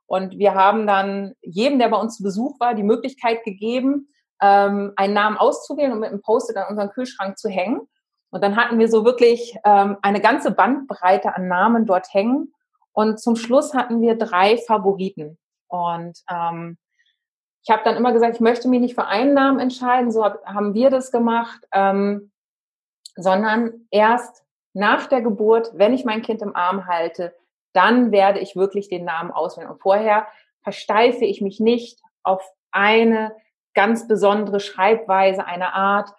Und 0.08 0.38
wir 0.38 0.54
haben 0.54 0.88
dann 0.88 1.34
jedem, 1.42 1.78
der 1.78 1.90
bei 1.90 1.98
uns 1.98 2.18
zu 2.18 2.24
Besuch 2.24 2.58
war, 2.60 2.74
die 2.74 2.84
Möglichkeit 2.84 3.44
gegeben, 3.44 4.08
ähm, 4.42 4.94
einen 4.96 5.14
Namen 5.14 5.38
auszuwählen 5.38 5.92
und 5.92 6.00
mit 6.00 6.10
einem 6.10 6.22
Post-it 6.22 6.58
an 6.58 6.70
unseren 6.70 6.90
Kühlschrank 6.90 7.38
zu 7.38 7.50
hängen. 7.50 7.82
Und 8.36 8.44
dann 8.44 8.58
hatten 8.58 8.80
wir 8.80 8.90
so 8.90 9.06
wirklich 9.06 9.58
ähm, 9.64 9.96
eine 10.02 10.20
ganze 10.20 10.52
Bandbreite 10.52 11.38
an 11.38 11.48
Namen 11.48 11.86
dort 11.86 12.14
hängen. 12.14 12.54
Und 12.92 13.18
zum 13.18 13.38
Schluss 13.38 13.74
hatten 13.74 14.02
wir 14.02 14.18
drei 14.18 14.58
Favoriten. 14.58 15.38
Und 15.70 16.22
ähm, 16.30 16.78
ich 17.64 17.70
habe 17.70 17.84
dann 17.86 17.96
immer 17.96 18.12
gesagt, 18.12 18.36
ich 18.36 18.42
möchte 18.42 18.68
mich 18.68 18.82
nicht 18.82 18.96
für 18.96 19.06
einen 19.06 19.36
Namen 19.36 19.60
entscheiden, 19.60 20.12
so 20.12 20.26
hab, 20.26 20.46
haben 20.46 20.74
wir 20.74 20.90
das 20.90 21.14
gemacht, 21.14 21.62
ähm, 21.72 22.34
sondern 23.16 23.88
erst 23.90 24.44
nach 24.74 25.08
der 25.08 25.22
Geburt, 25.22 25.72
wenn 25.76 25.94
ich 25.94 26.04
mein 26.04 26.22
Kind 26.22 26.42
im 26.42 26.58
Arm 26.58 26.88
halte, 26.88 27.34
dann 27.72 28.12
werde 28.12 28.40
ich 28.40 28.58
wirklich 28.58 28.90
den 28.90 29.06
Namen 29.06 29.32
auswählen. 29.32 29.70
Und 29.70 29.82
vorher 29.82 30.28
versteife 30.62 31.24
ich 31.24 31.40
mich 31.40 31.62
nicht 31.62 32.02
auf 32.22 32.44
eine 32.72 33.34
ganz 33.74 34.10
besondere 34.10 34.60
Schreibweise, 34.60 35.46
eine 35.46 35.74
Art, 35.74 36.10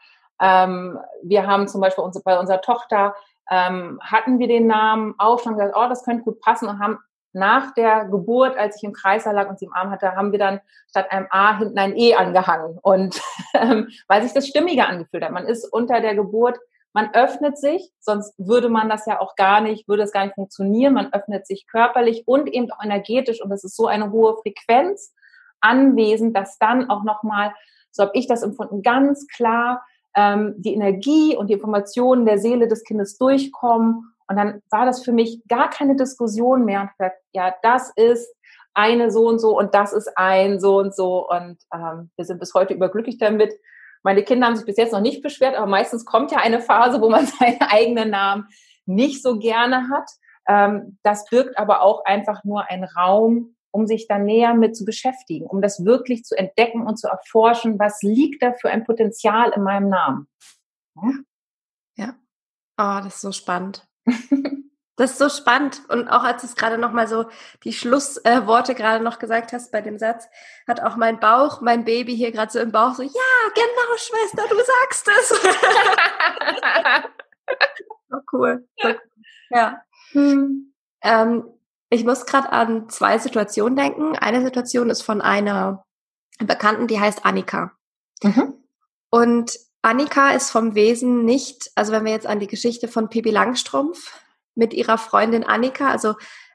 ähm, 0.41 0.99
wir 1.23 1.47
haben 1.47 1.69
zum 1.69 1.81
Beispiel 1.81 2.05
unsere, 2.05 2.23
bei 2.23 2.39
unserer 2.39 2.61
Tochter 2.61 3.15
ähm, 3.51 4.01
hatten 4.03 4.39
wir 4.39 4.49
den 4.49 4.67
Namen 4.67 5.15
auch 5.19 5.41
schon 5.41 5.55
gesagt, 5.55 5.75
oh, 5.77 5.89
das 5.89 6.05
könnte 6.05 6.25
gut 6.25 6.41
passen 6.41 6.69
und 6.69 6.79
haben 6.79 6.99
nach 7.33 7.75
der 7.75 8.07
Geburt, 8.07 8.57
als 8.57 8.77
ich 8.77 8.83
im 8.83 8.95
Kreiser 8.95 9.33
lag 9.33 9.51
und 9.51 9.59
sie 9.59 9.67
im 9.67 9.75
Arm 9.75 9.91
hatte, 9.91 10.17
haben 10.17 10.33
wir 10.33 10.39
dann 10.39 10.61
statt 10.89 11.13
einem 11.13 11.27
A 11.29 11.59
hinten 11.59 11.79
ein 11.79 11.95
E 11.95 12.15
angehangen. 12.15 12.79
Und 12.81 13.21
ähm, 13.55 13.89
weil 14.09 14.23
sich 14.23 14.33
das 14.33 14.49
stimmiger 14.49 14.89
angefühlt 14.89 15.23
hat. 15.23 15.33
Man 15.33 15.47
ist 15.47 15.71
unter 15.71 16.01
der 16.01 16.15
Geburt, 16.15 16.59
man 16.95 17.13
öffnet 17.13 17.59
sich, 17.59 17.93
sonst 18.01 18.33
würde 18.39 18.71
man 18.71 18.89
das 18.89 19.05
ja 19.05 19.21
auch 19.21 19.37
gar 19.37 19.61
nicht, 19.61 19.87
würde 19.87 20.03
es 20.03 20.13
gar 20.13 20.25
nicht 20.25 20.35
funktionieren. 20.35 20.95
Man 20.95 21.13
öffnet 21.13 21.47
sich 21.47 21.67
körperlich 21.67 22.27
und 22.27 22.49
eben 22.49 22.71
auch 22.73 22.83
energetisch 22.83 23.43
und 23.43 23.53
es 23.53 23.65
ist 23.65 23.77
so 23.77 23.87
eine 23.87 24.13
hohe 24.13 24.39
Frequenz 24.39 25.13
anwesend, 25.61 26.35
dass 26.35 26.59
dann 26.59 26.89
auch 26.89 27.05
nochmal, 27.05 27.53
so 27.91 28.05
habe 28.05 28.13
ich 28.15 28.27
das 28.27 28.43
empfunden, 28.43 28.83
ganz 28.83 29.27
klar 29.27 29.85
ähm, 30.17 30.55
die 30.57 30.75
Energie 30.75 31.37
und 31.37 31.49
die 31.49 31.55
Informationen 31.55 32.27
der 32.27 32.39
Seele 32.39 32.67
des 32.67 32.83
Kindes 32.83 33.19
durchkommen. 33.19 34.13
Und 34.29 34.37
dann 34.37 34.63
war 34.71 34.87
das 34.87 35.05
für 35.05 35.13
mich 35.13 35.43
gar 35.47 35.71
keine 35.71 35.95
Diskussion 35.95 36.65
mehr. 36.65 36.81
Und 36.81 36.91
gesagt, 36.91 37.21
ja, 37.33 37.55
das 37.63 37.93
ist 37.95 38.35
eine 38.75 39.11
so 39.11 39.27
und 39.27 39.39
so 39.39 39.57
und 39.57 39.75
das 39.75 39.93
ist 39.93 40.11
ein 40.17 40.59
so 40.61 40.79
und 40.79 40.95
so. 40.95 41.29
Und 41.29 41.59
ähm, 41.73 42.11
wir 42.17 42.25
sind 42.25 42.41
bis 42.41 42.55
heute 42.55 42.75
überglücklich 42.75 43.19
damit. 43.19 43.55
Meine 44.03 44.23
Kinder 44.23 44.47
haben 44.47 44.57
sich 44.57 44.67
bis 44.67 44.77
jetzt 44.77 44.93
noch 44.93 45.01
nicht 45.01 45.23
beschwert, 45.23 45.57
aber 45.57 45.67
meistens 45.67 46.05
kommt 46.05 46.31
ja 46.31 46.39
eine 46.39 46.61
Phase, 46.61 47.01
wo 47.01 47.09
man 47.09 47.27
seinen 47.41 47.61
eigenen 47.61 48.11
Namen 48.11 48.49
nicht 48.85 49.23
so 49.23 49.39
gerne 49.39 49.89
hat. 49.91 50.09
Ähm, 50.49 50.99
das 51.03 51.25
birgt 51.27 51.59
aber 51.59 51.83
auch 51.83 52.05
einfach 52.05 52.45
nur 52.45 52.69
einen 52.71 52.85
Raum, 52.85 53.56
um 53.77 53.87
sich 53.87 54.09
da 54.09 54.19
näher 54.19 54.55
mit 54.55 54.75
zu 54.75 54.87
beschäftigen, 54.87 55.47
um 55.47 55.61
das 55.61 55.85
wirklich 55.85 56.25
zu 56.25 56.35
entdecken 56.35 56.87
und 56.87 56.97
zu 56.97 57.09
erforschen, 57.09 57.79
was 57.79 58.01
liegt 58.03 58.43
da 58.43 58.55
für 58.55 58.71
ein 58.71 58.85
Potenzial 58.85 59.53
in 59.55 59.63
meinem 59.63 59.91
Namen. 59.91 60.29
Ja. 60.95 61.13
ja. 61.97 62.15
Oh, 62.79 63.01
das 63.05 63.17
ist 63.17 63.21
so 63.21 63.33
spannend. 63.33 63.87
Das 64.99 65.11
ist 65.11 65.19
so 65.19 65.29
spannend. 65.29 65.83
Und 65.91 66.09
auch 66.09 66.25
als 66.25 66.41
du 66.41 66.47
es 66.47 66.57
gerade 66.57 66.79
nochmal 66.79 67.07
so 67.07 67.27
die 67.65 67.75
Schlussworte 67.75 68.73
äh, 68.73 68.75
gerade 68.75 69.05
noch 69.05 69.19
gesagt 69.19 69.53
hast 69.53 69.71
bei 69.71 69.83
dem 69.83 69.99
Satz, 69.99 70.27
hat 70.67 70.83
auch 70.83 70.97
mein 70.97 71.21
Bauch, 71.21 71.61
mein 71.61 71.85
Baby 71.85 72.17
hier 72.17 72.33
gerade 72.33 72.51
so 72.51 72.61
im 72.61 72.73
Bauch 72.73 72.95
so, 72.95 73.03
ja, 73.03 73.11
genau, 73.55 73.95
Schwester, 73.99 74.45
du 74.49 74.57
sagst 74.57 75.07
es. 75.09 75.29
so 78.09 78.17
cool. 78.33 78.67
So. 78.81 78.95
Ja. 79.51 79.83
Hm. 80.13 80.73
Ähm, 81.03 81.56
ich 81.91 82.05
muss 82.05 82.27
gerade 82.27 82.51
an 82.51 82.89
zwei 82.89 83.19
Situationen 83.19 83.77
denken. 83.77 84.17
Eine 84.17 84.43
Situation 84.43 84.91
ist 84.91 85.03
von 85.03 85.21
einer 85.21 85.85
Bekannten, 86.39 86.87
die 86.87 87.01
heißt 87.01 87.25
Annika. 87.25 87.73
Mhm. 88.23 88.55
Und 89.11 89.59
Annika 89.83 90.31
ist 90.31 90.51
vom 90.51 90.75
Wesen 90.75 91.25
nicht, 91.25 91.71
also 91.75 91.93
wenn 91.93 92.05
wir 92.05 92.13
jetzt 92.13 92.27
an 92.27 92.41
die 92.41 92.49
Geschichte 92.49 92.89
von 92.89 93.09
Pippi 93.09 93.31
Langstrumpf 93.31 94.13
mit 94.55 94.75
ihrer 94.75 94.99
Freundin 94.99 95.45
Annika, 95.45 95.91
also 95.91 96.15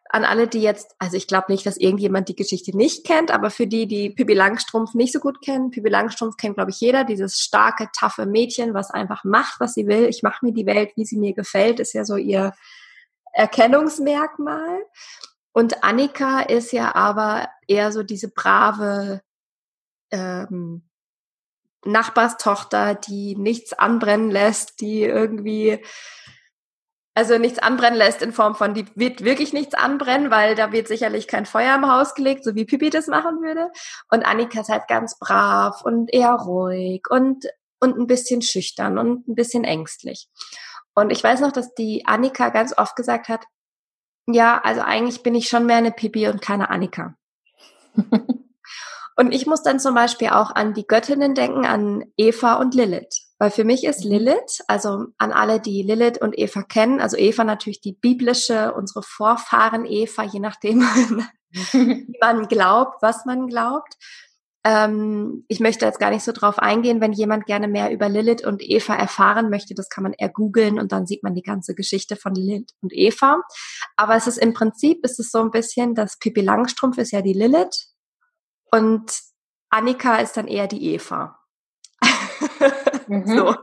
an 0.09 0.25
alle, 0.25 0.47
die 0.47 0.61
jetzt, 0.61 0.93
also 0.99 1.15
ich 1.15 1.27
glaube 1.27 1.45
nicht, 1.49 1.65
dass 1.65 1.77
irgendjemand 1.77 2.27
die 2.27 2.35
Geschichte 2.35 2.75
nicht 2.75 3.05
kennt, 3.05 3.31
aber 3.31 3.49
für 3.49 3.65
die, 3.65 3.87
die 3.87 4.09
Pippi 4.09 4.33
Langstrumpf 4.33 4.93
nicht 4.93 5.13
so 5.13 5.19
gut 5.19 5.41
kennen, 5.41 5.71
Pippi 5.71 5.87
Langstrumpf 5.87 6.35
kennt, 6.35 6.55
glaube 6.55 6.71
ich, 6.71 6.81
jeder, 6.81 7.05
dieses 7.05 7.39
starke, 7.39 7.87
taffe 7.97 8.25
Mädchen, 8.25 8.73
was 8.73 8.91
einfach 8.91 9.23
macht, 9.23 9.61
was 9.61 9.73
sie 9.73 9.87
will. 9.87 10.07
Ich 10.07 10.21
mache 10.21 10.45
mir 10.45 10.51
die 10.51 10.65
Welt, 10.65 10.91
wie 10.97 11.05
sie 11.05 11.17
mir 11.17 11.33
gefällt, 11.33 11.79
ist 11.79 11.93
ja 11.93 12.03
so 12.03 12.17
ihr 12.17 12.53
Erkennungsmerkmal. 13.33 14.85
Und 15.53 15.83
Annika 15.83 16.41
ist 16.41 16.71
ja 16.71 16.95
aber 16.95 17.49
eher 17.67 17.91
so 17.91 18.03
diese 18.03 18.29
brave 18.29 19.21
ähm, 20.11 20.83
Nachbarstochter, 21.83 22.95
die 22.95 23.35
nichts 23.35 23.73
anbrennen 23.73 24.29
lässt, 24.29 24.81
die 24.81 25.03
irgendwie 25.03 25.83
also 27.13 27.37
nichts 27.37 27.59
anbrennen 27.59 27.97
lässt 27.97 28.21
in 28.21 28.31
Form 28.31 28.55
von, 28.55 28.73
die 28.73 28.85
wird 28.95 29.23
wirklich 29.23 29.51
nichts 29.51 29.73
anbrennen, 29.73 30.31
weil 30.31 30.55
da 30.55 30.71
wird 30.71 30.87
sicherlich 30.87 31.27
kein 31.27 31.45
Feuer 31.45 31.75
im 31.75 31.91
Haus 31.91 32.15
gelegt, 32.15 32.45
so 32.45 32.55
wie 32.55 32.65
Pipi 32.65 32.89
das 32.89 33.07
machen 33.07 33.41
würde. 33.41 33.69
Und 34.09 34.23
Annika 34.23 34.61
ist 34.61 34.69
halt 34.69 34.87
ganz 34.87 35.19
brav 35.19 35.81
und 35.81 36.13
eher 36.13 36.31
ruhig 36.31 37.03
und, 37.09 37.47
und 37.81 37.97
ein 37.97 38.07
bisschen 38.07 38.41
schüchtern 38.41 38.97
und 38.97 39.27
ein 39.27 39.35
bisschen 39.35 39.65
ängstlich. 39.65 40.29
Und 40.95 41.11
ich 41.11 41.23
weiß 41.23 41.41
noch, 41.41 41.51
dass 41.51 41.73
die 41.73 42.05
Annika 42.05 42.49
ganz 42.49 42.77
oft 42.77 42.95
gesagt 42.95 43.29
hat, 43.29 43.45
ja, 44.27 44.59
also 44.63 44.81
eigentlich 44.81 45.23
bin 45.23 45.35
ich 45.35 45.47
schon 45.47 45.65
mehr 45.65 45.77
eine 45.77 45.91
Pipi 45.91 46.27
und 46.27 46.41
keine 46.41 46.69
Annika. 46.69 47.15
und 49.15 49.31
ich 49.31 49.45
muss 49.47 49.63
dann 49.63 49.79
zum 49.79 49.95
Beispiel 49.95 50.29
auch 50.29 50.55
an 50.55 50.73
die 50.73 50.85
Göttinnen 50.85 51.33
denken, 51.33 51.65
an 51.65 52.05
Eva 52.17 52.55
und 52.55 52.75
Lilith. 52.75 53.31
Weil 53.39 53.49
für 53.49 53.63
mich 53.63 53.83
ist 53.83 54.05
mhm. 54.05 54.11
Lilith, 54.11 54.61
also 54.67 55.07
an 55.17 55.31
alle, 55.31 55.59
die 55.59 55.81
Lilith 55.81 56.21
und 56.21 56.37
Eva 56.37 56.61
kennen, 56.61 57.01
also 57.01 57.17
Eva 57.17 57.43
natürlich 57.43 57.81
die 57.81 57.93
biblische, 57.93 58.73
unsere 58.73 59.01
Vorfahren 59.01 59.85
Eva, 59.85 60.23
je 60.23 60.39
nachdem, 60.39 60.81
wie 61.51 62.17
man 62.21 62.47
glaubt, 62.47 63.01
was 63.01 63.25
man 63.25 63.47
glaubt. 63.47 63.95
Ähm, 64.63 65.43
ich 65.47 65.59
möchte 65.59 65.85
jetzt 65.85 65.99
gar 65.99 66.11
nicht 66.11 66.23
so 66.23 66.31
drauf 66.31 66.59
eingehen, 66.59 67.01
wenn 67.01 67.13
jemand 67.13 67.45
gerne 67.45 67.67
mehr 67.67 67.91
über 67.91 68.09
Lilith 68.09 68.45
und 68.45 68.61
Eva 68.61 68.93
erfahren 68.95 69.49
möchte, 69.49 69.73
das 69.73 69.89
kann 69.89 70.03
man 70.03 70.13
eher 70.13 70.29
googeln 70.29 70.79
und 70.79 70.91
dann 70.91 71.07
sieht 71.07 71.23
man 71.23 71.33
die 71.33 71.41
ganze 71.41 71.73
Geschichte 71.73 72.15
von 72.15 72.35
Lilith 72.35 72.69
und 72.81 72.93
Eva. 72.93 73.41
Aber 73.95 74.15
es 74.15 74.27
ist 74.27 74.37
im 74.37 74.53
Prinzip, 74.53 75.03
ist 75.03 75.19
es 75.19 75.31
so 75.31 75.39
ein 75.39 75.51
bisschen, 75.51 75.95
dass 75.95 76.19
Pippi 76.19 76.41
Langstrumpf 76.41 76.97
ist 76.99 77.11
ja 77.11 77.21
die 77.21 77.33
Lilith 77.33 77.87
und 78.71 79.11
Annika 79.69 80.17
ist 80.17 80.37
dann 80.37 80.47
eher 80.47 80.67
die 80.67 80.93
Eva. 80.93 81.39
Mhm. 83.07 83.27
so. 83.27 83.55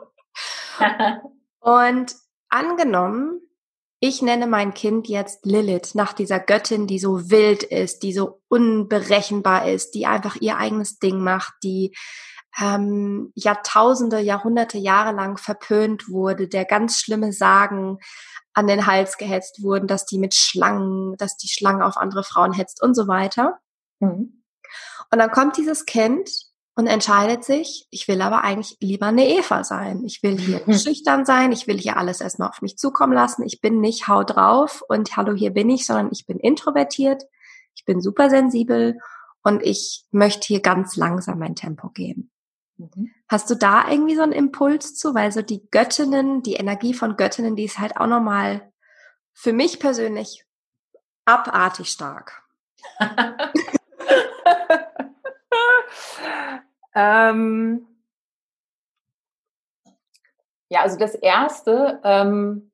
Und 1.60 2.14
angenommen, 2.48 3.40
ich 4.00 4.22
nenne 4.22 4.46
mein 4.46 4.74
Kind 4.74 5.08
jetzt 5.08 5.44
Lilith 5.44 5.94
nach 5.94 6.12
dieser 6.12 6.38
Göttin, 6.38 6.86
die 6.86 6.98
so 6.98 7.30
wild 7.30 7.64
ist, 7.64 8.02
die 8.02 8.12
so 8.12 8.40
unberechenbar 8.48 9.68
ist, 9.68 9.94
die 9.94 10.06
einfach 10.06 10.36
ihr 10.36 10.56
eigenes 10.56 10.98
Ding 10.98 11.20
macht, 11.20 11.54
die 11.64 11.96
ähm, 12.60 13.32
Jahrtausende, 13.34 14.20
Jahrhunderte, 14.20 14.78
Jahre 14.78 15.14
lang 15.14 15.36
verpönt 15.36 16.08
wurde, 16.08 16.48
der 16.48 16.64
ganz 16.64 17.00
schlimme 17.00 17.32
Sagen 17.32 17.98
an 18.54 18.66
den 18.66 18.86
Hals 18.86 19.18
gehetzt 19.18 19.62
wurden, 19.62 19.86
dass 19.86 20.06
die 20.06 20.18
mit 20.18 20.34
Schlangen, 20.34 21.16
dass 21.16 21.36
die 21.36 21.48
Schlange 21.48 21.84
auf 21.84 21.96
andere 21.96 22.24
Frauen 22.24 22.52
hetzt 22.52 22.82
und 22.82 22.94
so 22.94 23.08
weiter. 23.08 23.58
Mhm. 24.00 24.42
Und 25.10 25.18
dann 25.18 25.30
kommt 25.30 25.56
dieses 25.56 25.86
Kind 25.86 26.47
und 26.78 26.86
entscheidet 26.86 27.42
sich, 27.42 27.88
ich 27.90 28.06
will 28.06 28.22
aber 28.22 28.44
eigentlich 28.44 28.76
lieber 28.80 29.06
eine 29.06 29.28
Eva 29.28 29.64
sein. 29.64 30.04
Ich 30.04 30.22
will 30.22 30.38
hier 30.38 30.60
schüchtern 30.78 31.24
sein, 31.24 31.50
ich 31.50 31.66
will 31.66 31.76
hier 31.76 31.96
alles 31.96 32.20
erstmal 32.20 32.50
auf 32.50 32.62
mich 32.62 32.78
zukommen 32.78 33.12
lassen. 33.12 33.42
Ich 33.42 33.60
bin 33.60 33.80
nicht 33.80 34.06
hau 34.06 34.22
drauf 34.22 34.84
und 34.88 35.16
hallo, 35.16 35.34
hier 35.34 35.50
bin 35.50 35.68
ich, 35.70 35.86
sondern 35.86 36.10
ich 36.12 36.24
bin 36.24 36.38
introvertiert, 36.38 37.24
ich 37.74 37.84
bin 37.84 38.00
super 38.00 38.30
sensibel 38.30 38.96
und 39.42 39.60
ich 39.64 40.04
möchte 40.12 40.46
hier 40.46 40.60
ganz 40.60 40.94
langsam 40.94 41.40
mein 41.40 41.56
Tempo 41.56 41.88
gehen. 41.88 42.30
Mhm. 42.76 43.10
Hast 43.26 43.50
du 43.50 43.56
da 43.56 43.90
irgendwie 43.90 44.14
so 44.14 44.22
einen 44.22 44.30
Impuls 44.30 44.94
zu? 44.94 45.16
Weil 45.16 45.32
so 45.32 45.42
die 45.42 45.68
Göttinnen, 45.72 46.44
die 46.44 46.54
Energie 46.54 46.94
von 46.94 47.16
Göttinnen, 47.16 47.56
die 47.56 47.64
ist 47.64 47.80
halt 47.80 47.96
auch 47.96 48.06
nochmal 48.06 48.70
für 49.32 49.52
mich 49.52 49.80
persönlich 49.80 50.44
abartig 51.24 51.88
stark. 51.88 52.44
Ähm, 56.98 57.86
ja, 60.68 60.82
also 60.82 60.98
das 60.98 61.14
Erste 61.14 62.00
ähm, 62.02 62.72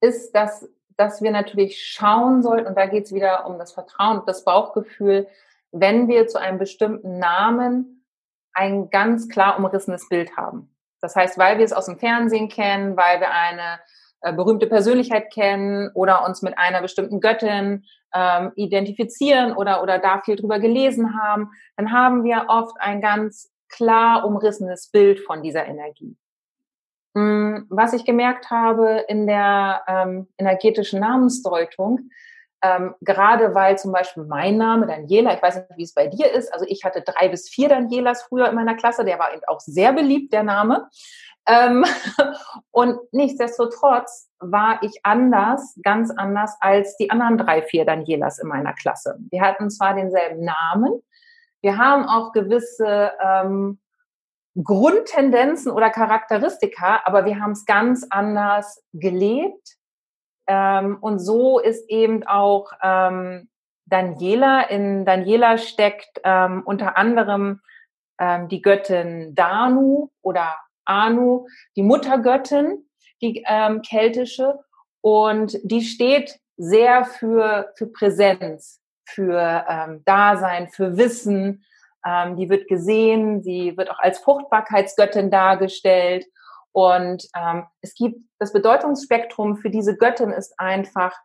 ist, 0.00 0.34
dass, 0.34 0.66
dass 0.96 1.20
wir 1.20 1.30
natürlich 1.30 1.84
schauen 1.84 2.42
sollten, 2.42 2.68
und 2.68 2.74
da 2.76 2.86
geht 2.86 3.04
es 3.04 3.12
wieder 3.12 3.44
um 3.46 3.58
das 3.58 3.72
Vertrauen 3.72 4.22
das 4.26 4.44
Bauchgefühl, 4.44 5.28
wenn 5.72 6.08
wir 6.08 6.26
zu 6.26 6.40
einem 6.40 6.58
bestimmten 6.58 7.18
Namen 7.18 8.02
ein 8.54 8.88
ganz 8.88 9.28
klar 9.28 9.58
umrissenes 9.58 10.08
Bild 10.08 10.38
haben. 10.38 10.74
Das 11.02 11.14
heißt, 11.14 11.36
weil 11.36 11.58
wir 11.58 11.64
es 11.66 11.74
aus 11.74 11.84
dem 11.84 11.98
Fernsehen 11.98 12.48
kennen, 12.48 12.96
weil 12.96 13.20
wir 13.20 13.30
eine 13.30 13.78
äh, 14.22 14.32
berühmte 14.32 14.66
Persönlichkeit 14.66 15.30
kennen 15.30 15.90
oder 15.92 16.24
uns 16.24 16.40
mit 16.40 16.56
einer 16.56 16.80
bestimmten 16.80 17.20
Göttin 17.20 17.84
ähm, 18.14 18.52
identifizieren 18.56 19.52
oder, 19.52 19.82
oder 19.82 19.98
da 19.98 20.22
viel 20.22 20.36
drüber 20.36 20.60
gelesen 20.60 21.20
haben, 21.20 21.50
dann 21.76 21.92
haben 21.92 22.24
wir 22.24 22.46
oft 22.48 22.80
ein 22.80 23.02
ganz 23.02 23.52
klar 23.68 24.26
umrissenes 24.26 24.90
Bild 24.90 25.20
von 25.20 25.42
dieser 25.42 25.66
Energie. 25.66 26.16
Mm, 27.14 27.64
was 27.70 27.94
ich 27.94 28.04
gemerkt 28.04 28.50
habe 28.50 29.04
in 29.08 29.26
der 29.26 29.82
ähm, 29.88 30.28
energetischen 30.36 31.00
Namensdeutung, 31.00 32.10
ähm, 32.62 32.94
gerade 33.00 33.54
weil 33.54 33.78
zum 33.78 33.92
Beispiel 33.92 34.24
mein 34.24 34.58
Name 34.58 34.86
Daniela, 34.86 35.34
ich 35.34 35.42
weiß 35.42 35.56
nicht, 35.56 35.76
wie 35.76 35.82
es 35.82 35.94
bei 35.94 36.08
dir 36.08 36.30
ist, 36.30 36.52
also 36.52 36.66
ich 36.68 36.84
hatte 36.84 37.02
drei 37.02 37.28
bis 37.28 37.48
vier 37.48 37.68
Danielas 37.68 38.22
früher 38.24 38.48
in 38.48 38.54
meiner 38.54 38.74
Klasse, 38.74 39.04
der 39.04 39.18
war 39.18 39.32
eben 39.32 39.42
auch 39.46 39.60
sehr 39.60 39.92
beliebt, 39.92 40.32
der 40.32 40.42
Name. 40.42 40.88
Ähm, 41.46 41.84
und 42.70 42.98
nichtsdestotrotz 43.12 44.28
war 44.38 44.82
ich 44.82 45.00
anders, 45.04 45.78
ganz 45.82 46.10
anders 46.10 46.56
als 46.60 46.96
die 46.96 47.10
anderen 47.10 47.38
drei, 47.38 47.62
vier 47.62 47.84
Danielas 47.84 48.38
in 48.38 48.48
meiner 48.48 48.74
Klasse. 48.74 49.16
Wir 49.30 49.40
hatten 49.40 49.70
zwar 49.70 49.94
denselben 49.94 50.44
Namen, 50.44 51.00
wir 51.62 51.78
haben 51.78 52.04
auch 52.04 52.32
gewisse 52.32 53.12
ähm, 53.22 53.80
Grundtendenzen 54.62 55.70
oder 55.70 55.90
Charakteristika, 55.90 57.02
aber 57.04 57.24
wir 57.24 57.40
haben 57.40 57.52
es 57.52 57.66
ganz 57.66 58.06
anders 58.08 58.82
gelebt. 58.92 59.76
Ähm, 60.46 60.98
und 61.00 61.18
so 61.18 61.58
ist 61.58 61.88
eben 61.90 62.26
auch 62.26 62.70
ähm, 62.82 63.48
Daniela. 63.84 64.62
In 64.62 65.04
Daniela 65.04 65.58
steckt 65.58 66.20
ähm, 66.24 66.62
unter 66.64 66.96
anderem 66.96 67.60
ähm, 68.18 68.48
die 68.48 68.62
Göttin 68.62 69.34
Danu 69.34 70.10
oder 70.22 70.56
Anu, 70.84 71.46
die 71.76 71.82
Muttergöttin, 71.82 72.88
die 73.20 73.44
ähm, 73.46 73.82
keltische. 73.82 74.58
Und 75.00 75.58
die 75.62 75.82
steht 75.82 76.40
sehr 76.56 77.04
für, 77.04 77.72
für 77.76 77.86
Präsenz, 77.86 78.80
für 79.06 79.64
ähm, 79.68 80.02
Dasein, 80.04 80.68
für 80.68 80.96
Wissen. 80.96 81.64
Ähm, 82.04 82.36
die 82.36 82.48
wird 82.48 82.68
gesehen, 82.68 83.42
sie 83.42 83.76
wird 83.76 83.90
auch 83.90 83.98
als 83.98 84.18
Fruchtbarkeitsgöttin 84.18 85.30
dargestellt. 85.30 86.26
Und 86.72 87.26
ähm, 87.34 87.64
es 87.80 87.94
gibt 87.94 88.20
das 88.38 88.52
Bedeutungsspektrum 88.52 89.56
für 89.56 89.70
diese 89.70 89.96
Göttin 89.96 90.30
ist 90.30 90.58
einfach 90.58 91.16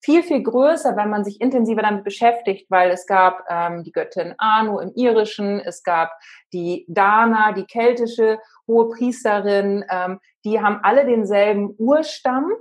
viel, 0.00 0.22
viel 0.22 0.42
größer, 0.42 0.96
wenn 0.96 1.10
man 1.10 1.24
sich 1.24 1.40
intensiver 1.40 1.82
damit 1.82 2.04
beschäftigt, 2.04 2.70
weil 2.70 2.90
es 2.90 3.06
gab 3.06 3.44
ähm, 3.48 3.82
die 3.82 3.92
Göttin 3.92 4.34
Anu 4.38 4.78
im 4.78 4.92
Irischen, 4.94 5.60
es 5.60 5.82
gab 5.82 6.12
die 6.52 6.84
Dana, 6.88 7.52
die 7.52 7.64
keltische 7.64 8.38
hohe 8.66 8.88
Priesterin, 8.90 9.84
ähm, 9.90 10.20
die 10.44 10.60
haben 10.60 10.80
alle 10.82 11.06
denselben 11.06 11.74
Urstamm, 11.78 12.52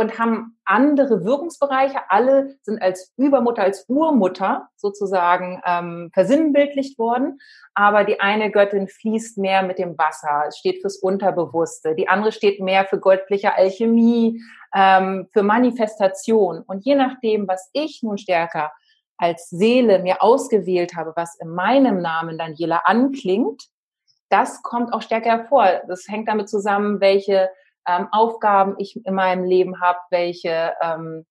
und 0.00 0.18
haben 0.18 0.58
andere 0.64 1.24
Wirkungsbereiche. 1.24 1.98
Alle 2.08 2.56
sind 2.62 2.80
als 2.80 3.12
Übermutter, 3.18 3.62
als 3.62 3.84
Urmutter 3.86 4.68
sozusagen 4.76 5.60
ähm, 5.66 6.10
versinnbildlicht 6.14 6.98
worden. 6.98 7.38
Aber 7.74 8.04
die 8.04 8.18
eine 8.18 8.50
Göttin 8.50 8.88
fließt 8.88 9.36
mehr 9.36 9.62
mit 9.62 9.78
dem 9.78 9.98
Wasser, 9.98 10.44
es 10.48 10.56
steht 10.56 10.80
fürs 10.80 10.96
Unterbewusste. 10.96 11.94
Die 11.94 12.08
andere 12.08 12.32
steht 12.32 12.60
mehr 12.60 12.86
für 12.86 12.98
göttliche 12.98 13.54
Alchemie, 13.54 14.40
ähm, 14.74 15.28
für 15.32 15.42
Manifestation. 15.42 16.62
Und 16.66 16.86
je 16.86 16.94
nachdem, 16.94 17.46
was 17.46 17.68
ich 17.74 18.00
nun 18.02 18.16
stärker 18.16 18.72
als 19.18 19.50
Seele 19.50 19.98
mir 19.98 20.22
ausgewählt 20.22 20.96
habe, 20.96 21.12
was 21.14 21.38
in 21.38 21.50
meinem 21.50 22.00
Namen 22.00 22.38
Daniela 22.38 22.82
anklingt, 22.86 23.64
das 24.30 24.62
kommt 24.62 24.94
auch 24.94 25.02
stärker 25.02 25.30
hervor. 25.30 25.82
Das 25.88 26.08
hängt 26.08 26.28
damit 26.28 26.48
zusammen, 26.48 27.00
welche 27.00 27.50
ähm, 27.98 28.08
Aufgaben 28.12 28.74
ich 28.78 29.04
in 29.04 29.14
meinem 29.14 29.44
Leben 29.44 29.80
habe, 29.80 29.98
welche, 30.10 30.74
ähm, 30.80 31.26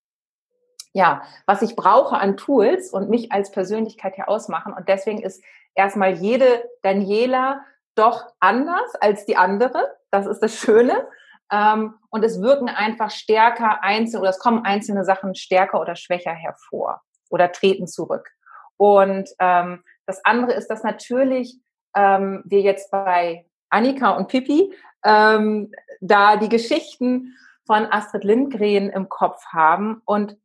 ja, 0.93 1.21
was 1.45 1.61
ich 1.61 1.75
brauche 1.75 2.17
an 2.17 2.37
Tools 2.37 2.91
und 2.91 3.09
mich 3.09 3.31
als 3.31 3.51
Persönlichkeit 3.51 4.15
hier 4.15 4.29
ausmachen. 4.29 4.73
Und 4.73 4.89
deswegen 4.89 5.21
ist 5.21 5.43
erstmal 5.75 6.13
jede 6.13 6.63
Daniela 6.81 7.63
doch 7.95 8.25
anders 8.39 8.95
als 9.01 9.25
die 9.25 9.37
andere. 9.37 9.95
Das 10.11 10.25
ist 10.25 10.39
das 10.39 10.55
Schöne. 10.55 11.07
Ähm, 11.51 11.95
und 12.09 12.23
es 12.23 12.41
wirken 12.41 12.69
einfach 12.69 13.11
stärker 13.11 13.83
einzelne 13.83 14.21
oder 14.21 14.29
es 14.29 14.39
kommen 14.39 14.65
einzelne 14.65 15.03
Sachen 15.03 15.35
stärker 15.35 15.79
oder 15.79 15.95
schwächer 15.95 16.31
hervor 16.31 17.01
oder 17.29 17.51
treten 17.51 17.87
zurück. 17.87 18.29
Und 18.77 19.29
ähm, 19.39 19.83
das 20.05 20.23
andere 20.25 20.53
ist, 20.53 20.67
dass 20.67 20.83
natürlich 20.83 21.59
ähm, 21.95 22.43
wir 22.45 22.61
jetzt 22.61 22.91
bei 22.91 23.45
Annika 23.69 24.11
und 24.11 24.27
Pippi 24.27 24.73
ähm, 25.03 25.71
da 26.01 26.37
die 26.37 26.49
Geschichten 26.49 27.35
von 27.65 27.85
Astrid 27.85 28.23
Lindgren 28.23 28.89
im 28.89 29.09
Kopf 29.09 29.45
haben. 29.47 30.01
Und 30.05 30.37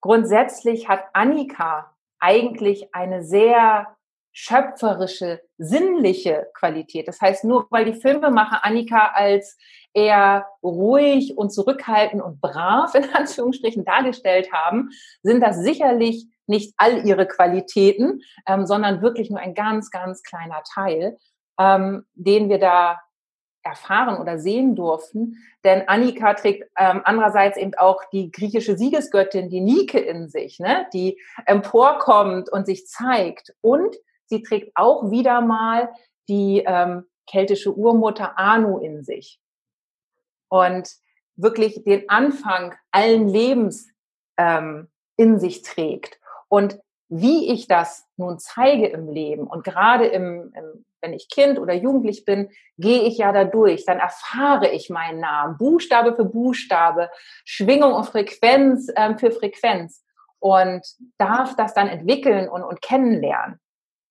grundsätzlich 0.00 0.88
hat 0.88 1.04
Annika 1.12 1.94
eigentlich 2.18 2.94
eine 2.94 3.22
sehr 3.22 3.94
schöpferische, 4.32 5.40
sinnliche 5.58 6.48
Qualität. 6.54 7.06
Das 7.06 7.20
heißt, 7.20 7.44
nur 7.44 7.68
weil 7.70 7.84
die 7.84 8.00
Filmemacher 8.00 8.64
Annika 8.64 9.12
als 9.14 9.56
eher 9.92 10.46
ruhig 10.62 11.38
und 11.38 11.50
zurückhaltend 11.50 12.20
und 12.20 12.40
brav 12.40 12.94
in 12.96 13.08
Anführungsstrichen 13.14 13.84
dargestellt 13.84 14.52
haben, 14.52 14.90
sind 15.22 15.40
das 15.40 15.60
sicherlich 15.60 16.26
nicht 16.46 16.74
all 16.76 17.06
ihre 17.06 17.26
Qualitäten, 17.26 18.20
ähm, 18.46 18.66
sondern 18.66 19.00
wirklich 19.00 19.30
nur 19.30 19.38
ein 19.38 19.54
ganz, 19.54 19.90
ganz 19.90 20.22
kleiner 20.22 20.62
Teil, 20.74 21.16
ähm, 21.58 22.04
den 22.14 22.48
wir 22.48 22.58
da 22.58 23.00
erfahren 23.64 24.20
oder 24.20 24.38
sehen 24.38 24.76
durften. 24.76 25.38
Denn 25.64 25.88
Annika 25.88 26.34
trägt 26.34 26.70
ähm, 26.78 27.00
andererseits 27.04 27.56
eben 27.56 27.74
auch 27.74 28.04
die 28.12 28.30
griechische 28.30 28.76
Siegesgöttin, 28.76 29.48
die 29.48 29.60
Nike 29.60 29.98
in 29.98 30.28
sich, 30.28 30.60
ne? 30.60 30.86
die 30.92 31.18
emporkommt 31.46 32.50
und 32.50 32.66
sich 32.66 32.86
zeigt. 32.86 33.54
Und 33.60 33.96
sie 34.26 34.42
trägt 34.42 34.76
auch 34.76 35.10
wieder 35.10 35.40
mal 35.40 35.90
die 36.28 36.62
ähm, 36.66 37.04
keltische 37.26 37.74
Urmutter 37.74 38.38
Anu 38.38 38.78
in 38.78 39.02
sich. 39.02 39.40
Und 40.48 40.88
wirklich 41.36 41.82
den 41.84 42.08
Anfang 42.08 42.74
allen 42.92 43.28
Lebens 43.28 43.88
ähm, 44.36 44.88
in 45.16 45.40
sich 45.40 45.62
trägt. 45.62 46.20
Und 46.48 46.78
wie 47.16 47.52
ich 47.52 47.68
das 47.68 48.08
nun 48.16 48.40
zeige 48.40 48.88
im 48.88 49.08
Leben. 49.08 49.46
Und 49.46 49.62
gerade 49.62 50.06
im, 50.06 50.52
im, 50.56 50.84
wenn 51.00 51.12
ich 51.12 51.28
Kind 51.28 51.60
oder 51.60 51.72
Jugendlich 51.72 52.24
bin, 52.24 52.50
gehe 52.76 53.02
ich 53.02 53.18
ja 53.18 53.30
da 53.30 53.44
durch, 53.44 53.84
dann 53.84 54.00
erfahre 54.00 54.68
ich 54.70 54.90
meinen 54.90 55.20
Namen, 55.20 55.56
Buchstabe 55.56 56.16
für 56.16 56.24
Buchstabe, 56.24 57.10
Schwingung 57.44 57.92
und 57.92 58.06
Frequenz 58.06 58.90
ähm, 58.96 59.16
für 59.16 59.30
Frequenz. 59.30 60.04
Und 60.40 60.84
darf 61.16 61.54
das 61.54 61.72
dann 61.72 61.86
entwickeln 61.86 62.48
und, 62.48 62.64
und 62.64 62.82
kennenlernen. 62.82 63.60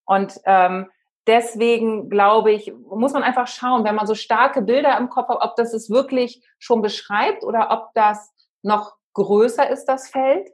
Und 0.06 0.40
ähm, 0.46 0.90
deswegen 1.28 2.10
glaube 2.10 2.54
ich, 2.54 2.74
muss 2.90 3.12
man 3.12 3.24
einfach 3.24 3.48
schauen, 3.48 3.84
wenn 3.84 3.96
man 3.96 4.08
so 4.08 4.16
starke 4.16 4.62
Bilder 4.62 4.98
im 4.98 5.10
Kopf 5.10 5.28
hat, 5.28 5.42
ob 5.42 5.58
das 5.58 5.74
es 5.74 5.90
wirklich 5.90 6.42
schon 6.58 6.82
beschreibt 6.82 7.44
oder 7.44 7.70
ob 7.70 7.94
das 7.96 8.32
noch 8.62 8.96
größer 9.14 9.70
ist, 9.70 9.86
das 9.86 10.10
Feld 10.10 10.50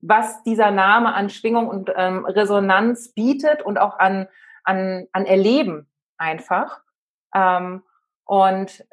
was 0.00 0.42
dieser 0.42 0.70
Name 0.70 1.14
an 1.14 1.30
Schwingung 1.30 1.68
und 1.68 1.90
ähm, 1.96 2.24
Resonanz 2.24 3.12
bietet 3.12 3.62
und 3.62 3.78
auch 3.78 3.98
an, 3.98 4.28
an, 4.64 5.06
an 5.12 5.26
Erleben 5.26 5.88
einfach. 6.16 6.80
Ähm, 7.34 7.82
und 8.24 8.84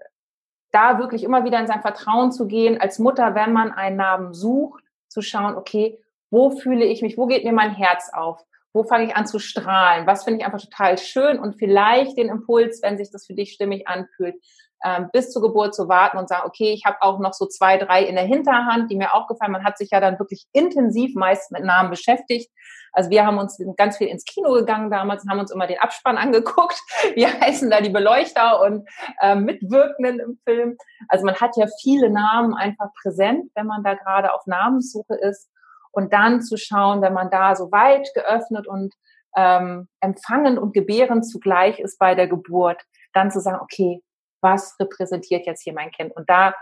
da 0.71 0.99
wirklich 0.99 1.23
immer 1.23 1.45
wieder 1.45 1.59
in 1.59 1.67
sein 1.67 1.81
Vertrauen 1.81 2.31
zu 2.31 2.47
gehen, 2.47 2.79
als 2.81 2.99
Mutter, 2.99 3.35
wenn 3.35 3.53
man 3.53 3.71
einen 3.71 3.97
Namen 3.97 4.33
sucht, 4.33 4.83
zu 5.07 5.21
schauen, 5.21 5.55
okay, 5.55 5.99
wo 6.29 6.49
fühle 6.49 6.85
ich 6.85 7.01
mich, 7.01 7.17
wo 7.17 7.27
geht 7.27 7.45
mir 7.45 7.53
mein 7.53 7.73
Herz 7.73 8.11
auf, 8.13 8.43
wo 8.75 8.83
fange 8.83 9.05
ich 9.05 9.15
an 9.15 9.25
zu 9.25 9.39
strahlen, 9.39 10.05
was 10.05 10.25
finde 10.25 10.41
ich 10.41 10.45
einfach 10.45 10.59
total 10.59 10.97
schön 10.97 11.39
und 11.39 11.55
vielleicht 11.57 12.17
den 12.17 12.27
Impuls, 12.27 12.81
wenn 12.83 12.97
sich 12.97 13.09
das 13.09 13.25
für 13.25 13.33
dich 13.33 13.53
stimmig 13.53 13.87
anfühlt, 13.87 14.35
ähm, 14.83 15.09
bis 15.13 15.31
zur 15.31 15.41
Geburt 15.41 15.73
zu 15.73 15.87
warten 15.87 16.17
und 16.17 16.27
sagen, 16.27 16.43
okay, 16.45 16.73
ich 16.73 16.83
habe 16.85 16.97
auch 16.99 17.19
noch 17.19 17.31
so 17.31 17.45
zwei, 17.45 17.77
drei 17.77 18.03
in 18.03 18.15
der 18.15 18.25
Hinterhand, 18.25 18.91
die 18.91 18.97
mir 18.97 19.13
auch 19.13 19.27
gefallen. 19.27 19.53
Man 19.53 19.63
hat 19.63 19.77
sich 19.77 19.91
ja 19.91 20.01
dann 20.01 20.19
wirklich 20.19 20.45
intensiv 20.51 21.15
meist 21.15 21.53
mit 21.53 21.63
Namen 21.63 21.89
beschäftigt. 21.89 22.51
Also 22.91 23.09
wir 23.09 23.25
haben 23.25 23.37
uns 23.37 23.57
ganz 23.77 23.97
viel 23.97 24.07
ins 24.07 24.25
Kino 24.25 24.51
gegangen 24.51 24.91
damals 24.91 25.23
und 25.23 25.31
haben 25.31 25.39
uns 25.39 25.51
immer 25.51 25.67
den 25.67 25.79
Abspann 25.79 26.17
angeguckt. 26.19 26.79
Wie 27.15 27.25
heißen 27.25 27.69
da 27.69 27.79
die 27.79 27.89
Beleuchter 27.89 28.61
und 28.61 28.87
äh, 29.21 29.35
Mitwirkenden 29.35 30.19
im 30.19 30.37
Film? 30.43 30.77
Also 31.07 31.25
man 31.25 31.35
hat 31.35 31.55
ja 31.55 31.67
viele 31.81 32.09
Namen 32.09 32.53
einfach 32.53 32.89
präsent, 33.01 33.51
wenn 33.55 33.67
man 33.67 33.83
da 33.83 33.93
gerade 33.93 34.33
auf 34.33 34.45
Namenssuche 34.47 35.15
ist. 35.15 35.49
Und 35.95 36.11
dann 36.11 36.41
zu 36.41 36.57
schauen, 36.57 37.01
wenn 37.01 37.13
man 37.13 37.29
da 37.29 37.55
so 37.55 37.71
weit 37.71 38.09
geöffnet 38.13 38.67
und 38.67 38.93
ähm, 39.35 39.87
empfangen 40.01 40.57
und 40.57 40.73
gebären 40.73 41.23
zugleich 41.23 41.79
ist 41.79 41.97
bei 41.97 42.15
der 42.15 42.27
Geburt, 42.27 42.81
dann 43.13 43.31
zu 43.31 43.39
sagen, 43.39 43.59
okay, 43.61 44.01
was 44.41 44.75
repräsentiert 44.79 45.45
jetzt 45.45 45.63
hier 45.63 45.73
mein 45.73 45.91
Kind? 45.91 46.15
Und 46.15 46.29
da 46.29 46.53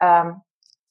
ähm, 0.00 0.40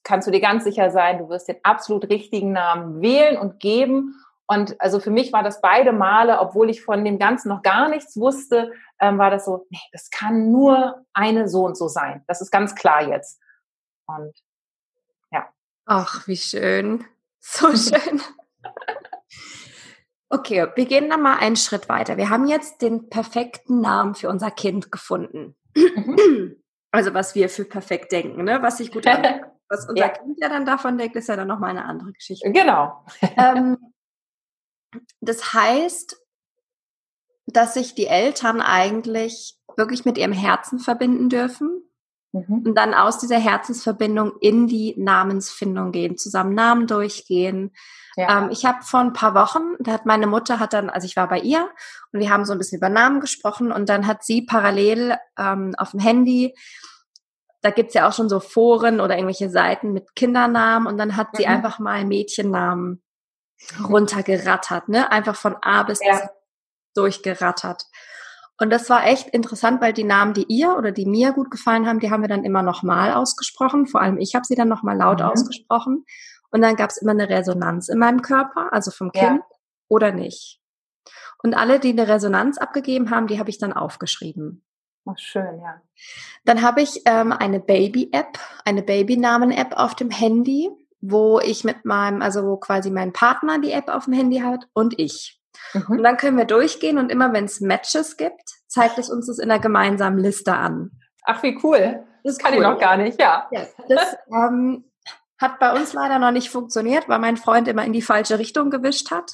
kannst 0.04 0.28
du 0.28 0.30
dir 0.30 0.40
ganz 0.40 0.64
sicher 0.64 0.90
sein, 0.90 1.18
du 1.18 1.28
wirst 1.30 1.48
den 1.48 1.56
absolut 1.62 2.08
richtigen 2.10 2.52
Namen 2.52 3.00
wählen 3.00 3.38
und 3.38 3.60
geben. 3.60 4.14
Und 4.46 4.80
also 4.80 5.00
für 5.00 5.10
mich 5.10 5.32
war 5.32 5.42
das 5.42 5.60
beide 5.62 5.92
Male, 5.92 6.38
obwohl 6.38 6.68
ich 6.68 6.84
von 6.84 7.02
dem 7.02 7.18
Ganzen 7.18 7.48
noch 7.48 7.62
gar 7.62 7.88
nichts 7.88 8.16
wusste, 8.16 8.72
ähm, 9.00 9.18
war 9.18 9.30
das 9.30 9.46
so, 9.46 9.66
nee, 9.70 9.80
das 9.92 10.10
kann 10.10 10.52
nur 10.52 11.04
eine 11.14 11.48
so 11.48 11.64
und 11.64 11.76
so 11.76 11.88
sein. 11.88 12.22
Das 12.28 12.40
ist 12.42 12.50
ganz 12.50 12.74
klar 12.74 13.08
jetzt. 13.08 13.40
Und 14.06 14.34
ja. 15.32 15.48
Ach, 15.86 16.28
wie 16.28 16.36
schön. 16.36 17.04
So 17.48 17.68
schön. 17.76 18.20
Okay, 20.28 20.66
wir 20.74 20.86
gehen 20.86 21.08
dann 21.08 21.22
mal 21.22 21.36
einen 21.36 21.56
Schritt 21.56 21.88
weiter. 21.88 22.16
Wir 22.16 22.28
haben 22.28 22.48
jetzt 22.48 22.82
den 22.82 23.08
perfekten 23.08 23.80
Namen 23.80 24.16
für 24.16 24.28
unser 24.28 24.50
Kind 24.50 24.90
gefunden. 24.90 25.56
Mhm. 25.76 26.62
Also 26.90 27.14
was 27.14 27.34
wir 27.34 27.48
für 27.48 27.64
perfekt 27.64 28.10
denken, 28.10 28.42
ne? 28.44 28.62
was 28.62 28.78
sich 28.78 28.90
gut 28.90 29.06
an, 29.06 29.22
was 29.68 29.88
unser 29.88 30.06
ja. 30.06 30.08
Kind 30.08 30.38
ja 30.40 30.48
dann 30.48 30.66
davon 30.66 30.98
denkt, 30.98 31.14
ist 31.14 31.28
ja 31.28 31.36
dann 31.36 31.46
nochmal 31.46 31.70
eine 31.70 31.84
andere 31.84 32.12
Geschichte. 32.12 32.50
Genau. 32.50 33.04
ähm, 33.36 33.78
das 35.20 35.52
heißt, 35.52 36.16
dass 37.46 37.74
sich 37.74 37.94
die 37.94 38.06
Eltern 38.06 38.60
eigentlich 38.60 39.56
wirklich 39.76 40.04
mit 40.04 40.18
ihrem 40.18 40.32
Herzen 40.32 40.80
verbinden 40.80 41.28
dürfen 41.28 41.86
mhm. 42.46 42.62
und 42.66 42.74
dann 42.74 42.94
aus 42.94 43.18
dieser 43.18 43.38
Herzensverbindung 43.38 44.32
in 44.40 44.66
die 44.66 44.94
Namensfindung 44.98 45.92
gehen, 45.92 46.16
zusammen 46.16 46.54
Namen 46.54 46.86
durchgehen, 46.86 47.72
ja. 48.16 48.38
Ähm, 48.38 48.48
ich 48.50 48.64
habe 48.64 48.82
vor 48.82 49.00
ein 49.00 49.12
paar 49.12 49.34
Wochen, 49.34 49.76
da 49.78 49.92
hat 49.92 50.06
meine 50.06 50.26
Mutter 50.26 50.58
hat 50.58 50.72
dann, 50.72 50.88
also 50.88 51.04
ich 51.04 51.16
war 51.16 51.28
bei 51.28 51.38
ihr 51.38 51.68
und 52.12 52.20
wir 52.20 52.30
haben 52.30 52.46
so 52.46 52.52
ein 52.52 52.58
bisschen 52.58 52.78
über 52.78 52.88
Namen 52.88 53.20
gesprochen 53.20 53.70
und 53.70 53.90
dann 53.90 54.06
hat 54.06 54.24
sie 54.24 54.40
parallel 54.40 55.18
ähm, 55.38 55.74
auf 55.76 55.90
dem 55.90 56.00
Handy, 56.00 56.54
da 57.60 57.70
gibt's 57.70 57.92
ja 57.92 58.08
auch 58.08 58.14
schon 58.14 58.30
so 58.30 58.40
Foren 58.40 59.00
oder 59.00 59.16
irgendwelche 59.16 59.50
Seiten 59.50 59.92
mit 59.92 60.14
Kindernamen 60.14 60.88
und 60.88 60.96
dann 60.96 61.16
hat 61.16 61.34
mhm. 61.34 61.36
sie 61.36 61.46
einfach 61.46 61.78
mal 61.78 62.06
Mädchennamen 62.06 63.02
runtergerattert, 63.86 64.88
ne? 64.88 65.10
Einfach 65.10 65.36
von 65.36 65.56
A 65.60 65.82
bis 65.82 66.00
ja. 66.02 66.16
Z 66.16 66.30
durchgerattert. 66.94 67.84
Und 68.58 68.70
das 68.70 68.88
war 68.88 69.06
echt 69.06 69.28
interessant, 69.28 69.80
weil 69.80 69.92
die 69.92 70.04
Namen, 70.04 70.32
die 70.32 70.46
ihr 70.48 70.76
oder 70.76 70.90
die 70.90 71.04
mir 71.04 71.32
gut 71.32 71.50
gefallen 71.50 71.86
haben, 71.86 72.00
die 72.00 72.10
haben 72.10 72.22
wir 72.22 72.28
dann 72.28 72.44
immer 72.44 72.62
nochmal 72.62 73.12
ausgesprochen. 73.12 73.86
Vor 73.86 74.00
allem 74.00 74.18
ich 74.18 74.34
habe 74.34 74.46
sie 74.46 74.54
dann 74.54 74.68
nochmal 74.68 74.96
laut 74.96 75.20
mhm. 75.20 75.26
ausgesprochen. 75.26 76.04
Und 76.50 76.62
dann 76.62 76.76
gab 76.76 76.90
es 76.90 76.96
immer 76.96 77.10
eine 77.10 77.28
Resonanz 77.28 77.88
in 77.88 77.98
meinem 77.98 78.22
Körper, 78.22 78.72
also 78.72 78.90
vom 78.90 79.12
Kind 79.12 79.40
ja. 79.40 79.56
oder 79.88 80.12
nicht. 80.12 80.60
Und 81.42 81.54
alle, 81.54 81.78
die 81.78 81.90
eine 81.90 82.08
Resonanz 82.08 82.56
abgegeben 82.56 83.10
haben, 83.10 83.26
die 83.26 83.38
habe 83.38 83.50
ich 83.50 83.58
dann 83.58 83.72
aufgeschrieben. 83.72 84.64
Ach, 85.04 85.18
schön, 85.18 85.60
ja. 85.60 85.82
Dann 86.44 86.62
habe 86.62 86.82
ich 86.82 87.02
ähm, 87.04 87.32
eine 87.32 87.60
Baby-App, 87.60 88.38
eine 88.64 88.82
Babynamen-App 88.82 89.76
auf 89.76 89.94
dem 89.94 90.10
Handy, 90.10 90.70
wo 91.00 91.38
ich 91.40 91.62
mit 91.62 91.84
meinem, 91.84 92.22
also 92.22 92.44
wo 92.44 92.56
quasi 92.56 92.90
mein 92.90 93.12
Partner 93.12 93.60
die 93.60 93.70
App 93.70 93.88
auf 93.88 94.06
dem 94.06 94.14
Handy 94.14 94.38
hat 94.38 94.66
und 94.72 94.98
ich. 94.98 95.35
Mhm. 95.76 95.96
Und 95.98 96.02
dann 96.02 96.16
können 96.16 96.36
wir 96.36 96.44
durchgehen 96.44 96.98
und 96.98 97.10
immer 97.10 97.32
wenn 97.32 97.44
es 97.44 97.60
Matches 97.60 98.16
gibt, 98.16 98.42
zeigt 98.68 98.98
es 98.98 99.10
uns 99.10 99.26
das 99.26 99.38
in 99.38 99.48
der 99.48 99.58
gemeinsamen 99.58 100.18
Liste 100.18 100.54
an. 100.54 100.90
Ach, 101.24 101.42
wie 101.42 101.58
cool. 101.62 102.04
Das 102.24 102.38
kann 102.38 102.52
cool. 102.52 102.58
ich 102.58 102.62
noch 102.62 102.78
gar 102.78 102.96
nicht, 102.96 103.20
ja. 103.20 103.46
ja 103.50 103.66
das 103.88 104.16
ähm, 104.32 104.84
Hat 105.38 105.58
bei 105.58 105.72
uns 105.72 105.92
leider 105.92 106.18
noch 106.18 106.32
nicht 106.32 106.50
funktioniert, 106.50 107.08
weil 107.08 107.18
mein 107.18 107.36
Freund 107.36 107.68
immer 107.68 107.84
in 107.84 107.92
die 107.92 108.02
falsche 108.02 108.38
Richtung 108.38 108.70
gewischt 108.70 109.10
hat. 109.10 109.32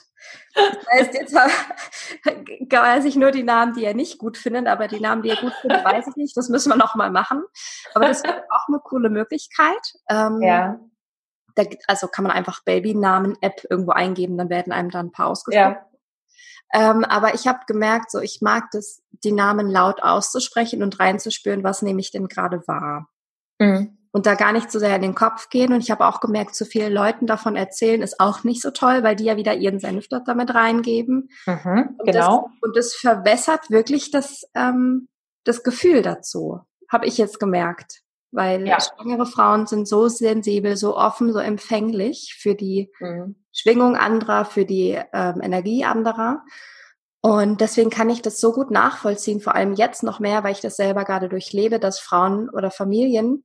Das 0.55 0.87
heißt, 0.93 1.15
jetzt 1.15 1.35
weiß 2.71 3.05
ich 3.05 3.17
nur 3.17 3.31
die 3.31 3.43
Namen, 3.43 3.75
die 3.75 3.85
er 3.85 3.95
nicht 3.95 4.19
gut 4.19 4.37
findet, 4.37 4.67
aber 4.67 4.89
die 4.89 5.01
Namen, 5.01 5.23
die 5.23 5.31
er 5.31 5.37
gut 5.37 5.55
findet, 5.61 5.85
weiß 5.85 6.09
ich 6.09 6.17
nicht. 6.17 6.37
Das 6.37 6.49
müssen 6.49 6.71
wir 6.71 6.77
noch 6.77 6.95
mal 6.95 7.11
machen. 7.11 7.43
Aber 7.95 8.09
das 8.09 8.23
wäre 8.23 8.45
auch 8.51 8.69
eine 8.69 8.79
coole 8.79 9.11
Möglichkeit. 9.11 9.95
Ähm, 10.09 10.41
ja. 10.43 10.79
Da, 11.55 11.65
also 11.87 12.09
kann 12.09 12.25
man 12.25 12.33
einfach 12.33 12.63
Babynamen-App 12.65 13.67
irgendwo 13.69 13.93
eingeben, 13.93 14.39
dann 14.39 14.49
werden 14.49 14.73
einem 14.73 14.91
dann 14.91 15.07
ein 15.07 15.13
paar 15.13 15.29
ausgesprochen. 15.29 15.77
Ja. 15.77 15.92
Ähm, 16.73 17.05
aber 17.05 17.35
ich 17.35 17.47
habe 17.47 17.61
gemerkt, 17.67 18.11
so 18.11 18.21
ich 18.21 18.41
mag 18.41 18.71
das, 18.73 19.03
die 19.25 19.33
Namen 19.33 19.71
laut 19.71 20.03
auszusprechen 20.03 20.83
und 20.83 20.99
reinzuspüren, 20.99 21.65
was 21.65 21.83
nehme 21.83 22.01
ich 22.01 22.11
denn 22.11 22.29
gerade 22.29 22.63
wahr. 22.67 23.09
Mhm 23.59 23.99
und 24.13 24.27
da 24.27 24.35
gar 24.35 24.53
nicht 24.53 24.71
so 24.71 24.79
sehr 24.79 24.95
in 24.95 25.03
den 25.03 25.15
Kopf 25.15 25.49
gehen. 25.49 25.73
Und 25.73 25.81
ich 25.81 25.91
habe 25.91 26.07
auch 26.07 26.21
gemerkt, 26.21 26.55
zu 26.55 26.67
vielen 26.67 26.93
Leuten 26.93 27.27
davon 27.27 27.57
erzählen 27.57 28.03
ist 28.03 28.21
auch 28.21 28.45
nicht 28.45 28.61
so 28.61 28.71
toll, 28.71 29.03
weil 29.03 29.17
die 29.17 29.25
ja 29.25 29.37
wieder 29.37 29.55
ihren 29.55 29.81
Senf 29.81 30.07
dort 30.09 30.29
damit 30.29 30.55
reingeben. 30.55 31.31
Mhm, 31.47 31.97
und 31.99 32.07
genau. 32.07 32.43
Das, 32.43 32.53
und 32.61 32.77
das 32.77 32.95
verwässert 32.95 33.71
wirklich 33.71 34.11
das, 34.11 34.43
ähm, 34.55 35.09
das 35.45 35.63
Gefühl 35.63 36.03
dazu, 36.03 36.61
habe 36.91 37.07
ich 37.07 37.17
jetzt 37.19 37.41
gemerkt. 37.41 38.02
Weil 38.33 38.67
ja. 38.67 38.79
schwangere 38.81 39.27
Frauen 39.27 39.67
sind 39.67 39.87
so 39.87 40.09
sensibel, 40.09 40.77
so 40.77 40.97
offen, 40.97 41.33
so 41.33 41.39
empfänglich 41.39 42.35
für 42.39 42.55
die 42.55 42.91
mhm. 42.99 43.37
Schwingung 43.53 43.97
anderer, 43.97 44.45
für 44.47 44.65
die 44.65 44.99
ähm, 45.13 45.41
Energie 45.43 45.85
anderer. 45.85 46.43
Und 47.21 47.61
deswegen 47.61 47.91
kann 47.91 48.11
ich 48.11 48.23
das 48.23 48.41
so 48.41 48.53
gut 48.53 48.71
nachvollziehen, 48.71 49.41
vor 49.41 49.55
allem 49.55 49.75
jetzt 49.75 50.03
noch 50.03 50.19
mehr, 50.19 50.43
weil 50.43 50.53
ich 50.53 50.61
das 50.61 50.77
selber 50.77 51.05
gerade 51.05 51.29
durchlebe, 51.29 51.79
dass 51.79 52.01
Frauen 52.01 52.49
oder 52.49 52.71
Familien 52.71 53.45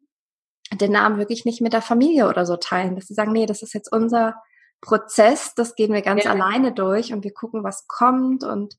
den 0.73 0.91
Namen 0.91 1.19
wirklich 1.19 1.45
nicht 1.45 1.61
mit 1.61 1.73
der 1.73 1.81
Familie 1.81 2.27
oder 2.27 2.45
so 2.45 2.57
teilen, 2.57 2.95
dass 2.95 3.05
sie 3.05 3.13
sagen, 3.13 3.31
nee, 3.31 3.45
das 3.45 3.61
ist 3.61 3.73
jetzt 3.73 3.91
unser 3.91 4.35
Prozess, 4.81 5.53
das 5.55 5.75
gehen 5.75 5.93
wir 5.93 6.01
ganz 6.01 6.23
ja. 6.23 6.31
alleine 6.31 6.73
durch 6.73 7.13
und 7.13 7.23
wir 7.23 7.33
gucken, 7.33 7.63
was 7.63 7.87
kommt 7.87 8.43
und 8.43 8.77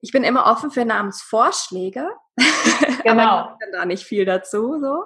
ich 0.00 0.12
bin 0.12 0.22
immer 0.22 0.46
offen 0.46 0.70
für 0.70 0.84
Namensvorschläge, 0.84 2.08
genau. 3.02 3.38
aber 3.38 3.58
ich 3.64 3.72
da 3.72 3.84
nicht 3.84 4.04
viel 4.04 4.24
dazu 4.24 4.78
so. 4.80 5.04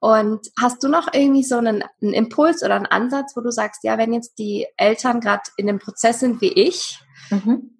Und 0.00 0.48
hast 0.58 0.82
du 0.84 0.88
noch 0.88 1.12
irgendwie 1.12 1.42
so 1.42 1.56
einen, 1.56 1.82
einen 2.00 2.12
Impuls 2.12 2.62
oder 2.62 2.76
einen 2.76 2.86
Ansatz, 2.86 3.36
wo 3.36 3.40
du 3.40 3.50
sagst, 3.50 3.82
ja, 3.82 3.98
wenn 3.98 4.12
jetzt 4.12 4.38
die 4.38 4.66
Eltern 4.76 5.20
gerade 5.20 5.42
in 5.56 5.66
dem 5.66 5.80
Prozess 5.80 6.20
sind 6.20 6.40
wie 6.40 6.52
ich, 6.52 7.00
mhm. 7.30 7.78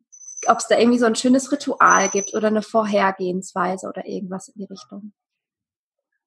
ob 0.49 0.59
es 0.59 0.67
da 0.67 0.77
irgendwie 0.79 0.99
so 0.99 1.07
ein 1.07 1.15
schönes 1.15 1.53
Ritual 1.53 2.09
gibt 2.09 2.35
oder 2.35 2.49
eine 2.49 2.63
Vorhergehensweise 2.63 3.87
oder 3.89 4.07
irgendwas 4.07 4.49
in 4.49 4.55
die 4.59 4.65
Richtung? 4.65 5.13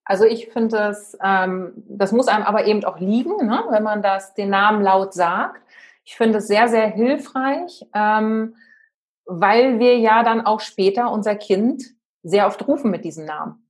Also 0.06 0.24
ich 0.26 0.50
finde 0.50 0.78
das, 0.78 1.18
ähm, 1.24 1.74
das 1.88 2.12
muss 2.12 2.28
einem 2.28 2.44
aber 2.44 2.66
eben 2.66 2.84
auch 2.86 3.00
liegen, 3.00 3.46
ne? 3.46 3.66
wenn 3.70 3.84
man 3.84 4.02
das 4.02 4.34
den 4.34 4.50
Namen 4.50 4.82
laut 4.82 5.14
sagt. 5.14 5.62
Ich 6.04 6.16
finde 6.16 6.40
es 6.40 6.48
sehr, 6.48 6.70
sehr 6.70 6.88
hilfreich, 6.88 7.86
ähm, 7.94 8.56
weil 9.26 9.80
wir 9.80 9.98
ja 10.00 10.24
dann 10.24 10.46
auch 10.46 10.62
später 10.62 11.12
unser 11.12 11.36
Kind 11.36 11.84
sehr 12.24 12.48
oft 12.48 12.68
rufen 12.68 12.92
mit 12.92 13.06
diesem 13.06 13.26
Namen. 13.26 13.68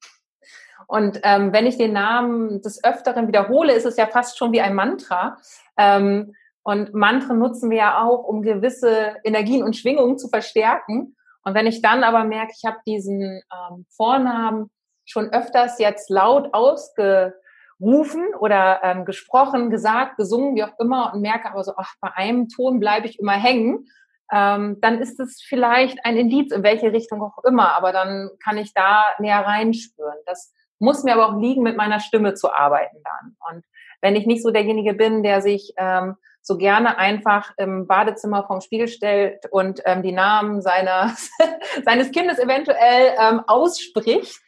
Und 0.88 1.22
ähm, 1.24 1.54
wenn 1.54 1.68
ich 1.68 1.78
den 1.78 1.94
Namen 1.94 2.62
des 2.62 2.84
Öfteren 2.84 3.28
wiederhole, 3.28 3.74
ist 3.74 3.86
es 3.86 3.98
ja 3.98 4.08
fast 4.08 4.38
schon 4.38 4.52
wie 4.52 4.62
ein 4.62 4.76
Mantra. 4.76 5.38
Ähm, 5.78 6.34
und 6.64 6.94
Mantren 6.94 7.40
nutzen 7.40 7.70
wir 7.70 7.78
ja 7.78 8.04
auch, 8.04 8.24
um 8.24 8.42
gewisse 8.42 9.16
Energien 9.24 9.64
und 9.64 9.76
Schwingungen 9.76 10.18
zu 10.18 10.28
verstärken. 10.28 11.16
Und 11.44 11.56
wenn 11.56 11.66
ich 11.66 11.82
dann 11.82 12.04
aber 12.04 12.24
merke, 12.24 12.54
ich 12.56 12.66
habe 12.66 12.78
diesen 12.86 13.22
ähm, 13.22 13.86
Vornamen 13.90 14.70
schon 15.06 15.32
öfters 15.32 15.80
jetzt 15.80 16.10
laut 16.10 16.54
ausgerufen 16.54 18.36
oder 18.40 18.82
ähm, 18.84 19.06
gesprochen, 19.06 19.70
gesagt, 19.70 20.18
gesungen, 20.18 20.56
wie 20.56 20.64
auch 20.64 20.78
immer, 20.80 21.14
und 21.14 21.22
merke 21.22 21.50
aber 21.50 21.64
so, 21.64 21.74
ach, 21.78 21.94
bei 22.00 22.12
einem 22.16 22.48
Ton 22.48 22.80
bleibe 22.80 23.08
ich 23.08 23.20
immer 23.20 23.34
hängen, 23.34 23.88
ähm, 24.32 24.78
dann 24.82 25.00
ist 25.00 25.20
es 25.20 25.41
vielleicht 25.46 26.06
ein 26.06 26.17
Indiz, 26.17 26.54
in 26.54 26.63
welche 26.63 26.94
Richtung 26.94 27.22
auch 27.22 27.44
immer, 27.44 27.76
aber 27.76 27.91
dann 27.91 28.30
kann 28.44 28.58
ich 28.58 28.74
da 28.74 29.04
näher 29.20 29.46
reinspüren. 29.46 30.17
Das 30.26 30.54
muss 30.80 31.04
mir 31.04 31.13
aber 31.13 31.30
auch 31.30 31.39
liegen, 31.39 31.63
mit 31.63 31.78
meiner 31.78 32.00
Stimme 32.00 32.34
zu 32.34 32.52
arbeiten 32.52 32.98
dann. 33.04 33.36
Und 33.50 33.65
wenn 34.02 34.15
ich 34.15 34.26
nicht 34.26 34.41
so 34.41 34.52
derjenige 34.52 34.94
bin, 34.94 35.22
der 35.22 35.41
sich 35.41 35.74
ähm, 35.78 36.15
so 36.41 36.58
gerne 36.58 36.98
einfach 36.98 37.52
im 37.58 37.88
Badezimmer 37.88 38.46
vorm 38.48 38.62
Spiegel 38.62 38.88
stellt 38.88 39.46
und 39.52 39.82
ähm, 39.86 40.02
die 40.02 40.12
Namen 40.12 40.62
seiner, 40.62 41.13
seines 41.86 42.12
Kindes 42.12 42.39
eventuell 42.39 43.15
ähm, 43.20 43.41
ausspricht, 43.46 44.39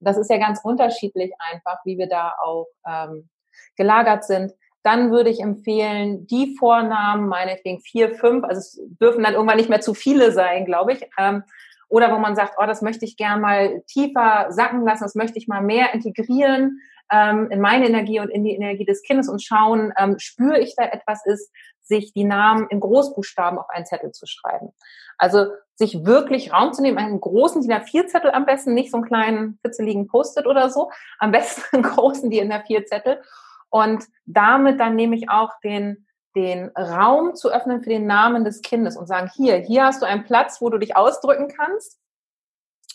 das 0.00 0.16
ist 0.16 0.30
ja 0.30 0.38
ganz 0.38 0.60
unterschiedlich 0.62 1.32
einfach, 1.38 1.80
wie 1.84 1.98
wir 1.98 2.08
da 2.08 2.34
auch 2.42 2.68
ähm, 2.86 3.28
gelagert 3.76 4.24
sind. 4.24 4.52
Dann 4.82 5.10
würde 5.10 5.30
ich 5.30 5.40
empfehlen, 5.40 6.26
die 6.26 6.56
Vornamen, 6.56 7.28
meinetwegen 7.28 7.80
vier, 7.80 8.14
fünf, 8.14 8.44
also 8.44 8.58
es 8.58 8.80
dürfen 9.00 9.22
dann 9.24 9.34
irgendwann 9.34 9.58
nicht 9.58 9.68
mehr 9.68 9.80
zu 9.80 9.94
viele 9.94 10.32
sein, 10.32 10.64
glaube 10.64 10.92
ich. 10.92 11.06
Ähm, 11.18 11.42
oder 11.88 12.12
wo 12.12 12.18
man 12.18 12.36
sagt, 12.36 12.54
oh, 12.58 12.66
das 12.66 12.82
möchte 12.82 13.04
ich 13.04 13.16
gern 13.16 13.40
mal 13.40 13.82
tiefer 13.86 14.46
sacken 14.50 14.84
lassen, 14.84 15.02
das 15.04 15.16
möchte 15.16 15.38
ich 15.38 15.48
mal 15.48 15.60
mehr 15.60 15.92
integrieren 15.92 16.80
ähm, 17.12 17.48
in 17.50 17.60
meine 17.60 17.86
Energie 17.86 18.20
und 18.20 18.28
in 18.28 18.44
die 18.44 18.54
Energie 18.54 18.84
des 18.84 19.02
Kindes 19.02 19.28
und 19.28 19.42
schauen, 19.42 19.92
ähm, 19.98 20.18
spüre 20.18 20.60
ich 20.60 20.74
da 20.76 20.84
etwas 20.84 21.26
ist, 21.26 21.50
sich 21.82 22.12
die 22.12 22.24
Namen 22.24 22.68
in 22.70 22.80
Großbuchstaben 22.80 23.58
auf 23.58 23.68
einen 23.68 23.86
Zettel 23.86 24.12
zu 24.12 24.26
schreiben. 24.26 24.72
Also 25.18 25.46
sich 25.74 26.04
wirklich 26.04 26.52
Raum 26.52 26.72
zu 26.72 26.82
nehmen, 26.82 26.98
einen 26.98 27.20
großen 27.20 27.62
DIN 27.62 27.72
A4-Zettel 27.72 28.30
am 28.30 28.46
besten, 28.46 28.74
nicht 28.74 28.90
so 28.90 28.98
einen 28.98 29.06
kleinen 29.06 29.58
fitzeligen 29.62 30.06
Post-it 30.06 30.46
oder 30.46 30.70
so, 30.70 30.90
am 31.18 31.32
besten 31.32 31.62
einen 31.72 31.82
großen 31.82 32.30
DIN 32.30 32.52
A4-Zettel. 32.52 33.20
Und 33.70 34.04
damit 34.26 34.80
dann 34.80 34.96
nehme 34.96 35.16
ich 35.16 35.30
auch 35.30 35.52
den, 35.62 36.06
den 36.34 36.70
Raum 36.76 37.34
zu 37.34 37.50
öffnen 37.50 37.82
für 37.82 37.90
den 37.90 38.06
Namen 38.06 38.44
des 38.44 38.62
Kindes 38.62 38.96
und 38.96 39.06
sagen, 39.06 39.30
hier, 39.34 39.56
hier 39.56 39.84
hast 39.84 40.02
du 40.02 40.06
einen 40.06 40.24
Platz, 40.24 40.60
wo 40.60 40.68
du 40.68 40.78
dich 40.78 40.96
ausdrücken 40.96 41.48
kannst. 41.48 41.98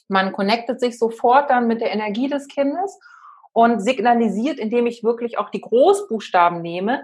Man 0.07 0.33
connectet 0.33 0.79
sich 0.79 0.99
sofort 0.99 1.49
dann 1.49 1.67
mit 1.67 1.81
der 1.81 1.91
Energie 1.91 2.27
des 2.27 2.47
Kindes 2.47 2.99
und 3.53 3.79
signalisiert, 3.79 4.59
indem 4.59 4.85
ich 4.85 5.03
wirklich 5.03 5.39
auch 5.39 5.49
die 5.49 5.61
Großbuchstaben 5.61 6.61
nehme, 6.61 7.03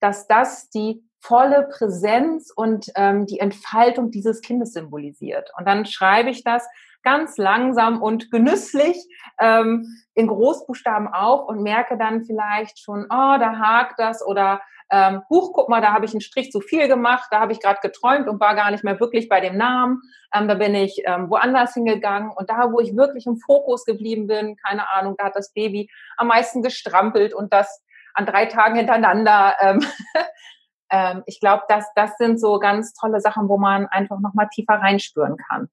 dass 0.00 0.26
das 0.26 0.68
die 0.68 1.02
volle 1.20 1.68
Präsenz 1.70 2.52
und 2.54 2.90
ähm, 2.96 3.24
die 3.24 3.38
Entfaltung 3.38 4.10
dieses 4.10 4.42
Kindes 4.42 4.72
symbolisiert. 4.72 5.50
Und 5.56 5.66
dann 5.66 5.86
schreibe 5.86 6.28
ich 6.28 6.44
das 6.44 6.68
ganz 7.04 7.36
langsam 7.36 8.02
und 8.02 8.30
genüsslich 8.30 8.96
ähm, 9.38 9.86
in 10.14 10.26
Großbuchstaben 10.26 11.08
auf 11.08 11.48
und 11.48 11.62
merke 11.62 11.96
dann 11.96 12.24
vielleicht 12.24 12.78
schon, 12.78 13.04
oh, 13.04 13.36
da 13.38 13.58
hakt 13.58 13.98
das 13.98 14.26
oder 14.26 14.60
ähm, 14.90 15.22
huch, 15.30 15.52
guck 15.52 15.68
mal, 15.68 15.80
da 15.80 15.92
habe 15.92 16.04
ich 16.04 16.12
einen 16.12 16.20
Strich 16.20 16.50
zu 16.50 16.60
viel 16.60 16.88
gemacht, 16.88 17.28
da 17.30 17.40
habe 17.40 17.52
ich 17.52 17.60
gerade 17.60 17.80
geträumt 17.82 18.28
und 18.28 18.40
war 18.40 18.54
gar 18.54 18.70
nicht 18.70 18.84
mehr 18.84 19.00
wirklich 19.00 19.28
bei 19.28 19.40
dem 19.40 19.56
Namen. 19.56 20.02
Ähm, 20.32 20.46
da 20.48 20.54
bin 20.54 20.74
ich 20.74 21.02
ähm, 21.04 21.30
woanders 21.30 21.74
hingegangen 21.74 22.30
und 22.30 22.50
da, 22.50 22.70
wo 22.72 22.80
ich 22.80 22.96
wirklich 22.96 23.26
im 23.26 23.36
Fokus 23.36 23.84
geblieben 23.84 24.26
bin, 24.26 24.56
keine 24.56 24.88
Ahnung, 24.90 25.14
da 25.18 25.26
hat 25.26 25.36
das 25.36 25.52
Baby 25.52 25.90
am 26.16 26.28
meisten 26.28 26.62
gestrampelt 26.62 27.34
und 27.34 27.52
das 27.52 27.82
an 28.14 28.26
drei 28.26 28.46
Tagen 28.46 28.76
hintereinander. 28.76 29.54
Ähm, 29.60 29.84
ähm, 30.90 31.22
ich 31.26 31.40
glaube, 31.40 31.64
das, 31.68 31.86
das 31.94 32.16
sind 32.18 32.38
so 32.38 32.58
ganz 32.58 32.92
tolle 32.92 33.20
Sachen, 33.20 33.48
wo 33.48 33.58
man 33.58 33.86
einfach 33.86 34.20
nochmal 34.20 34.48
tiefer 34.52 34.74
reinspüren 34.74 35.36
kann. 35.36 35.68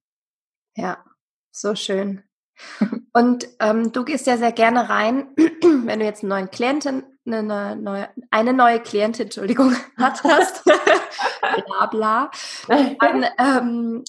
Ja, 0.75 1.03
so 1.51 1.75
schön. 1.75 2.23
Und 3.13 3.47
ähm, 3.59 3.91
du 3.91 4.03
gehst 4.03 4.27
ja 4.27 4.37
sehr 4.37 4.51
gerne 4.51 4.89
rein, 4.89 5.27
wenn 5.35 5.99
du 5.99 6.05
jetzt 6.05 6.23
einen 6.23 6.29
neuen 6.29 6.51
Klienten, 6.51 7.03
eine 7.25 7.75
neue, 7.75 8.09
eine 8.29 8.53
neue 8.53 8.79
Klientin, 8.79 9.25
Entschuldigung, 9.25 9.75
hattest, 9.97 10.63
bla 11.65 11.85
bla, 11.87 12.31
dann 12.67 13.25
ähm, 13.37 14.03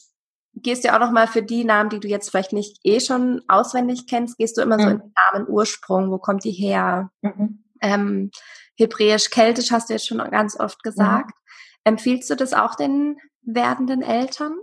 gehst 0.54 0.84
du 0.84 0.88
ja 0.88 0.96
auch 0.96 1.00
nochmal 1.00 1.26
für 1.26 1.42
die 1.42 1.64
Namen, 1.64 1.90
die 1.90 2.00
du 2.00 2.08
jetzt 2.08 2.30
vielleicht 2.30 2.52
nicht 2.52 2.78
eh 2.84 3.00
schon 3.00 3.42
auswendig 3.48 4.06
kennst, 4.06 4.38
gehst 4.38 4.56
du 4.56 4.62
immer 4.62 4.76
mhm. 4.76 4.82
so 4.82 4.88
in 4.88 4.98
den 4.98 5.12
Namen 5.32 5.48
Ursprung, 5.48 6.10
wo 6.10 6.18
kommt 6.18 6.44
die 6.44 6.52
her? 6.52 7.10
Mhm. 7.22 7.64
Ähm, 7.80 8.30
Hebräisch, 8.76 9.30
Keltisch 9.30 9.70
hast 9.70 9.88
du 9.88 9.94
jetzt 9.94 10.06
schon 10.06 10.18
ganz 10.18 10.58
oft 10.58 10.82
gesagt. 10.82 11.30
Mhm. 11.30 11.80
Empfiehlst 11.84 12.30
du 12.30 12.36
das 12.36 12.54
auch 12.54 12.74
den 12.74 13.18
werdenden 13.42 14.02
Eltern? 14.02 14.56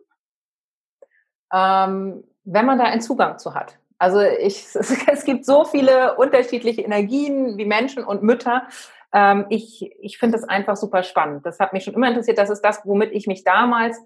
Ähm, 1.51 2.23
wenn 2.51 2.65
man 2.65 2.77
da 2.77 2.85
einen 2.85 3.01
Zugang 3.01 3.37
zu 3.37 3.53
hat. 3.53 3.77
Also 3.97 4.21
ich, 4.21 4.67
es 4.75 5.23
gibt 5.25 5.45
so 5.45 5.65
viele 5.65 6.15
unterschiedliche 6.15 6.81
Energien 6.81 7.57
wie 7.57 7.65
Menschen 7.65 8.03
und 8.03 8.23
Mütter. 8.23 8.63
Ähm, 9.13 9.45
ich 9.49 9.91
ich 9.99 10.17
finde 10.17 10.37
das 10.37 10.47
einfach 10.47 10.75
super 10.75 11.03
spannend. 11.03 11.45
Das 11.45 11.59
hat 11.59 11.73
mich 11.73 11.83
schon 11.83 11.93
immer 11.93 12.07
interessiert. 12.07 12.37
Das 12.37 12.49
ist 12.49 12.61
das, 12.61 12.81
womit 12.85 13.11
ich 13.11 13.27
mich 13.27 13.43
damals, 13.43 13.99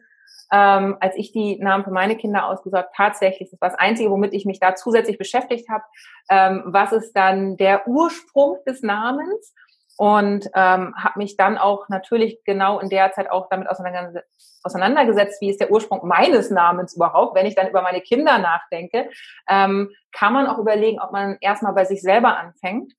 ähm, 0.51 0.97
als 0.99 1.15
ich 1.15 1.31
die 1.31 1.57
Namen 1.59 1.83
für 1.83 1.91
meine 1.91 2.17
Kinder 2.17 2.47
ausgesucht 2.47 2.77
habe, 2.77 2.89
tatsächlich, 2.95 3.49
das 3.49 3.61
war 3.61 3.69
das 3.69 3.79
Einzige, 3.79 4.11
womit 4.11 4.33
ich 4.33 4.45
mich 4.45 4.59
da 4.59 4.75
zusätzlich 4.75 5.17
beschäftigt 5.17 5.69
habe. 5.69 5.83
Ähm, 6.29 6.63
was 6.65 6.91
ist 6.91 7.13
dann 7.13 7.57
der 7.57 7.87
Ursprung 7.87 8.57
des 8.67 8.81
Namens? 8.81 9.53
Und 9.97 10.45
ähm, 10.55 10.95
habe 10.97 11.17
mich 11.19 11.37
dann 11.37 11.57
auch 11.57 11.87
natürlich 11.89 12.43
genau 12.45 12.79
in 12.79 12.89
der 12.89 13.11
Zeit 13.11 13.29
auch 13.29 13.47
damit 13.49 13.67
auseinandergesetzt, 13.69 15.39
wie 15.41 15.49
ist 15.49 15.59
der 15.59 15.71
Ursprung 15.71 16.07
meines 16.07 16.49
Namens 16.49 16.95
überhaupt. 16.95 17.35
Wenn 17.35 17.45
ich 17.45 17.55
dann 17.55 17.69
über 17.69 17.81
meine 17.81 18.01
Kinder 18.01 18.39
nachdenke, 18.39 19.09
ähm, 19.47 19.91
kann 20.11 20.33
man 20.33 20.47
auch 20.47 20.57
überlegen, 20.57 20.99
ob 20.99 21.11
man 21.11 21.37
erstmal 21.41 21.73
bei 21.73 21.85
sich 21.85 22.01
selber 22.01 22.37
anfängt, 22.37 22.93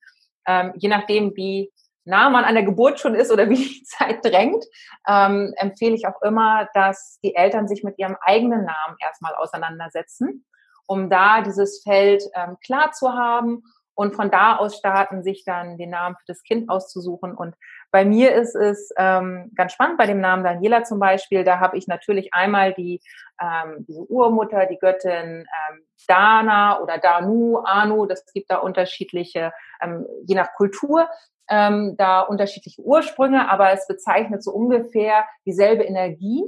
ähm, 0.47 0.73
je 0.75 0.89
nachdem, 0.89 1.35
wie 1.35 1.71
nah 2.05 2.29
man 2.29 2.45
an 2.45 2.53
der 2.53 2.63
Geburt 2.63 2.99
schon 2.99 3.15
ist 3.15 3.31
oder 3.31 3.49
wie 3.49 3.55
die 3.55 3.83
Zeit 3.85 4.23
drängt, 4.23 4.63
ähm, 5.07 5.53
empfehle 5.57 5.95
ich 5.95 6.07
auch 6.07 6.21
immer, 6.21 6.69
dass 6.73 7.19
die 7.23 7.35
Eltern 7.35 7.67
sich 7.67 7.83
mit 7.83 7.97
ihrem 7.97 8.15
eigenen 8.21 8.63
Namen 8.63 8.95
erstmal 8.99 9.35
auseinandersetzen, 9.35 10.45
um 10.87 11.09
da 11.09 11.41
dieses 11.41 11.81
Feld 11.83 12.23
ähm, 12.35 12.57
klar 12.63 12.91
zu 12.91 13.13
haben 13.13 13.63
und 13.95 14.15
von 14.15 14.29
da 14.29 14.57
aus 14.57 14.77
starten, 14.77 15.23
sich 15.23 15.43
dann 15.45 15.77
den 15.77 15.89
Namen 15.89 16.15
für 16.17 16.25
das 16.27 16.43
Kind 16.43 16.69
auszusuchen. 16.69 17.33
Und 17.33 17.55
bei 17.91 18.05
mir 18.05 18.33
ist 18.33 18.55
es 18.55 18.91
ähm, 18.97 19.51
ganz 19.55 19.71
spannend, 19.73 19.97
bei 19.97 20.05
dem 20.05 20.19
Namen 20.19 20.43
Daniela 20.43 20.83
zum 20.83 20.99
Beispiel, 20.99 21.43
da 21.43 21.59
habe 21.59 21.77
ich 21.77 21.87
natürlich 21.87 22.33
einmal 22.33 22.73
die 22.73 23.01
ähm, 23.41 23.85
diese 23.87 24.01
Urmutter, 24.01 24.65
die 24.65 24.77
Göttin 24.77 25.45
ähm, 25.45 25.85
Dana 26.07 26.81
oder 26.81 26.97
Danu, 26.97 27.57
Anu, 27.57 28.05
das 28.05 28.25
gibt 28.33 28.51
da 28.51 28.57
unterschiedliche, 28.57 29.51
ähm, 29.81 30.05
je 30.25 30.35
nach 30.35 30.53
Kultur, 30.53 31.07
ähm, 31.49 31.95
da 31.97 32.21
unterschiedliche 32.21 32.81
Ursprünge, 32.81 33.49
aber 33.49 33.71
es 33.71 33.87
bezeichnet 33.87 34.43
so 34.43 34.51
ungefähr 34.51 35.25
dieselbe 35.45 35.83
Energie. 35.83 36.43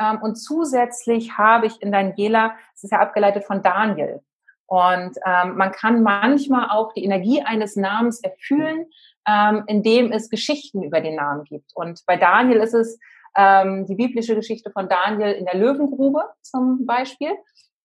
Ähm, 0.00 0.20
und 0.22 0.36
zusätzlich 0.36 1.38
habe 1.38 1.66
ich 1.66 1.80
in 1.80 1.92
Daniela, 1.92 2.54
es 2.74 2.84
ist 2.84 2.92
ja 2.92 3.00
abgeleitet 3.00 3.44
von 3.44 3.62
Daniel, 3.62 4.22
und 4.72 5.18
ähm, 5.26 5.58
man 5.58 5.70
kann 5.70 6.02
manchmal 6.02 6.70
auch 6.70 6.94
die 6.94 7.04
Energie 7.04 7.42
eines 7.42 7.76
Namens 7.76 8.22
erfüllen, 8.22 8.86
ähm, 9.28 9.64
indem 9.66 10.10
es 10.12 10.30
Geschichten 10.30 10.82
über 10.82 11.02
den 11.02 11.16
Namen 11.16 11.44
gibt. 11.44 11.72
Und 11.74 12.00
bei 12.06 12.16
Daniel 12.16 12.56
ist 12.56 12.72
es 12.72 12.98
ähm, 13.36 13.84
die 13.84 13.96
biblische 13.96 14.34
Geschichte 14.34 14.70
von 14.70 14.88
Daniel 14.88 15.32
in 15.32 15.44
der 15.44 15.56
Löwengrube 15.56 16.24
zum 16.40 16.86
Beispiel, 16.86 17.32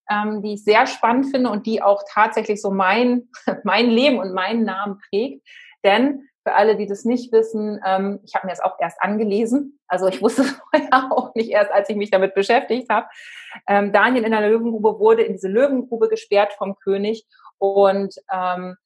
ähm, 0.09 0.41
die 0.41 0.53
ich 0.53 0.63
sehr 0.63 0.88
spannend 0.88 1.25
finde 1.25 1.49
und 1.49 1.65
die 1.65 1.81
auch 1.81 2.03
tatsächlich 2.09 2.61
so 2.61 2.71
mein, 2.71 3.27
mein 3.65 3.89
Leben 3.89 4.17
und 4.19 4.33
meinen 4.33 4.63
Namen 4.63 4.97
prägt. 5.09 5.45
Denn 5.83 6.29
für 6.47 6.53
alle, 6.53 6.77
die 6.77 6.87
das 6.87 7.03
nicht 7.03 7.33
wissen, 7.33 7.81
ähm, 7.85 8.21
ich 8.23 8.33
habe 8.33 8.47
mir 8.47 8.53
das 8.53 8.61
auch 8.61 8.79
erst 8.79 9.01
angelesen. 9.01 9.77
Also 9.89 10.07
ich 10.07 10.21
wusste 10.21 10.41
es 10.43 10.51
vorher 10.51 11.11
auch 11.11 11.35
nicht 11.35 11.49
erst, 11.49 11.71
als 11.71 11.89
ich 11.89 11.97
mich 11.97 12.09
damit 12.09 12.35
beschäftigt 12.35 12.89
habe. 12.89 13.07
Ähm, 13.67 13.91
Daniel 13.91 14.23
in 14.23 14.31
der 14.31 14.47
Löwengrube 14.47 14.97
wurde 14.97 15.23
in 15.23 15.33
diese 15.33 15.49
Löwengrube 15.49 16.07
gesperrt 16.07 16.53
vom 16.53 16.77
König 16.79 17.25
und 17.57 18.15
ähm, 18.31 18.77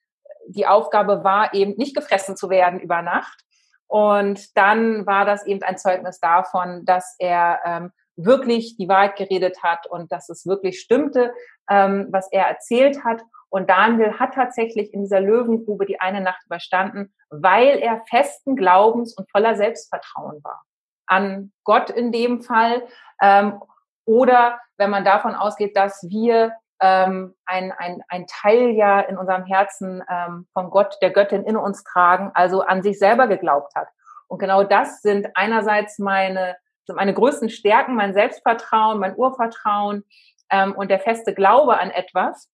die 0.48 0.66
Aufgabe 0.66 1.24
war 1.24 1.54
eben 1.54 1.76
nicht 1.78 1.96
gefressen 1.96 2.36
zu 2.36 2.50
werden 2.50 2.80
über 2.80 3.04
Nacht. 3.04 3.44
Und 3.86 4.58
dann 4.58 5.06
war 5.06 5.26
das 5.26 5.46
eben 5.46 5.62
ein 5.62 5.78
Zeugnis 5.78 6.20
davon, 6.20 6.84
dass 6.86 7.16
er 7.20 7.60
ähm, 7.64 7.92
wirklich 8.16 8.76
die 8.78 8.88
Wahrheit 8.88 9.18
geredet 9.18 9.62
hat 9.62 9.86
und 9.86 10.12
dass 10.12 10.30
es 10.30 10.48
wirklich 10.48 10.80
stimmte, 10.80 11.32
ähm, 11.70 12.08
was 12.10 12.32
er 12.32 12.48
erzählt 12.48 13.04
hat. 13.04 13.22
Und 13.52 13.70
Daniel 13.70 14.18
hat 14.18 14.34
tatsächlich 14.34 14.94
in 14.94 15.02
dieser 15.02 15.20
Löwengrube 15.20 15.86
die 15.86 16.00
eine 16.00 16.22
Nacht 16.22 16.42
überstanden, 16.46 17.14
weil 17.30 17.80
er 17.80 18.02
festen 18.10 18.56
Glaubens 18.56 19.14
und 19.14 19.30
voller 19.30 19.56
Selbstvertrauen 19.56 20.42
war. 20.42 20.64
An 21.06 21.52
Gott 21.66 21.90
in 21.90 22.14
dem 22.14 22.42
Fall. 22.42 22.82
Ähm, 23.22 23.62
oder 24.06 24.58
wenn 24.78 24.90
man 24.90 25.04
davon 25.04 25.36
ausgeht, 25.36 25.76
dass 25.76 26.02
wir 26.08 26.54
ähm, 26.80 27.36
ein, 27.46 27.74
ein, 27.74 28.02
ein 28.08 28.26
Teil 28.26 28.70
ja 28.70 29.02
in 29.02 29.18
unserem 29.18 29.44
Herzen 29.44 30.02
ähm, 30.10 30.48
von 30.54 30.70
Gott, 30.70 30.96
der 31.02 31.12
Göttin 31.12 31.44
in 31.44 31.58
uns 31.58 31.84
tragen, 31.84 32.32
also 32.34 32.62
an 32.62 32.82
sich 32.82 32.98
selber 33.00 33.28
geglaubt 33.28 33.76
hat. 33.76 33.90
Und 34.30 34.40
genau 34.40 34.64
das 34.64 35.02
sind 35.02 35.28
einerseits 35.36 36.00
meine, 36.00 36.56
sind 36.86 36.96
meine 36.96 37.14
größten 37.14 37.50
Stärken, 37.50 37.96
mein 37.96 38.14
Selbstvertrauen, 38.14 38.98
mein 38.98 39.18
Urvertrauen 39.18 40.06
ähm, 40.50 40.74
und 40.74 40.90
der 40.90 41.02
feste 41.02 41.34
Glaube 41.34 41.78
an 41.78 41.92
etwas 41.92 42.50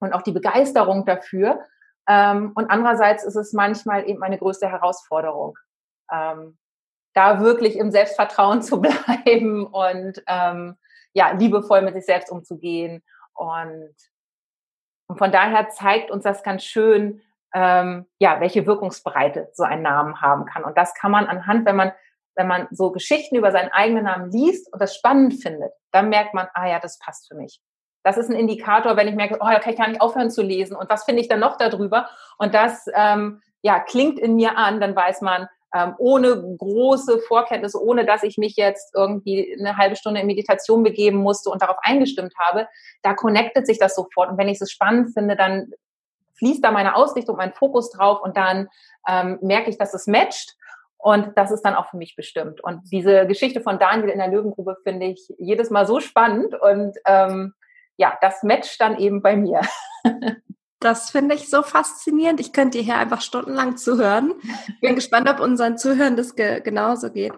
und 0.00 0.12
auch 0.12 0.22
die 0.22 0.32
Begeisterung 0.32 1.04
dafür. 1.04 1.64
Ähm, 2.08 2.52
und 2.54 2.70
andererseits 2.70 3.24
ist 3.24 3.36
es 3.36 3.52
manchmal 3.52 4.08
eben 4.08 4.18
meine 4.18 4.38
größte 4.38 4.68
Herausforderung, 4.68 5.56
ähm, 6.10 6.58
da 7.14 7.40
wirklich 7.40 7.76
im 7.76 7.90
Selbstvertrauen 7.90 8.62
zu 8.62 8.80
bleiben 8.80 9.66
und 9.66 10.22
ähm, 10.26 10.76
ja, 11.12 11.30
liebevoll 11.32 11.82
mit 11.82 11.94
sich 11.94 12.06
selbst 12.06 12.30
umzugehen. 12.30 13.02
Und, 13.34 13.94
und 15.08 15.18
von 15.18 15.30
daher 15.30 15.68
zeigt 15.70 16.10
uns 16.10 16.24
das 16.24 16.42
ganz 16.42 16.64
schön, 16.64 17.22
ähm, 17.54 18.06
ja, 18.18 18.40
welche 18.40 18.66
Wirkungsbreite 18.66 19.50
so 19.52 19.64
ein 19.64 19.82
Namen 19.82 20.20
haben 20.20 20.44
kann. 20.46 20.64
Und 20.64 20.78
das 20.78 20.94
kann 20.94 21.10
man 21.10 21.26
anhand, 21.26 21.66
wenn 21.66 21.76
man, 21.76 21.92
wenn 22.36 22.46
man 22.46 22.68
so 22.70 22.92
Geschichten 22.92 23.36
über 23.36 23.50
seinen 23.50 23.72
eigenen 23.72 24.04
Namen 24.04 24.30
liest 24.30 24.72
und 24.72 24.80
das 24.80 24.94
spannend 24.94 25.42
findet, 25.42 25.72
dann 25.90 26.08
merkt 26.08 26.32
man, 26.32 26.48
ah 26.54 26.66
ja, 26.66 26.78
das 26.78 26.98
passt 26.98 27.28
für 27.28 27.34
mich. 27.34 27.60
Das 28.02 28.16
ist 28.16 28.30
ein 28.30 28.36
Indikator, 28.36 28.96
wenn 28.96 29.08
ich 29.08 29.14
merke, 29.14 29.38
oh, 29.40 29.48
da 29.48 29.58
kann 29.58 29.72
ich 29.72 29.78
gar 29.78 29.88
nicht 29.88 30.00
aufhören 30.00 30.30
zu 30.30 30.42
lesen. 30.42 30.76
Und 30.76 30.88
was 30.88 31.04
finde 31.04 31.20
ich 31.20 31.28
dann 31.28 31.40
noch 31.40 31.56
darüber? 31.56 32.08
Und 32.38 32.54
das 32.54 32.86
ähm, 32.94 33.42
ja, 33.62 33.80
klingt 33.80 34.18
in 34.18 34.36
mir 34.36 34.56
an, 34.56 34.80
dann 34.80 34.96
weiß 34.96 35.20
man, 35.20 35.48
ähm, 35.74 35.94
ohne 35.98 36.56
große 36.56 37.20
Vorkenntnisse, 37.20 37.82
ohne 37.82 38.04
dass 38.04 38.22
ich 38.22 38.38
mich 38.38 38.56
jetzt 38.56 38.94
irgendwie 38.94 39.56
eine 39.58 39.76
halbe 39.76 39.96
Stunde 39.96 40.20
in 40.20 40.26
Meditation 40.26 40.82
begeben 40.82 41.18
musste 41.18 41.50
und 41.50 41.62
darauf 41.62 41.76
eingestimmt 41.82 42.34
habe, 42.38 42.66
da 43.02 43.14
connectet 43.14 43.66
sich 43.66 43.78
das 43.78 43.94
sofort. 43.94 44.30
Und 44.30 44.38
wenn 44.38 44.48
ich 44.48 44.60
es 44.60 44.70
spannend 44.70 45.14
finde, 45.14 45.36
dann 45.36 45.72
fließt 46.38 46.64
da 46.64 46.72
meine 46.72 46.96
Ausrichtung, 46.96 47.36
mein 47.36 47.52
Fokus 47.52 47.90
drauf 47.90 48.20
und 48.22 48.36
dann 48.36 48.68
ähm, 49.08 49.38
merke 49.42 49.70
ich, 49.70 49.78
dass 49.78 49.94
es 49.94 50.06
matcht. 50.06 50.56
Und 50.98 51.32
das 51.36 51.50
ist 51.50 51.62
dann 51.62 51.74
auch 51.74 51.88
für 51.88 51.96
mich 51.96 52.14
bestimmt. 52.16 52.62
Und 52.62 52.80
diese 52.92 53.26
Geschichte 53.26 53.60
von 53.60 53.78
Daniel 53.78 54.10
in 54.10 54.18
der 54.18 54.28
Löwengrube 54.28 54.76
finde 54.82 55.06
ich 55.06 55.32
jedes 55.38 55.70
Mal 55.70 55.86
so 55.86 56.00
spannend. 56.00 56.54
Und 56.60 56.96
ähm, 57.06 57.54
ja, 58.00 58.16
das 58.22 58.42
matcht 58.42 58.80
dann 58.80 58.98
eben 58.98 59.20
bei 59.20 59.36
mir. 59.36 59.60
Das 60.80 61.10
finde 61.10 61.34
ich 61.34 61.50
so 61.50 61.62
faszinierend. 61.62 62.40
Ich 62.40 62.54
könnte 62.54 62.78
hier 62.78 62.96
einfach 62.96 63.20
stundenlang 63.20 63.76
zuhören. 63.76 64.32
Ich 64.68 64.80
bin 64.80 64.94
gespannt, 64.94 65.28
ob 65.28 65.38
unseren 65.38 65.76
Zuhörern 65.76 66.16
das 66.16 66.34
ge 66.34 66.62
genauso 66.62 67.10
geht. 67.10 67.34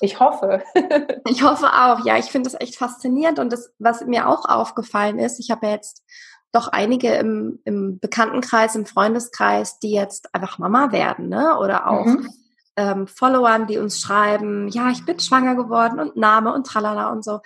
Ich 0.00 0.18
hoffe. 0.18 0.62
ich 1.28 1.42
hoffe 1.42 1.66
auch. 1.66 2.06
Ja, 2.06 2.16
ich 2.16 2.26
finde 2.26 2.48
das 2.50 2.58
echt 2.58 2.78
faszinierend. 2.78 3.38
Und 3.38 3.52
das, 3.52 3.70
was 3.78 4.06
mir 4.06 4.26
auch 4.26 4.46
aufgefallen 4.46 5.18
ist, 5.18 5.38
ich 5.38 5.50
habe 5.50 5.66
ja 5.66 5.72
jetzt 5.74 6.02
doch 6.50 6.68
einige 6.68 7.12
im, 7.16 7.60
im 7.66 7.98
Bekanntenkreis, 7.98 8.74
im 8.74 8.86
Freundeskreis, 8.86 9.78
die 9.80 9.92
jetzt 9.92 10.34
einfach 10.34 10.56
Mama 10.56 10.90
werden, 10.90 11.28
ne? 11.28 11.58
Oder 11.58 11.90
auch 11.90 12.06
mhm. 12.06 12.30
ähm, 12.76 13.06
Followern, 13.06 13.66
die 13.66 13.76
uns 13.76 14.00
schreiben, 14.00 14.68
ja, 14.68 14.88
ich 14.88 15.04
bin 15.04 15.20
schwanger 15.20 15.56
geworden 15.56 16.00
und 16.00 16.16
Name 16.16 16.54
und 16.54 16.66
tralala 16.66 17.10
und 17.10 17.22
so. 17.22 17.40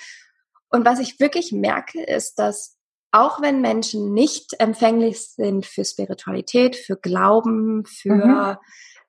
Und 0.73 0.85
was 0.85 0.99
ich 0.99 1.21
wirklich 1.21 1.53
merke, 1.53 2.03
ist, 2.03 2.39
dass 2.39 2.77
auch 3.13 3.43
wenn 3.43 3.61
Menschen 3.61 4.15
nicht 4.15 4.55
empfänglich 4.59 5.21
sind 5.21 5.67
für 5.67 5.85
Spiritualität, 5.85 6.77
für 6.77 6.97
Glauben, 6.97 7.85
für, 7.85 8.15
mhm. 8.15 8.57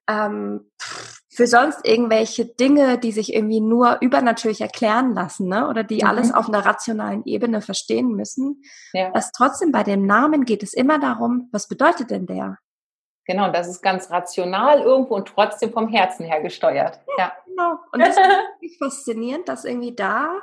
ähm, 0.10 0.72
für 1.30 1.48
sonst 1.48 1.80
irgendwelche 1.88 2.46
Dinge, 2.46 2.98
die 2.98 3.14
sich 3.14 3.34
irgendwie 3.34 3.62
nur 3.62 4.00
übernatürlich 4.02 4.60
erklären 4.60 5.14
lassen, 5.14 5.48
ne? 5.48 5.70
oder 5.70 5.86
die 5.86 6.04
mhm. 6.04 6.08
alles 6.08 6.34
auf 6.34 6.50
einer 6.50 6.66
rationalen 6.66 7.24
Ebene 7.26 7.62
verstehen 7.62 8.10
müssen, 8.10 8.62
ja. 8.92 9.10
dass 9.12 9.32
trotzdem 9.32 9.72
bei 9.72 9.84
dem 9.84 10.06
Namen 10.06 10.44
geht 10.44 10.64
es 10.64 10.74
immer 10.74 11.00
darum, 11.00 11.48
was 11.54 11.70
bedeutet 11.70 12.12
denn 12.12 12.26
der? 12.26 12.58
Genau, 13.26 13.52
das 13.52 13.70
ist 13.70 13.82
ganz 13.82 14.12
rational 14.12 14.82
irgendwo 14.82 15.16
und 15.16 15.30
trotzdem 15.30 15.72
vom 15.72 15.88
Herzen 15.88 16.26
her 16.26 16.42
gesteuert. 16.42 17.00
Ja, 17.18 17.26
ja. 17.26 17.32
genau. 17.46 17.78
Und 17.92 18.00
das 18.00 18.10
ist 18.10 18.18
wirklich 18.18 18.78
faszinierend, 18.78 19.48
dass 19.48 19.64
irgendwie 19.64 19.96
da 19.96 20.42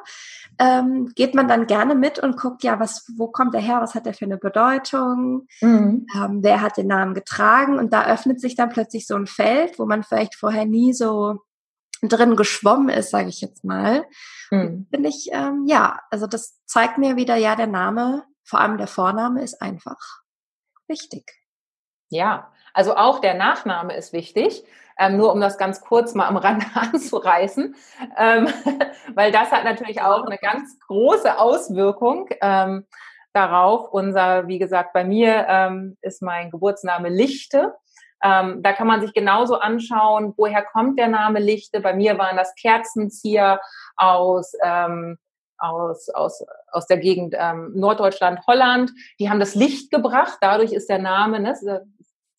ähm, 0.58 1.12
geht 1.14 1.34
man 1.34 1.46
dann 1.46 1.66
gerne 1.66 1.94
mit 1.94 2.18
und 2.18 2.38
guckt, 2.38 2.62
ja, 2.62 2.80
was, 2.80 3.06
wo 3.16 3.28
kommt 3.28 3.54
er 3.54 3.60
her, 3.60 3.80
was 3.80 3.94
hat 3.94 4.06
er 4.06 4.14
für 4.14 4.24
eine 4.24 4.38
Bedeutung, 4.38 5.46
mhm. 5.60 6.06
ähm, 6.14 6.38
wer 6.42 6.62
hat 6.62 6.78
den 6.78 6.86
Namen 6.86 7.12
getragen 7.14 7.78
und 7.78 7.92
da 7.92 8.06
öffnet 8.06 8.40
sich 8.40 8.54
dann 8.54 8.70
plötzlich 8.70 9.06
so 9.06 9.14
ein 9.14 9.26
Feld, 9.26 9.78
wo 9.78 9.84
man 9.84 10.02
vielleicht 10.02 10.34
vorher 10.34 10.64
nie 10.64 10.94
so 10.94 11.40
drin 12.02 12.36
geschwommen 12.36 12.88
ist, 12.88 13.10
sage 13.10 13.28
ich 13.28 13.42
jetzt 13.42 13.62
mal. 13.62 14.06
Mhm. 14.50 14.86
Finde 14.90 15.08
ich, 15.10 15.28
ähm, 15.32 15.64
ja, 15.66 16.00
also 16.10 16.26
das 16.26 16.58
zeigt 16.64 16.96
mir 16.96 17.16
wieder, 17.16 17.36
ja, 17.36 17.56
der 17.56 17.66
Name, 17.66 18.24
vor 18.42 18.60
allem 18.60 18.78
der 18.78 18.86
Vorname 18.86 19.42
ist 19.42 19.60
einfach 19.60 19.98
wichtig. 20.88 21.30
Ja, 22.08 22.52
also 22.74 22.96
auch 22.96 23.20
der 23.20 23.34
Nachname 23.34 23.96
ist 23.96 24.12
wichtig, 24.12 24.64
ähm, 24.98 25.16
nur 25.16 25.32
um 25.32 25.40
das 25.40 25.58
ganz 25.58 25.80
kurz 25.80 26.14
mal 26.14 26.26
am 26.26 26.36
Rand 26.36 26.64
anzureißen, 26.74 27.74
ähm, 28.16 28.48
weil 29.14 29.32
das 29.32 29.50
hat 29.50 29.64
natürlich 29.64 30.02
auch 30.02 30.24
eine 30.24 30.38
ganz 30.38 30.78
große 30.86 31.38
Auswirkung 31.38 32.28
ähm, 32.40 32.86
darauf. 33.32 33.88
Unser, 33.92 34.46
wie 34.48 34.58
gesagt, 34.58 34.92
bei 34.92 35.04
mir 35.04 35.46
ähm, 35.48 35.96
ist 36.02 36.22
mein 36.22 36.50
Geburtsname 36.50 37.08
Lichte. 37.08 37.74
Ähm, 38.22 38.62
da 38.62 38.74
kann 38.74 38.86
man 38.86 39.00
sich 39.00 39.14
genauso 39.14 39.58
anschauen, 39.58 40.34
woher 40.36 40.62
kommt 40.62 40.98
der 40.98 41.08
Name 41.08 41.38
Lichte. 41.38 41.80
Bei 41.80 41.94
mir 41.94 42.18
waren 42.18 42.36
das 42.36 42.54
Kerzenzieher 42.54 43.60
aus 43.96 44.52
ähm, 44.62 45.18
aus, 45.60 46.08
aus, 46.10 46.44
aus 46.72 46.86
der 46.86 46.96
Gegend 46.96 47.34
ähm, 47.38 47.72
Norddeutschland, 47.74 48.40
Holland. 48.46 48.90
Die 49.18 49.30
haben 49.30 49.40
das 49.40 49.54
Licht 49.54 49.90
gebracht. 49.90 50.38
Dadurch 50.40 50.72
ist 50.72 50.88
der 50.88 50.98
Name, 50.98 51.40
ne, 51.40 51.54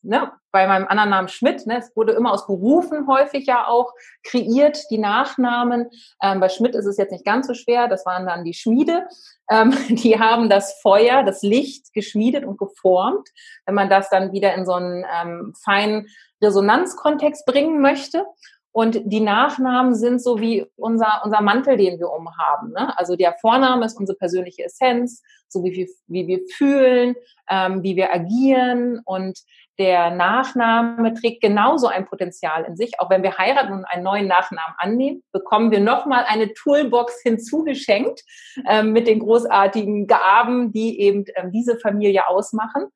ne, 0.02 0.32
bei 0.52 0.68
meinem 0.68 0.88
anderen 0.88 1.10
Namen 1.10 1.28
Schmidt, 1.28 1.66
ne, 1.66 1.78
es 1.78 1.96
wurde 1.96 2.14
immer 2.14 2.34
aus 2.34 2.48
Berufen 2.48 3.08
häufig 3.08 3.46
ja 3.46 3.68
auch 3.68 3.94
kreiert, 4.24 4.84
die 4.90 4.98
Nachnamen. 4.98 5.90
Ähm, 6.22 6.40
bei 6.40 6.50
Schmidt 6.50 6.76
ist 6.76 6.86
es 6.86 6.98
jetzt 6.98 7.12
nicht 7.12 7.26
ganz 7.26 7.48
so 7.48 7.54
schwer, 7.54 7.88
das 7.88 8.06
waren 8.06 8.26
dann 8.26 8.44
die 8.44 8.54
Schmiede. 8.54 9.08
Ähm, 9.50 9.72
die 9.90 10.20
haben 10.20 10.50
das 10.50 10.80
Feuer, 10.82 11.24
das 11.24 11.42
Licht 11.42 11.94
geschmiedet 11.94 12.46
und 12.46 12.58
geformt. 12.58 13.30
Wenn 13.66 13.76
man 13.76 13.90
das 13.90 14.10
dann 14.10 14.34
wieder 14.34 14.54
in 14.56 14.66
so 14.66 14.74
einen 14.74 15.06
ähm, 15.22 15.54
feinen 15.64 16.08
Resonanzkontext 16.42 17.46
bringen 17.46 17.82
möchte. 17.82 18.26
Und 18.74 19.02
die 19.04 19.20
Nachnamen 19.20 19.96
sind 19.96 20.22
so 20.22 20.40
wie 20.40 20.66
unser, 20.78 21.22
unser 21.26 21.42
Mantel, 21.42 21.76
den 21.76 22.00
wir 22.00 22.10
umhaben. 22.10 22.72
Ne? 22.72 22.98
Also 22.98 23.16
der 23.18 23.34
Vorname 23.42 23.86
ist 23.86 24.00
unsere 24.00 24.18
persönliche 24.18 24.64
Essenz, 24.64 25.22
so 25.50 25.64
wie 25.64 25.74
wir, 25.74 25.88
wie 26.08 26.28
wir 26.28 26.40
fühlen, 26.56 27.16
ähm, 27.50 27.84
wie 27.84 27.98
wir 27.98 28.14
agieren. 28.14 29.02
Und 29.04 29.40
der 29.78 30.12
Nachname 30.12 31.14
trägt 31.14 31.42
genauso 31.42 31.88
ein 31.88 32.06
Potenzial 32.06 32.64
in 32.64 32.78
sich. 32.78 33.00
Auch 33.00 33.10
wenn 33.10 33.24
wir 33.24 33.38
heiraten 33.38 33.74
und 33.74 33.86
einen 33.86 34.04
neuen 34.04 34.28
Nachnamen 34.28 34.76
annehmen, 34.78 35.24
bekommen 35.34 35.72
wir 35.72 35.82
nochmal 35.82 36.24
eine 36.28 36.54
Toolbox 36.54 37.22
hinzugeschenkt 37.24 38.22
ähm, 38.70 38.94
mit 38.94 39.06
den 39.06 39.20
großartigen 39.20 40.08
Gaben, 40.08 40.72
die 40.72 41.02
eben 41.02 41.26
ähm, 41.36 41.52
diese 41.52 41.78
Familie 41.78 42.28
ausmachen. 42.28 42.88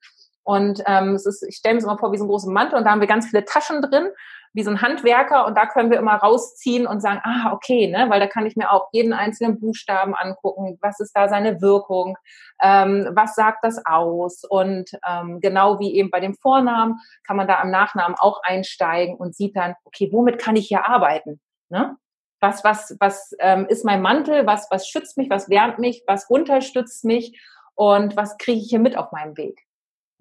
Und 0.44 0.84
ähm, 0.86 1.16
es 1.16 1.26
ist, 1.26 1.44
ich 1.44 1.58
stelle 1.58 1.74
mir 1.74 1.80
es 1.80 1.86
immer 1.86 1.98
vor 1.98 2.14
wie 2.14 2.18
so 2.18 2.24
einen 2.24 2.30
großen 2.30 2.54
Mantel 2.54 2.78
und 2.78 2.86
da 2.86 2.92
haben 2.92 3.02
wir 3.02 3.08
ganz 3.08 3.28
viele 3.28 3.44
Taschen 3.44 3.82
drin 3.82 4.10
wie 4.56 4.64
so 4.64 4.72
ein 4.72 4.82
Handwerker 4.82 5.46
und 5.46 5.58
da 5.58 5.66
können 5.66 5.92
wir 5.92 6.00
immer 6.00 6.16
rausziehen 6.16 6.88
und 6.88 7.02
sagen, 7.02 7.20
ah, 7.24 7.52
okay, 7.52 7.88
ne, 7.88 8.10
weil 8.10 8.22
da 8.22 8.28
kann 8.28 8.46
ich 8.46 8.56
mir 8.56 8.72
auch 8.72 8.88
jeden 8.94 9.12
einzelnen 9.12 9.60
Buchstaben 9.60 10.16
angucken, 10.16 10.78
was 10.82 11.00
ist 11.02 11.12
da 11.12 11.28
seine 11.28 11.62
Wirkung, 11.62 12.18
ähm, 12.62 13.10
was 13.12 13.36
sagt 13.36 13.66
das 13.66 13.86
aus 13.86 14.46
und 14.46 14.92
ähm, 15.06 15.42
genau 15.42 15.80
wie 15.80 15.94
eben 15.96 16.10
bei 16.10 16.22
dem 16.22 16.36
Vornamen 16.36 17.00
kann 17.28 17.36
man 17.36 17.48
da 17.48 17.60
am 17.60 17.70
Nachnamen 17.70 18.16
auch 18.18 18.42
einsteigen 18.44 19.18
und 19.18 19.36
sieht 19.36 19.58
dann, 19.58 19.76
okay, 19.84 20.10
womit 20.14 20.40
kann 20.40 20.56
ich 20.56 20.68
hier 20.68 20.88
arbeiten, 20.88 21.42
ne? 21.70 21.98
Was, 22.42 22.64
was, 22.64 22.96
was 23.00 23.34
ähm, 23.40 23.66
ist 23.66 23.86
mein 23.86 24.02
Mantel? 24.02 24.46
Was, 24.46 24.68
was 24.70 24.88
schützt 24.88 25.18
mich? 25.18 25.30
Was 25.32 25.50
wärmt 25.50 25.80
mich? 25.80 26.04
Was 26.06 26.30
unterstützt 26.30 27.04
mich? 27.04 27.42
Und 27.74 28.16
was 28.18 28.38
kriege 28.38 28.60
ich 28.60 28.70
hier 28.70 28.80
mit 28.80 28.98
auf 28.98 29.12
meinem 29.12 29.36
Weg? 29.36 29.66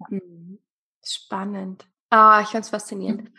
Mhm. 0.09 0.59
Spannend. 1.03 1.85
Ah, 2.09 2.41
ich 2.41 2.49
finde 2.49 2.61
es 2.61 2.69
faszinierend. 2.69 3.31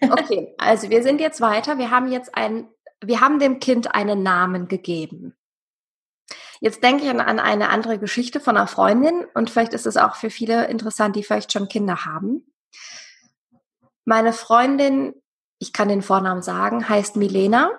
Okay, 0.00 0.54
also 0.58 0.90
wir 0.90 1.02
sind 1.02 1.20
jetzt 1.20 1.40
weiter. 1.40 1.78
Wir 1.78 1.90
haben 1.90 2.10
jetzt 2.10 2.34
ein, 2.36 2.68
wir 3.00 3.20
haben 3.20 3.38
dem 3.38 3.58
Kind 3.58 3.94
einen 3.94 4.22
Namen 4.22 4.68
gegeben. 4.68 5.34
Jetzt 6.60 6.82
denke 6.82 7.04
ich 7.04 7.10
an, 7.10 7.20
an 7.20 7.38
eine 7.38 7.68
andere 7.68 7.98
Geschichte 7.98 8.40
von 8.40 8.56
einer 8.56 8.66
Freundin 8.66 9.24
und 9.34 9.50
vielleicht 9.50 9.74
ist 9.74 9.86
es 9.86 9.96
auch 9.96 10.16
für 10.16 10.30
viele 10.30 10.66
interessant, 10.66 11.16
die 11.16 11.22
vielleicht 11.22 11.52
schon 11.52 11.68
Kinder 11.68 12.04
haben. 12.04 12.52
Meine 14.04 14.32
Freundin, 14.32 15.14
ich 15.58 15.72
kann 15.72 15.88
den 15.88 16.02
Vornamen 16.02 16.42
sagen, 16.42 16.88
heißt 16.88 17.16
Milena. 17.16 17.70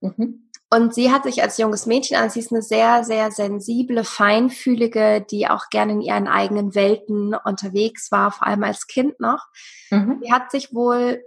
Mhm. 0.00 0.45
Und 0.68 0.94
sie 0.94 1.12
hat 1.12 1.22
sich 1.22 1.42
als 1.42 1.58
junges 1.58 1.86
Mädchen 1.86 2.16
an, 2.16 2.28
sie 2.28 2.40
ist 2.40 2.50
eine 2.50 2.62
sehr, 2.62 3.04
sehr 3.04 3.30
sensible, 3.30 4.02
feinfühlige, 4.02 5.24
die 5.30 5.48
auch 5.48 5.68
gerne 5.70 5.92
in 5.92 6.00
ihren 6.00 6.26
eigenen 6.26 6.74
Welten 6.74 7.34
unterwegs 7.44 8.10
war, 8.10 8.32
vor 8.32 8.48
allem 8.48 8.64
als 8.64 8.88
Kind 8.88 9.20
noch. 9.20 9.46
Mhm. 9.90 10.20
Sie 10.22 10.32
hat 10.32 10.50
sich 10.50 10.74
wohl 10.74 11.22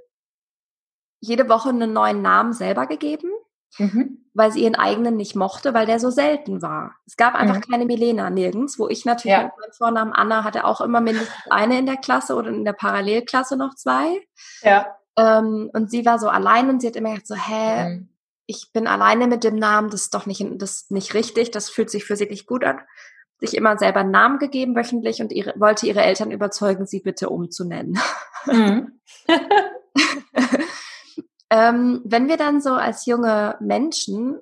jede 1.22 1.48
Woche 1.48 1.70
einen 1.70 1.94
neuen 1.94 2.22
Namen 2.22 2.52
selber 2.52 2.86
gegeben, 2.86 3.30
mhm. 3.78 4.26
weil 4.34 4.52
sie 4.52 4.64
ihren 4.64 4.76
eigenen 4.76 5.16
nicht 5.16 5.38
mochte, 5.38 5.74
weil 5.74 5.86
der 5.86 6.02
so 6.02 6.10
selten 6.10 6.62
war. 6.62 6.96
Es 7.06 7.16
gab 7.16 7.36
einfach 7.36 7.58
mhm. 7.58 7.72
keine 7.72 7.86
Milena 7.86 8.30
nirgends, 8.30 8.78
wo 8.78 8.90
ich 8.90 9.06
natürlich 9.06 9.38
ja. 9.38 9.54
meinen 9.58 9.74
Vornamen 9.74 10.12
Anna 10.12 10.44
hatte 10.44 10.66
auch 10.66 10.82
immer 10.82 11.00
mindestens 11.00 11.34
eine 11.50 11.80
in 11.80 11.86
der 11.86 11.98
Klasse 11.98 12.36
oder 12.36 12.50
in 12.50 12.66
der 12.66 12.74
Parallelklasse 12.74 13.56
noch 13.56 13.76
zwei. 13.76 14.22
Ja. 14.64 14.98
Ähm, 15.18 15.70
und 15.74 15.92
sie 15.92 16.06
war 16.06 16.20
so 16.20 16.28
allein 16.28 16.70
und 16.70 16.82
sie 16.82 16.88
hat 16.88 16.98
immer 16.98 17.10
gesagt 17.10 17.28
so, 17.28 17.36
hä, 17.36 17.90
mhm. 17.90 18.10
Ich 18.50 18.72
bin 18.74 18.88
alleine 18.88 19.28
mit 19.28 19.44
dem 19.44 19.56
Namen, 19.56 19.92
das 19.92 20.04
ist 20.04 20.14
doch 20.16 20.26
nicht, 20.26 20.44
das 20.56 20.72
ist 20.72 20.92
nicht 20.92 21.14
richtig, 21.14 21.52
das 21.52 21.70
fühlt 21.70 21.92
sich 21.92 22.04
für 22.04 22.16
sie 22.16 22.26
nicht 22.26 22.48
gut 22.48 22.64
an. 22.64 22.80
Sich 23.40 23.56
immer 23.56 23.78
selber 23.78 24.00
einen 24.00 24.12
Namen 24.12 24.40
gegeben 24.40 24.76
wöchentlich 24.76 25.22
und 25.22 25.32
ihre, 25.32 25.54
wollte 25.60 25.86
ihre 25.86 26.02
Eltern 26.02 26.32
überzeugen, 26.32 26.86
sie 26.86 27.00
bitte 27.00 27.30
umzunennen. 27.30 28.00
Mhm. 28.46 29.00
Ähm, 31.50 32.02
wenn 32.06 32.28
wir 32.28 32.38
dann 32.38 32.62
so 32.62 32.74
als 32.74 33.06
junge 33.06 33.58
Menschen 33.60 34.40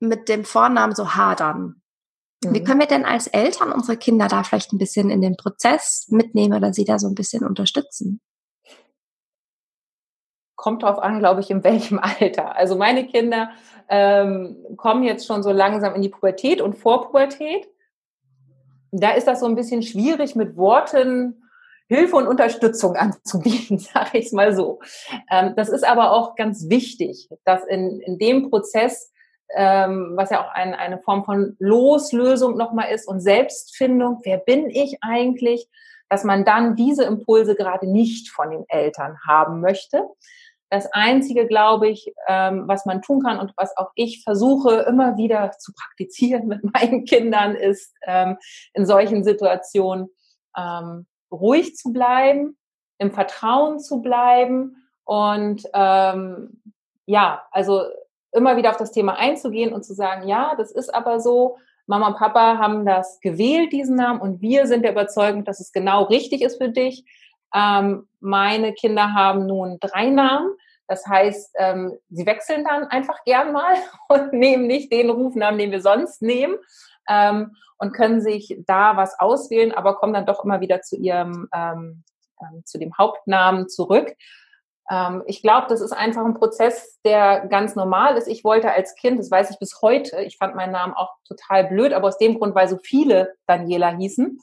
mit 0.00 0.28
dem 0.28 0.44
Vornamen 0.44 0.94
so 0.94 1.14
hadern, 1.14 1.80
mhm. 2.42 2.54
wie 2.54 2.64
können 2.64 2.80
wir 2.80 2.88
denn 2.88 3.04
als 3.04 3.28
Eltern 3.28 3.72
unsere 3.72 3.96
Kinder 3.96 4.26
da 4.26 4.42
vielleicht 4.42 4.72
ein 4.72 4.78
bisschen 4.78 5.10
in 5.10 5.20
den 5.20 5.36
Prozess 5.36 6.08
mitnehmen 6.08 6.54
oder 6.54 6.72
sie 6.72 6.84
da 6.84 6.98
so 6.98 7.06
ein 7.06 7.14
bisschen 7.14 7.44
unterstützen? 7.44 8.20
Kommt 10.60 10.82
drauf 10.82 10.98
an, 10.98 11.20
glaube 11.20 11.40
ich, 11.40 11.50
in 11.50 11.64
welchem 11.64 11.98
Alter. 12.20 12.54
Also 12.54 12.76
meine 12.76 13.06
Kinder 13.06 13.50
ähm, 13.88 14.58
kommen 14.76 15.04
jetzt 15.04 15.26
schon 15.26 15.42
so 15.42 15.52
langsam 15.52 15.94
in 15.94 16.02
die 16.02 16.10
Pubertät 16.10 16.60
und 16.60 16.74
Vorpubertät. 16.74 17.66
Da 18.92 19.12
ist 19.12 19.26
das 19.26 19.40
so 19.40 19.46
ein 19.46 19.54
bisschen 19.54 19.82
schwierig 19.82 20.36
mit 20.36 20.58
Worten 20.58 21.42
Hilfe 21.88 22.16
und 22.16 22.28
Unterstützung 22.28 22.94
anzubieten, 22.96 23.78
sage 23.78 24.18
ich 24.18 24.26
es 24.26 24.32
mal 24.32 24.54
so. 24.54 24.80
Ähm, 25.30 25.54
das 25.56 25.70
ist 25.70 25.84
aber 25.84 26.12
auch 26.12 26.36
ganz 26.36 26.68
wichtig, 26.68 27.30
dass 27.44 27.64
in, 27.64 28.00
in 28.00 28.18
dem 28.18 28.50
Prozess, 28.50 29.10
ähm, 29.56 30.12
was 30.14 30.28
ja 30.28 30.44
auch 30.44 30.52
ein, 30.52 30.74
eine 30.74 30.98
Form 30.98 31.24
von 31.24 31.56
Loslösung 31.58 32.58
nochmal 32.58 32.92
ist 32.92 33.08
und 33.08 33.20
Selbstfindung, 33.20 34.20
wer 34.24 34.36
bin 34.36 34.68
ich 34.68 34.98
eigentlich, 35.00 35.68
dass 36.10 36.22
man 36.22 36.44
dann 36.44 36.76
diese 36.76 37.04
Impulse 37.04 37.54
gerade 37.54 37.90
nicht 37.90 38.28
von 38.30 38.50
den 38.50 38.64
Eltern 38.68 39.16
haben 39.26 39.60
möchte. 39.60 40.04
Das 40.70 40.86
Einzige, 40.92 41.46
glaube 41.46 41.88
ich, 41.88 42.14
ähm, 42.28 42.64
was 42.66 42.86
man 42.86 43.02
tun 43.02 43.22
kann 43.22 43.40
und 43.40 43.52
was 43.56 43.76
auch 43.76 43.90
ich 43.96 44.22
versuche 44.22 44.86
immer 44.88 45.16
wieder 45.16 45.50
zu 45.58 45.72
praktizieren 45.74 46.46
mit 46.46 46.62
meinen 46.74 47.04
Kindern, 47.04 47.54
ist 47.54 47.94
ähm, 48.06 48.38
in 48.72 48.86
solchen 48.86 49.24
Situationen 49.24 50.08
ähm, 50.56 51.06
ruhig 51.30 51.76
zu 51.76 51.92
bleiben, 51.92 52.56
im 52.98 53.10
Vertrauen 53.10 53.80
zu 53.80 54.00
bleiben 54.00 54.76
und 55.04 55.64
ähm, 55.74 56.62
ja, 57.06 57.42
also 57.50 57.82
immer 58.32 58.56
wieder 58.56 58.70
auf 58.70 58.76
das 58.76 58.92
Thema 58.92 59.16
einzugehen 59.18 59.72
und 59.72 59.84
zu 59.84 59.94
sagen, 59.94 60.28
ja, 60.28 60.54
das 60.56 60.70
ist 60.70 60.94
aber 60.94 61.18
so, 61.18 61.56
Mama 61.86 62.06
und 62.06 62.16
Papa 62.16 62.58
haben 62.58 62.86
das 62.86 63.18
gewählt, 63.20 63.72
diesen 63.72 63.96
Namen, 63.96 64.20
und 64.20 64.40
wir 64.40 64.68
sind 64.68 64.84
der 64.84 64.92
Überzeugung, 64.92 65.44
dass 65.44 65.58
es 65.58 65.72
genau 65.72 66.04
richtig 66.04 66.42
ist 66.42 66.62
für 66.62 66.68
dich. 66.68 67.04
Ähm, 67.54 68.08
meine 68.20 68.72
Kinder 68.74 69.12
haben 69.12 69.46
nun 69.46 69.78
drei 69.80 70.10
Namen. 70.10 70.54
Das 70.86 71.06
heißt, 71.06 71.54
ähm, 71.58 71.96
sie 72.08 72.26
wechseln 72.26 72.64
dann 72.64 72.84
einfach 72.84 73.22
gern 73.24 73.52
mal 73.52 73.76
und 74.08 74.32
nehmen 74.32 74.66
nicht 74.66 74.92
den 74.92 75.10
Rufnamen, 75.10 75.58
den 75.58 75.70
wir 75.70 75.82
sonst 75.82 76.22
nehmen. 76.22 76.56
Ähm, 77.08 77.56
und 77.78 77.92
können 77.92 78.20
sich 78.20 78.56
da 78.66 78.96
was 78.96 79.18
auswählen, 79.18 79.72
aber 79.72 79.96
kommen 79.96 80.12
dann 80.12 80.26
doch 80.26 80.44
immer 80.44 80.60
wieder 80.60 80.82
zu 80.82 80.96
ihrem, 80.96 81.48
ähm, 81.54 82.04
ähm, 82.40 82.62
zu 82.64 82.78
dem 82.78 82.96
Hauptnamen 82.98 83.68
zurück. 83.68 84.14
Ähm, 84.90 85.22
ich 85.26 85.40
glaube, 85.40 85.68
das 85.68 85.80
ist 85.80 85.92
einfach 85.92 86.24
ein 86.24 86.34
Prozess, 86.34 87.00
der 87.04 87.46
ganz 87.46 87.76
normal 87.76 88.16
ist. 88.16 88.26
Ich 88.26 88.44
wollte 88.44 88.72
als 88.72 88.96
Kind, 88.96 89.18
das 89.18 89.30
weiß 89.30 89.50
ich 89.50 89.58
bis 89.58 89.80
heute, 89.80 90.20
ich 90.22 90.36
fand 90.36 90.56
meinen 90.56 90.72
Namen 90.72 90.92
auch 90.92 91.14
total 91.26 91.68
blöd, 91.68 91.92
aber 91.92 92.08
aus 92.08 92.18
dem 92.18 92.38
Grund, 92.38 92.54
weil 92.54 92.68
so 92.68 92.76
viele 92.76 93.34
Daniela 93.46 93.96
hießen. 93.96 94.38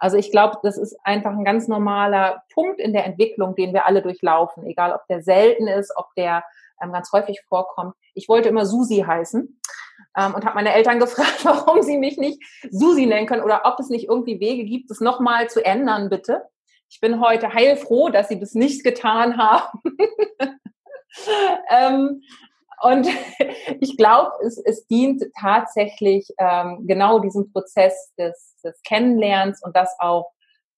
Also 0.00 0.16
ich 0.16 0.30
glaube, 0.30 0.56
das 0.62 0.78
ist 0.78 0.96
einfach 1.04 1.30
ein 1.30 1.44
ganz 1.44 1.68
normaler 1.68 2.42
Punkt 2.54 2.80
in 2.80 2.94
der 2.94 3.04
Entwicklung, 3.04 3.54
den 3.54 3.74
wir 3.74 3.86
alle 3.86 4.00
durchlaufen, 4.00 4.66
egal 4.66 4.92
ob 4.92 5.06
der 5.08 5.22
selten 5.22 5.68
ist, 5.68 5.92
ob 5.94 6.06
der 6.16 6.42
ähm, 6.82 6.92
ganz 6.92 7.12
häufig 7.12 7.42
vorkommt. 7.46 7.94
Ich 8.14 8.28
wollte 8.28 8.48
immer 8.48 8.64
Susi 8.64 9.04
heißen 9.06 9.60
ähm, 10.16 10.34
und 10.34 10.44
habe 10.46 10.54
meine 10.54 10.72
Eltern 10.72 10.98
gefragt, 11.00 11.44
warum 11.44 11.82
sie 11.82 11.98
mich 11.98 12.16
nicht 12.16 12.42
Susi 12.70 13.04
nennen 13.04 13.26
können 13.26 13.42
oder 13.42 13.62
ob 13.66 13.78
es 13.78 13.90
nicht 13.90 14.08
irgendwie 14.08 14.40
Wege 14.40 14.64
gibt, 14.64 14.90
das 14.90 15.00
nochmal 15.00 15.50
zu 15.50 15.64
ändern, 15.64 16.08
bitte. 16.08 16.46
Ich 16.88 16.98
bin 17.00 17.20
heute 17.20 17.52
heilfroh, 17.52 18.08
dass 18.08 18.28
sie 18.28 18.40
das 18.40 18.54
nicht 18.54 18.82
getan 18.82 19.36
haben. 19.36 19.80
ähm, 21.70 22.22
und 22.80 23.06
ich 23.80 23.96
glaube, 23.96 24.30
es, 24.44 24.58
es 24.58 24.86
dient 24.86 25.22
tatsächlich 25.38 26.28
ähm, 26.38 26.86
genau 26.86 27.18
diesem 27.18 27.52
Prozess 27.52 28.12
des, 28.18 28.56
des 28.64 28.80
Kennenlernens 28.82 29.62
und 29.62 29.76
das 29.76 29.94
auch 29.98 30.32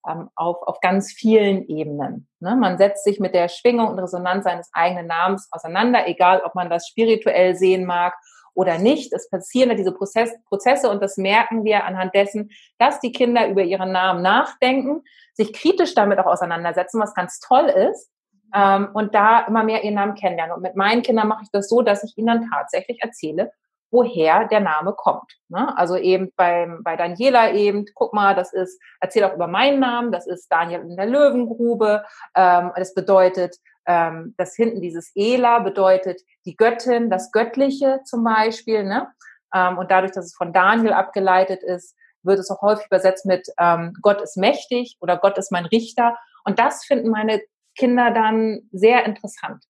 ähm, 0.07 0.29
auf, 0.35 0.61
auf 0.63 0.79
ganz 0.81 1.11
vielen 1.11 1.67
Ebenen. 1.67 2.27
Ne? 2.39 2.55
Man 2.55 2.77
setzt 2.77 3.03
sich 3.03 3.19
mit 3.19 3.33
der 3.33 3.47
Schwingung 3.47 3.87
und 3.87 3.99
Resonanz 3.99 4.43
seines 4.43 4.69
eigenen 4.73 5.07
Namens 5.07 5.47
auseinander, 5.51 6.07
egal 6.07 6.41
ob 6.43 6.55
man 6.55 6.69
das 6.69 6.87
spirituell 6.87 7.55
sehen 7.55 7.85
mag 7.85 8.13
oder 8.53 8.77
nicht. 8.77 9.13
Es 9.13 9.29
passieren 9.29 9.69
da 9.69 9.75
diese 9.75 9.93
Prozess, 9.93 10.31
Prozesse 10.45 10.89
und 10.89 11.01
das 11.01 11.17
merken 11.17 11.63
wir 11.63 11.85
anhand 11.85 12.13
dessen, 12.13 12.51
dass 12.77 12.99
die 12.99 13.11
Kinder 13.11 13.47
über 13.47 13.63
ihren 13.63 13.91
Namen 13.91 14.21
nachdenken, 14.21 15.03
sich 15.33 15.53
kritisch 15.53 15.95
damit 15.95 16.19
auch 16.19 16.27
auseinandersetzen, 16.27 16.99
was 16.99 17.15
ganz 17.15 17.39
toll 17.39 17.65
ist. 17.65 18.09
Ähm, 18.53 18.89
und 18.93 19.15
da 19.15 19.41
immer 19.41 19.63
mehr 19.63 19.83
ihren 19.83 19.95
Namen 19.95 20.15
kennenlernen. 20.15 20.55
Und 20.55 20.61
mit 20.61 20.75
meinen 20.75 21.01
Kindern 21.01 21.27
mache 21.27 21.43
ich 21.43 21.51
das 21.51 21.69
so, 21.69 21.81
dass 21.81 22.03
ich 22.03 22.17
ihnen 22.17 22.27
dann 22.27 22.49
tatsächlich 22.51 23.01
erzähle, 23.01 23.51
woher 23.93 24.47
der 24.47 24.59
Name 24.59 24.93
kommt. 24.93 25.31
Ne? 25.49 25.77
Also 25.77 25.95
eben 25.95 26.31
beim, 26.35 26.81
bei 26.83 26.95
Daniela 26.95 27.51
eben, 27.51 27.85
guck 27.93 28.13
mal, 28.13 28.33
das 28.33 28.51
ist, 28.51 28.81
erzähl 28.99 29.23
auch 29.23 29.35
über 29.35 29.47
meinen 29.47 29.79
Namen, 29.79 30.11
das 30.11 30.25
ist 30.25 30.51
Daniel 30.51 30.81
in 30.81 30.97
der 30.97 31.05
Löwengrube. 31.05 32.03
Ähm, 32.35 32.71
das 32.75 32.95
bedeutet, 32.95 33.55
ähm, 33.85 34.33
das 34.37 34.55
hinten 34.55 34.81
dieses 34.81 35.11
Ela 35.15 35.59
bedeutet 35.59 36.21
die 36.45 36.55
Göttin, 36.55 37.11
das 37.11 37.31
Göttliche 37.31 38.01
zum 38.03 38.23
Beispiel. 38.23 38.83
Ne? 38.83 39.07
Ähm, 39.53 39.77
und 39.77 39.91
dadurch, 39.91 40.11
dass 40.13 40.25
es 40.25 40.35
von 40.35 40.53
Daniel 40.53 40.93
abgeleitet 40.93 41.61
ist, 41.61 41.95
wird 42.23 42.39
es 42.39 42.49
auch 42.49 42.61
häufig 42.61 42.87
übersetzt 42.87 43.25
mit 43.25 43.47
ähm, 43.59 43.93
Gott 44.01 44.21
ist 44.21 44.37
mächtig 44.37 44.97
oder 45.01 45.17
Gott 45.17 45.37
ist 45.37 45.51
mein 45.51 45.65
Richter. 45.65 46.17
Und 46.45 46.57
das 46.57 46.83
finden 46.83 47.09
meine 47.09 47.41
Kinder 47.75 48.11
dann 48.11 48.61
sehr 48.71 49.05
interessant. 49.05 49.63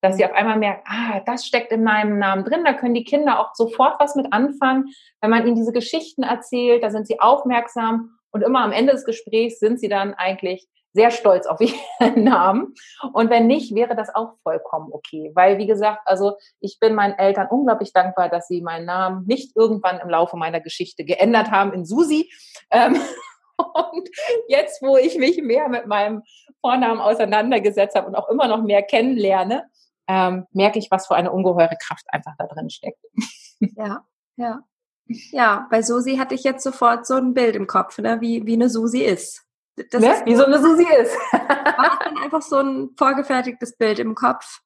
Dass 0.00 0.16
sie 0.16 0.24
auf 0.24 0.32
einmal 0.32 0.58
merken, 0.58 0.82
ah, 0.86 1.20
das 1.24 1.46
steckt 1.46 1.72
in 1.72 1.82
meinem 1.82 2.18
Namen 2.18 2.44
drin, 2.44 2.64
da 2.64 2.74
können 2.74 2.94
die 2.94 3.04
Kinder 3.04 3.40
auch 3.40 3.54
sofort 3.54 3.98
was 3.98 4.16
mit 4.16 4.32
anfangen. 4.32 4.90
Wenn 5.22 5.30
man 5.30 5.46
ihnen 5.46 5.56
diese 5.56 5.72
Geschichten 5.72 6.22
erzählt, 6.22 6.82
da 6.82 6.90
sind 6.90 7.06
sie 7.06 7.20
aufmerksam 7.20 8.10
und 8.30 8.42
immer 8.42 8.60
am 8.60 8.72
Ende 8.72 8.92
des 8.92 9.04
Gesprächs 9.04 9.60
sind 9.60 9.80
sie 9.80 9.88
dann 9.88 10.12
eigentlich 10.12 10.68
sehr 10.94 11.10
stolz 11.10 11.46
auf 11.46 11.60
ihren 12.00 12.24
Namen. 12.24 12.74
Und 13.12 13.28
wenn 13.28 13.46
nicht, 13.46 13.74
wäre 13.74 13.94
das 13.94 14.14
auch 14.14 14.34
vollkommen 14.42 14.88
okay. 14.92 15.32
Weil, 15.34 15.58
wie 15.58 15.66
gesagt, 15.66 16.00
also 16.06 16.36
ich 16.60 16.78
bin 16.80 16.94
meinen 16.94 17.14
Eltern 17.18 17.48
unglaublich 17.50 17.92
dankbar, 17.92 18.30
dass 18.30 18.48
sie 18.48 18.62
meinen 18.62 18.86
Namen 18.86 19.26
nicht 19.26 19.54
irgendwann 19.56 20.00
im 20.00 20.08
Laufe 20.08 20.36
meiner 20.36 20.60
Geschichte 20.60 21.04
geändert 21.04 21.50
haben 21.50 21.72
in 21.72 21.84
Susi. 21.84 22.30
Ähm, 22.70 22.96
und 23.56 24.08
jetzt, 24.48 24.82
wo 24.82 24.96
ich 24.96 25.18
mich 25.18 25.42
mehr 25.42 25.68
mit 25.68 25.86
meinem 25.86 26.22
Vornamen 26.60 27.00
auseinandergesetzt 27.00 27.96
habe 27.96 28.06
und 28.06 28.14
auch 28.14 28.28
immer 28.28 28.48
noch 28.48 28.62
mehr 28.62 28.82
kennenlerne, 28.82 29.68
ähm, 30.06 30.46
merke 30.52 30.78
ich, 30.78 30.90
was 30.90 31.06
für 31.06 31.14
eine 31.14 31.32
ungeheure 31.32 31.76
Kraft 31.80 32.04
einfach 32.08 32.32
da 32.38 32.46
drin 32.46 32.70
steckt. 32.70 33.00
Ja, 33.76 34.04
ja. 34.36 34.60
Ja, 35.06 35.68
bei 35.70 35.80
Susi 35.80 36.16
hatte 36.16 36.34
ich 36.34 36.44
jetzt 36.44 36.64
sofort 36.64 37.06
so 37.06 37.14
ein 37.14 37.34
Bild 37.34 37.56
im 37.56 37.66
Kopf, 37.66 37.98
ne? 37.98 38.20
wie, 38.20 38.44
wie 38.46 38.54
eine 38.54 38.68
Susi 38.68 39.00
ist. 39.00 39.44
Das 39.90 40.02
ne? 40.02 40.12
ist 40.12 40.26
wie 40.26 40.34
so 40.34 40.44
eine 40.44 40.60
Susi 40.60 40.86
ist. 41.00 41.14
war 41.32 41.98
dann 42.02 42.18
einfach 42.18 42.42
so 42.42 42.58
ein 42.58 42.90
vorgefertigtes 42.96 43.76
Bild 43.76 43.98
im 44.00 44.14
Kopf. 44.14 44.60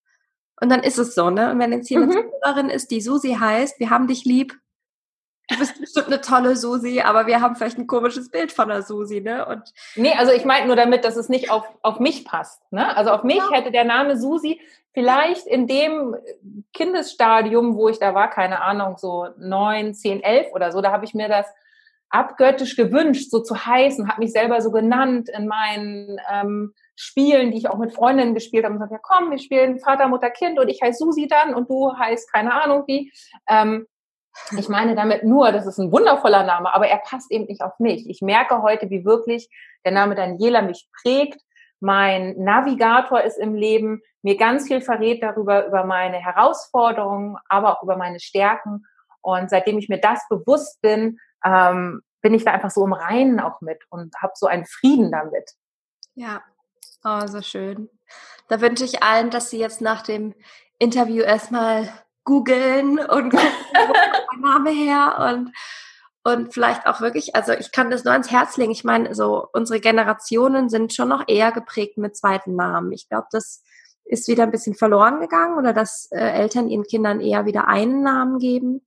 Und 0.61 0.71
dann 0.71 0.83
ist 0.83 0.99
es 0.99 1.15
so, 1.15 1.31
ne? 1.31 1.53
Und 1.53 1.59
wenn 1.59 1.73
jetzt 1.73 1.89
hier 1.89 2.01
mhm. 2.01 2.11
eine 2.11 2.13
Zuhörerin 2.13 2.71
ist, 2.71 2.91
die 2.91 3.01
Susi 3.01 3.35
heißt, 3.35 3.79
wir 3.79 3.91
haben 3.91 4.09
dich 4.09 4.25
lieb, 4.25 4.59
du 5.49 5.59
bist 5.59 5.81
bestimmt 5.81 6.09
eine 6.09 6.21
tolle 6.21 6.57
Susi, 6.57 7.01
aber 7.01 7.27
wir 7.27 7.41
haben 7.41 7.57
vielleicht 7.57 7.79
ein 7.79 7.87
komisches 7.87 8.31
Bild 8.31 8.53
von 8.53 8.69
der 8.69 8.83
Susi, 8.83 9.21
ne? 9.21 9.47
Und 9.47 9.63
nee, 9.97 10.13
also 10.13 10.33
ich 10.33 10.45
meine 10.45 10.67
nur 10.67 10.77
damit, 10.77 11.05
dass 11.05 11.17
es 11.17 11.29
nicht 11.29 11.51
auf, 11.51 11.65
auf 11.83 12.01
mich 12.01 12.25
passt. 12.25 12.63
Ne? 12.73 12.97
Also 12.97 13.11
auf 13.11 13.25
mich 13.25 13.37
ja. 13.37 13.53
hätte 13.53 13.71
der 13.71 13.85
Name 13.85 14.17
Susi 14.17 14.61
vielleicht 14.93 15.47
in 15.47 15.67
dem 15.67 16.17
Kindesstadium, 16.73 17.77
wo 17.77 17.89
ich 17.89 17.99
da 17.99 18.15
war, 18.15 18.31
keine 18.31 18.63
Ahnung, 18.63 18.97
so 18.99 19.29
neun, 19.39 19.95
zehn, 19.95 20.23
elf 20.23 20.49
oder 20.53 20.73
so, 20.73 20.81
da 20.81 20.93
habe 20.93 21.05
ich 21.05 21.15
mir 21.15 21.29
das 21.29 21.47
abgöttisch 22.11 22.75
gewünscht, 22.75 23.31
so 23.31 23.41
zu 23.41 23.67
heißen, 23.67 24.09
habe 24.09 24.23
mich 24.23 24.33
selber 24.33 24.61
so 24.61 24.71
genannt 24.71 25.29
in 25.29 25.47
meinen 25.47 26.19
ähm, 26.33 26.75
Spielen, 26.97 27.51
die 27.51 27.59
ich 27.59 27.69
auch 27.69 27.79
mit 27.79 27.93
Freundinnen 27.93 28.35
gespielt 28.35 28.65
habe 28.65 28.75
und 28.75 28.81
gesagt, 28.81 28.93
ja 28.93 28.99
komm, 29.01 29.31
wir 29.31 29.39
spielen 29.39 29.79
Vater, 29.79 30.09
Mutter, 30.09 30.31
Kind 30.31 30.59
und 30.59 30.69
ich 30.69 30.83
heiße 30.83 30.99
Susi 31.05 31.29
dann 31.29 31.55
und 31.55 31.69
du 31.69 31.97
heißt 31.97 32.33
keine 32.33 32.61
Ahnung 32.61 32.85
wie. 32.87 33.13
Ähm, 33.49 33.87
ich 34.57 34.69
meine 34.69 34.95
damit 34.95 35.25
nur, 35.25 35.53
das 35.53 35.67
ist 35.67 35.79
ein 35.79 35.93
wundervoller 35.93 36.45
Name, 36.45 36.73
aber 36.73 36.89
er 36.89 36.99
passt 36.99 37.31
eben 37.31 37.45
nicht 37.45 37.63
auf 37.63 37.79
mich. 37.79 38.09
Ich 38.09 38.21
merke 38.23 38.63
heute, 38.63 38.91
wie 38.91 39.05
wirklich 39.05 39.49
der 39.85 39.93
Name 39.93 40.15
Daniela 40.15 40.63
mich 40.63 40.89
prägt. 41.03 41.41
Mein 41.81 42.35
Navigator 42.39 43.23
ist 43.23 43.39
im 43.39 43.55
Leben, 43.55 44.03
mir 44.23 44.37
ganz 44.37 44.67
viel 44.67 44.81
verrät 44.81 45.23
darüber, 45.23 45.67
über 45.67 45.85
meine 45.85 46.17
Herausforderungen, 46.17 47.37
aber 47.49 47.77
auch 47.77 47.83
über 47.83 47.97
meine 47.97 48.21
Stärken. 48.21 48.85
Und 49.21 49.51
seitdem 49.51 49.79
ich 49.79 49.89
mir 49.89 50.01
das 50.01 50.27
bewusst 50.29 50.81
bin, 50.81 51.19
ähm, 51.45 52.03
bin 52.21 52.35
ich 52.35 52.45
da 52.45 52.53
einfach 52.53 52.71
so 52.71 52.85
im 52.85 52.93
Reinen 52.93 53.41
auch 53.41 53.61
mit 53.61 53.85
und 53.91 54.15
habe 54.21 54.33
so 54.35 54.47
einen 54.47 54.67
Frieden 54.67 55.13
damit. 55.13 55.53
Ja, 56.15 56.43
oh, 57.05 57.27
so 57.27 57.43
schön. 57.43 57.89
Da 58.49 58.61
wünsche 58.61 58.85
ich 58.85 59.03
allen, 59.03 59.31
dass 59.31 59.51
sie 59.51 59.59
jetzt 59.59 59.81
nach 59.81 60.03
dem 60.03 60.35
Interview 60.79 61.23
erstmal 61.23 61.89
googeln 62.29 62.99
und 62.99 63.31
gucken, 63.31 63.49
wo 63.73 63.93
kommt 63.95 64.43
mein 64.43 64.53
Name 64.53 64.71
her 64.71 65.31
und 65.31 65.53
und 66.25 66.53
vielleicht 66.53 66.87
auch 66.87 67.01
wirklich, 67.01 67.35
also 67.35 67.53
ich 67.53 67.73
kann 67.73 67.91
das 67.91 68.05
nur 68.05 68.13
ans 68.13 68.31
Herz 68.31 68.59
legen. 68.59 68.73
Ich 68.73 68.85
meine, 68.85 69.15
so 69.15 69.49
unsere 69.55 69.81
Generationen 69.81 70.69
sind 70.69 70.93
schon 70.93 71.09
noch 71.09 71.25
eher 71.27 71.53
geprägt 71.53 71.97
mit 71.97 72.19
zweiten 72.19 72.55
Namen. 72.55 72.93
Ich 72.93 73.09
glaube, 73.09 73.29
das 73.31 73.63
ist 74.05 74.29
wieder 74.29 74.43
ein 74.43 74.51
bisschen 74.51 74.75
verloren 74.75 75.21
gegangen 75.21 75.57
oder 75.57 75.73
dass 75.73 76.09
äh, 76.11 76.19
Eltern 76.19 76.69
ihren 76.69 76.85
Kindern 76.85 77.21
eher 77.21 77.47
wieder 77.47 77.67
einen 77.67 78.03
Namen 78.03 78.39
geben. 78.41 78.87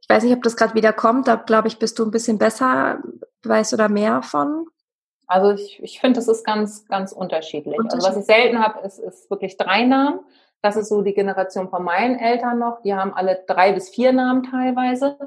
Ich 0.00 0.08
weiß 0.08 0.22
nicht, 0.22 0.34
ob 0.34 0.42
das 0.42 0.56
gerade 0.56 0.74
wieder 0.74 0.94
kommt. 0.94 1.28
Da 1.28 1.36
glaube 1.36 1.68
ich, 1.68 1.78
bist 1.78 1.98
du 1.98 2.04
ein 2.04 2.10
bisschen 2.10 2.38
besser, 2.38 3.02
weißt 3.42 3.72
du 3.72 3.76
da 3.76 3.88
mehr 3.88 4.22
von? 4.22 4.66
Also 5.26 5.50
ich, 5.50 5.82
ich 5.82 6.00
finde, 6.00 6.18
das 6.18 6.28
ist 6.28 6.46
ganz, 6.46 6.86
ganz 6.86 7.12
unterschiedlich. 7.12 7.78
unterschiedlich. 7.78 8.06
Also 8.06 8.08
was 8.08 8.16
ich 8.16 8.24
selten 8.26 8.58
habe, 8.58 8.86
ist, 8.86 8.98
ist 8.98 9.28
wirklich 9.28 9.58
drei 9.58 9.84
Namen. 9.84 10.20
Das 10.62 10.76
ist 10.76 10.88
so 10.88 11.02
die 11.02 11.14
Generation 11.14 11.68
von 11.68 11.82
meinen 11.82 12.18
Eltern 12.18 12.58
noch. 12.58 12.80
Die 12.82 12.94
haben 12.94 13.12
alle 13.12 13.44
drei 13.46 13.72
bis 13.72 13.90
vier 13.90 14.12
Namen 14.12 14.44
teilweise. 14.44 15.18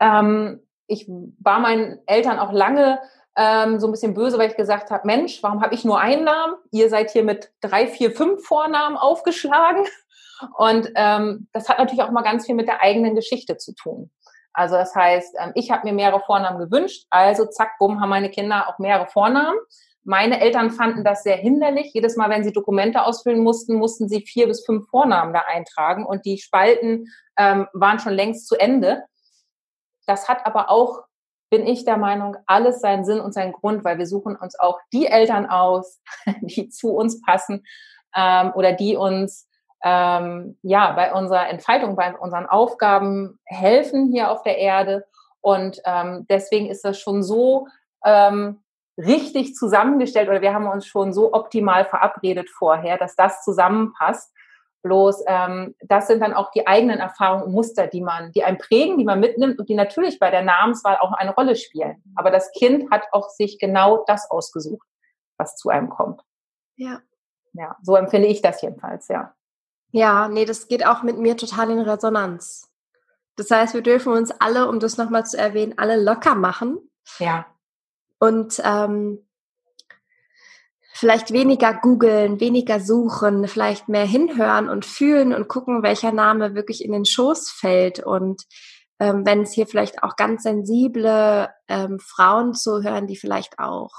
Ähm, 0.00 0.60
ich 0.86 1.08
war 1.08 1.60
meinen 1.60 2.00
Eltern 2.06 2.38
auch 2.38 2.52
lange 2.52 3.00
ähm, 3.36 3.78
so 3.78 3.86
ein 3.86 3.92
bisschen 3.92 4.14
böse, 4.14 4.36
weil 4.36 4.50
ich 4.50 4.56
gesagt 4.56 4.90
habe, 4.90 5.06
Mensch, 5.06 5.42
warum 5.42 5.62
habe 5.62 5.74
ich 5.74 5.84
nur 5.84 6.00
einen 6.00 6.24
Namen? 6.24 6.56
Ihr 6.72 6.90
seid 6.90 7.10
hier 7.10 7.22
mit 7.22 7.52
drei, 7.60 7.86
vier, 7.86 8.10
fünf 8.10 8.44
Vornamen 8.44 8.96
aufgeschlagen. 8.96 9.84
Und 10.56 10.90
ähm, 10.96 11.48
das 11.52 11.68
hat 11.68 11.78
natürlich 11.78 12.02
auch 12.02 12.10
mal 12.10 12.22
ganz 12.22 12.46
viel 12.46 12.54
mit 12.54 12.68
der 12.68 12.82
eigenen 12.82 13.14
Geschichte 13.14 13.56
zu 13.56 13.74
tun. 13.74 14.10
Also 14.52 14.74
das 14.74 14.94
heißt, 14.94 15.36
ähm, 15.40 15.52
ich 15.54 15.70
habe 15.70 15.86
mir 15.86 15.92
mehrere 15.92 16.20
Vornamen 16.20 16.58
gewünscht, 16.58 17.06
also 17.10 17.46
zack, 17.46 17.78
bumm, 17.78 18.00
haben 18.00 18.08
meine 18.08 18.30
Kinder 18.30 18.68
auch 18.68 18.78
mehrere 18.78 19.06
Vornamen. 19.06 19.58
Meine 20.08 20.40
Eltern 20.40 20.70
fanden 20.70 21.04
das 21.04 21.22
sehr 21.22 21.36
hinderlich. 21.36 21.92
Jedes 21.92 22.16
Mal, 22.16 22.30
wenn 22.30 22.42
sie 22.42 22.54
Dokumente 22.54 23.02
ausfüllen 23.02 23.42
mussten, 23.42 23.74
mussten 23.74 24.08
sie 24.08 24.22
vier 24.22 24.46
bis 24.46 24.64
fünf 24.64 24.88
Vornamen 24.88 25.34
da 25.34 25.40
eintragen 25.46 26.06
und 26.06 26.24
die 26.24 26.38
Spalten 26.38 27.08
ähm, 27.36 27.66
waren 27.74 27.98
schon 27.98 28.14
längst 28.14 28.48
zu 28.48 28.56
Ende. 28.56 29.04
Das 30.06 30.26
hat 30.26 30.46
aber 30.46 30.70
auch, 30.70 31.02
bin 31.50 31.66
ich 31.66 31.84
der 31.84 31.98
Meinung, 31.98 32.38
alles 32.46 32.80
seinen 32.80 33.04
Sinn 33.04 33.20
und 33.20 33.34
seinen 33.34 33.52
Grund, 33.52 33.84
weil 33.84 33.98
wir 33.98 34.06
suchen 34.06 34.34
uns 34.34 34.58
auch 34.58 34.80
die 34.94 35.04
Eltern 35.08 35.44
aus, 35.44 36.00
die 36.40 36.70
zu 36.70 36.94
uns 36.94 37.20
passen 37.20 37.66
ähm, 38.16 38.52
oder 38.54 38.72
die 38.72 38.96
uns 38.96 39.46
ähm, 39.84 40.58
ja 40.62 40.90
bei 40.92 41.12
unserer 41.12 41.50
Entfaltung, 41.50 41.96
bei 41.96 42.16
unseren 42.16 42.46
Aufgaben 42.46 43.38
helfen 43.44 44.10
hier 44.10 44.30
auf 44.30 44.42
der 44.42 44.56
Erde. 44.56 45.04
Und 45.42 45.82
ähm, 45.84 46.24
deswegen 46.30 46.70
ist 46.70 46.82
das 46.86 46.98
schon 46.98 47.22
so 47.22 47.66
ähm, 48.06 48.62
richtig 48.98 49.54
zusammengestellt 49.54 50.28
oder 50.28 50.42
wir 50.42 50.52
haben 50.52 50.66
uns 50.66 50.86
schon 50.86 51.12
so 51.12 51.32
optimal 51.32 51.84
verabredet 51.84 52.50
vorher, 52.50 52.98
dass 52.98 53.14
das 53.14 53.42
zusammenpasst. 53.44 54.32
Bloß 54.82 55.24
ähm, 55.26 55.74
das 55.80 56.06
sind 56.06 56.20
dann 56.20 56.34
auch 56.34 56.50
die 56.50 56.66
eigenen 56.66 56.98
Erfahrungen 56.98 57.44
und 57.44 57.52
Muster, 57.52 57.86
die 57.86 58.00
man, 58.00 58.32
die 58.32 58.44
einem 58.44 58.58
prägen, 58.58 58.98
die 58.98 59.04
man 59.04 59.20
mitnimmt 59.20 59.58
und 59.58 59.68
die 59.68 59.74
natürlich 59.74 60.18
bei 60.18 60.30
der 60.30 60.42
Namenswahl 60.42 60.98
auch 60.98 61.12
eine 61.12 61.34
Rolle 61.34 61.56
spielen. 61.56 62.02
Aber 62.16 62.30
das 62.30 62.50
Kind 62.52 62.90
hat 62.90 63.04
auch 63.12 63.28
sich 63.28 63.58
genau 63.58 64.04
das 64.06 64.30
ausgesucht, 64.30 64.86
was 65.36 65.56
zu 65.56 65.68
einem 65.68 65.88
kommt. 65.88 66.22
Ja. 66.76 67.00
Ja, 67.54 67.76
so 67.82 67.96
empfinde 67.96 68.28
ich 68.28 68.42
das 68.42 68.62
jedenfalls, 68.62 69.08
ja. 69.08 69.34
Ja, 69.90 70.28
nee, 70.28 70.44
das 70.44 70.68
geht 70.68 70.86
auch 70.86 71.02
mit 71.02 71.18
mir 71.18 71.36
total 71.36 71.70
in 71.70 71.80
Resonanz. 71.80 72.70
Das 73.36 73.50
heißt, 73.50 73.74
wir 73.74 73.82
dürfen 73.82 74.12
uns 74.12 74.30
alle, 74.30 74.68
um 74.68 74.80
das 74.80 74.96
nochmal 74.96 75.24
zu 75.24 75.38
erwähnen, 75.38 75.74
alle 75.76 76.00
locker 76.00 76.34
machen. 76.34 76.78
Ja 77.18 77.46
und 78.18 78.60
ähm, 78.64 79.24
vielleicht 80.92 81.32
weniger 81.32 81.74
googeln, 81.74 82.40
weniger 82.40 82.80
suchen, 82.80 83.46
vielleicht 83.46 83.88
mehr 83.88 84.06
hinhören 84.06 84.68
und 84.68 84.84
fühlen 84.84 85.32
und 85.32 85.48
gucken, 85.48 85.82
welcher 85.82 86.12
Name 86.12 86.54
wirklich 86.54 86.84
in 86.84 86.92
den 86.92 87.04
Schoß 87.04 87.50
fällt 87.50 88.00
und 88.00 88.42
ähm, 89.00 89.24
wenn 89.24 89.42
es 89.42 89.52
hier 89.52 89.66
vielleicht 89.66 90.02
auch 90.02 90.16
ganz 90.16 90.42
sensible 90.42 91.48
ähm, 91.68 91.98
Frauen 92.00 92.52
zuhören, 92.54 93.06
die 93.06 93.16
vielleicht 93.16 93.58
auch 93.58 93.92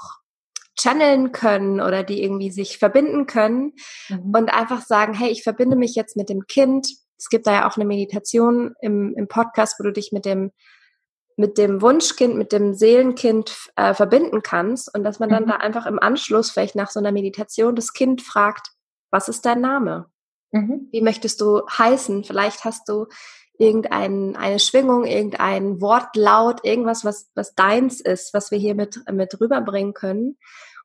channeln 0.78 1.32
können 1.32 1.80
oder 1.80 2.02
die 2.02 2.22
irgendwie 2.22 2.50
sich 2.50 2.78
verbinden 2.78 3.26
können 3.26 3.72
mhm. 4.08 4.32
und 4.34 4.50
einfach 4.50 4.82
sagen, 4.82 5.14
hey, 5.14 5.30
ich 5.30 5.42
verbinde 5.42 5.76
mich 5.76 5.94
jetzt 5.94 6.16
mit 6.16 6.28
dem 6.28 6.46
Kind. 6.46 6.86
Es 7.18 7.28
gibt 7.28 7.46
da 7.46 7.52
ja 7.52 7.68
auch 7.68 7.76
eine 7.76 7.84
Meditation 7.84 8.74
im, 8.80 9.14
im 9.16 9.28
Podcast, 9.28 9.76
wo 9.78 9.84
du 9.84 9.92
dich 9.92 10.10
mit 10.12 10.24
dem 10.24 10.52
mit 11.40 11.56
dem 11.56 11.80
Wunschkind, 11.80 12.36
mit 12.36 12.52
dem 12.52 12.74
Seelenkind 12.74 13.70
äh, 13.74 13.94
verbinden 13.94 14.42
kannst 14.42 14.94
und 14.94 15.02
dass 15.02 15.18
man 15.18 15.30
dann 15.30 15.44
mhm. 15.44 15.48
da 15.48 15.56
einfach 15.56 15.86
im 15.86 15.98
Anschluss 15.98 16.50
vielleicht 16.50 16.76
nach 16.76 16.90
so 16.90 17.00
einer 17.00 17.12
Meditation 17.12 17.74
das 17.74 17.94
Kind 17.94 18.20
fragt, 18.20 18.68
was 19.10 19.28
ist 19.28 19.46
dein 19.46 19.60
Name? 19.60 20.06
Mhm. 20.52 20.88
Wie 20.92 21.00
möchtest 21.00 21.40
du 21.40 21.66
heißen? 21.66 22.24
Vielleicht 22.24 22.64
hast 22.64 22.88
du 22.88 23.06
irgendeine 23.58 24.38
eine 24.38 24.58
Schwingung, 24.58 25.04
irgendein 25.04 25.80
Wortlaut, 25.80 26.64
irgendwas, 26.64 27.04
was, 27.04 27.30
was 27.34 27.54
deins 27.54 28.00
ist, 28.00 28.34
was 28.34 28.50
wir 28.50 28.58
hier 28.58 28.74
mit, 28.74 29.00
mit 29.10 29.40
rüberbringen 29.40 29.94
können. 29.94 30.36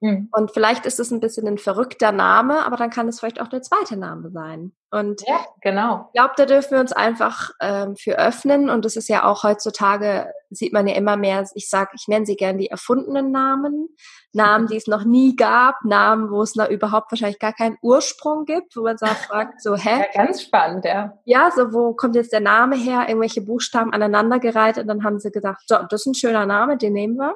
Mhm. 0.06 0.30
Und 0.32 0.52
vielleicht 0.52 0.86
ist 0.86 1.00
es 1.00 1.10
ein 1.10 1.20
bisschen 1.20 1.48
ein 1.48 1.58
verrückter 1.58 2.12
Name, 2.12 2.64
aber 2.64 2.78
dann 2.78 2.92
kann 2.92 3.08
es 3.08 3.20
vielleicht 3.20 3.42
auch 3.42 3.48
der 3.48 3.64
zweite 3.64 3.98
Name 3.98 4.30
sein. 4.30 4.72
Und 4.92 5.24
ja, 5.28 5.44
genau. 5.62 6.10
Ich 6.14 6.20
glaube, 6.20 6.36
da 6.38 6.46
dürfen 6.46 6.72
wir 6.72 6.80
uns 6.80 6.94
einfach 6.94 7.50
ähm, 7.60 7.96
für 7.96 8.20
öffnen. 8.20 8.70
Und 8.70 8.86
das 8.86 8.96
ist 8.96 9.10
ja 9.10 9.24
auch 9.24 9.44
heutzutage, 9.44 10.32
sieht 10.52 10.74
man 10.74 10.86
ja 10.88 10.94
immer 10.94 11.18
mehr, 11.18 11.44
ich 11.56 11.70
sage, 11.70 11.90
ich 11.96 12.08
nenne 12.08 12.28
sie 12.28 12.36
gern 12.36 12.60
die 12.60 12.70
erfundenen 12.70 13.32
Namen. 13.32 13.90
Namen, 14.32 14.68
die 14.68 14.76
es 14.76 14.86
noch 14.86 15.06
nie 15.06 15.36
gab, 15.36 15.84
Namen, 15.86 16.30
wo 16.30 16.44
es 16.44 16.56
noch 16.56 16.70
überhaupt 16.70 17.12
wahrscheinlich 17.12 17.40
gar 17.40 17.54
keinen 17.54 17.78
Ursprung 17.82 18.46
gibt, 18.46 18.76
wo 18.76 18.84
man 18.84 18.98
sagt, 18.98 19.26
fragt 19.26 19.62
so, 19.62 19.76
hä? 19.76 20.02
Ja, 20.02 20.24
ganz 20.24 20.44
spannend, 20.44 20.86
ja. 20.86 21.18
Ja, 21.26 21.50
so 21.50 21.74
wo 21.74 21.94
kommt 21.96 22.16
jetzt 22.16 22.32
der 22.32 22.42
Name 22.42 22.76
her? 22.76 23.06
Irgendwelche 23.08 23.42
Buchstaben 23.42 23.92
aneinandergereiht 23.92 24.78
und 24.78 24.88
dann 24.88 25.04
haben 25.04 25.20
sie 25.20 25.32
gesagt, 25.32 25.64
so, 25.66 25.78
das 25.90 26.02
ist 26.02 26.06
ein 26.06 26.14
schöner 26.14 26.46
Name, 26.46 26.78
den 26.78 26.94
nehmen 26.94 27.18
wir. 27.18 27.36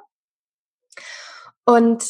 Und 1.66 2.04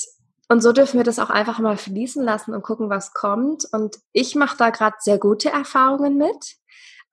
Und 0.51 0.61
so 0.61 0.71
dürfen 0.73 0.97
wir 0.97 1.03
das 1.03 1.19
auch 1.19 1.29
einfach 1.29 1.59
mal 1.59 1.77
fließen 1.77 2.23
lassen 2.23 2.55
und 2.55 2.63
gucken, 2.63 2.89
was 2.89 3.13
kommt. 3.13 3.65
Und 3.71 3.97
ich 4.13 4.35
mache 4.35 4.57
da 4.57 4.71
gerade 4.71 4.95
sehr 4.99 5.19
gute 5.19 5.49
Erfahrungen 5.49 6.17
mit. 6.17 6.55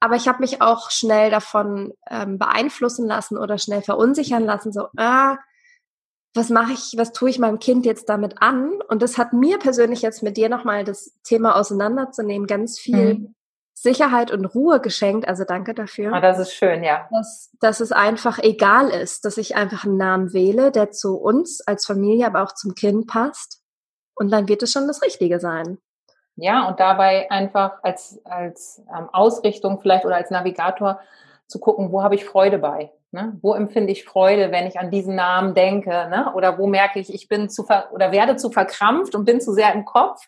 Aber 0.00 0.16
ich 0.16 0.26
habe 0.26 0.40
mich 0.40 0.62
auch 0.62 0.90
schnell 0.90 1.30
davon 1.30 1.92
ähm, 2.10 2.38
beeinflussen 2.38 3.06
lassen 3.06 3.36
oder 3.36 3.58
schnell 3.58 3.82
verunsichern 3.82 4.44
lassen. 4.44 4.72
So, 4.72 4.88
ah, 4.96 5.36
was 6.34 6.50
mache 6.50 6.72
ich, 6.72 6.94
was 6.96 7.12
tue 7.12 7.30
ich 7.30 7.38
meinem 7.38 7.58
Kind 7.58 7.84
jetzt 7.84 8.08
damit 8.08 8.40
an? 8.40 8.72
Und 8.88 9.02
das 9.02 9.18
hat 9.18 9.34
mir 9.34 9.58
persönlich 9.58 10.02
jetzt 10.02 10.22
mit 10.22 10.36
dir 10.36 10.48
nochmal 10.48 10.84
das 10.84 11.14
Thema 11.22 11.56
auseinanderzunehmen, 11.56 12.46
ganz 12.46 12.78
viel 12.78 13.14
mhm. 13.14 13.34
Sicherheit 13.78 14.30
und 14.30 14.46
Ruhe 14.46 14.80
geschenkt. 14.80 15.28
Also 15.28 15.44
danke 15.44 15.74
dafür. 15.74 16.12
Ah, 16.14 16.20
das 16.20 16.38
ist 16.38 16.54
schön, 16.54 16.82
ja. 16.82 17.06
Dass, 17.12 17.50
dass 17.60 17.80
es 17.80 17.92
einfach 17.92 18.38
egal 18.38 18.88
ist, 18.88 19.26
dass 19.26 19.36
ich 19.36 19.54
einfach 19.54 19.84
einen 19.84 19.98
Namen 19.98 20.32
wähle, 20.32 20.72
der 20.72 20.90
zu 20.92 21.16
uns 21.16 21.60
als 21.60 21.84
Familie, 21.84 22.26
aber 22.26 22.42
auch 22.42 22.52
zum 22.52 22.74
Kind 22.74 23.06
passt. 23.06 23.62
Und 24.14 24.32
dann 24.32 24.48
wird 24.48 24.62
es 24.62 24.72
schon 24.72 24.86
das 24.86 25.02
Richtige 25.02 25.38
sein. 25.40 25.76
Ja, 26.36 26.66
und 26.68 26.80
dabei 26.80 27.30
einfach 27.30 27.82
als, 27.82 28.18
als 28.24 28.82
ähm, 28.96 29.10
Ausrichtung 29.12 29.78
vielleicht 29.80 30.06
oder 30.06 30.16
als 30.16 30.30
Navigator 30.30 31.00
zu 31.46 31.60
gucken, 31.60 31.92
wo 31.92 32.02
habe 32.02 32.14
ich 32.14 32.24
Freude 32.24 32.58
bei? 32.58 32.92
Ne? 33.10 33.38
Wo 33.42 33.52
empfinde 33.52 33.92
ich 33.92 34.04
Freude, 34.04 34.52
wenn 34.52 34.66
ich 34.66 34.78
an 34.78 34.90
diesen 34.90 35.14
Namen 35.14 35.54
denke? 35.54 35.90
Ne? 35.90 36.32
Oder 36.34 36.58
wo 36.58 36.66
merke 36.66 36.98
ich, 36.98 37.12
ich 37.12 37.28
bin 37.28 37.50
zu 37.50 37.64
ver 37.64 37.90
oder 37.92 38.10
werde 38.10 38.36
zu 38.36 38.50
verkrampft 38.50 39.14
und 39.14 39.26
bin 39.26 39.40
zu 39.40 39.52
sehr 39.52 39.72
im 39.74 39.84
Kopf, 39.84 40.26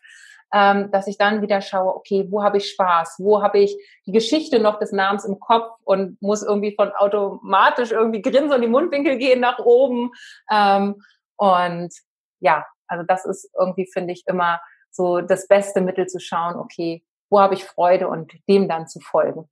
ähm, 0.53 0.91
dass 0.91 1.07
ich 1.07 1.19
dann 1.19 1.43
wieder 1.43 1.61
schaue, 1.61 1.95
okay, 1.95 2.27
wo 2.31 2.43
habe 2.43 2.59
ich 2.59 2.71
Spaß? 2.71 3.17
Wo 3.19 3.43
habe 3.43 3.59
ich 3.59 3.77
die 4.07 4.13
Geschichte 4.13 4.61
noch 4.61 4.79
des 4.79 4.93
Namens 4.93 5.25
im 5.25 5.41
Kopf 5.41 5.79
und 5.85 6.21
muss 6.23 6.43
irgendwie 6.43 6.75
von 6.75 6.91
automatisch 6.93 7.93
irgendwie 7.93 8.23
grinsen 8.23 8.53
und 8.53 8.63
die 8.63 8.69
Mundwinkel 8.69 9.19
gehen 9.19 9.41
nach 9.41 9.59
oben. 9.59 10.13
Ähm, 10.51 11.03
und 11.37 11.93
ja, 12.41 12.67
also 12.87 13.05
das 13.07 13.25
ist 13.25 13.51
irgendwie, 13.59 13.89
finde 13.93 14.13
ich, 14.13 14.25
immer 14.27 14.61
so 14.91 15.21
das 15.21 15.47
beste 15.49 15.81
Mittel 15.81 16.07
zu 16.07 16.19
schauen, 16.19 16.57
okay, 16.57 17.05
wo 17.31 17.41
habe 17.41 17.55
ich 17.55 17.65
Freude 17.65 18.09
und 18.09 18.33
dem 18.49 18.69
dann 18.69 18.89
zu 18.89 19.01
folgen. 19.01 19.49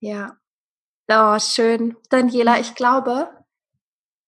Ja, 0.00 0.36
Oh, 1.10 1.38
schön. 1.38 1.96
Daniela, 2.10 2.58
ich 2.60 2.74
glaube, 2.74 3.30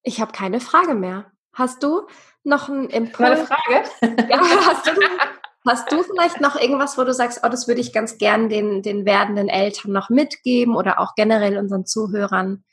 ich 0.03 0.19
habe 0.23 0.33
keine 0.33 0.61
Frage 0.61 0.95
mehr. 0.95 1.31
Hast 1.53 1.83
du 1.83 2.07
noch 2.43 2.71
einen 2.71 2.89
Impuls? 2.89 3.29
Eine 3.29 3.47
Frage? 3.47 4.31
Ja, 4.31 4.41
hast 4.41 4.87
du, 4.87 4.93
hast 5.67 5.93
du 5.93 6.03
vielleicht 6.03 6.41
noch 6.41 6.57
irgendwas, 6.57 6.97
wo 6.97 7.05
du 7.05 7.13
sagst, 7.13 7.41
oh, 7.45 7.49
das 7.49 7.69
würde 7.69 7.81
ich 7.81 7.93
ganz 7.93 8.19
gern 8.19 8.49
den, 8.49 8.83
den 8.83 9.05
werdenden 9.05 9.49
Eltern 9.49 9.93
noch 9.93 10.09
mitgeben 10.09 10.75
oder 10.77 11.01
auch 11.01 11.15
generell 11.15 11.59
unseren 11.59 11.87
Zuhörern? 11.87 12.65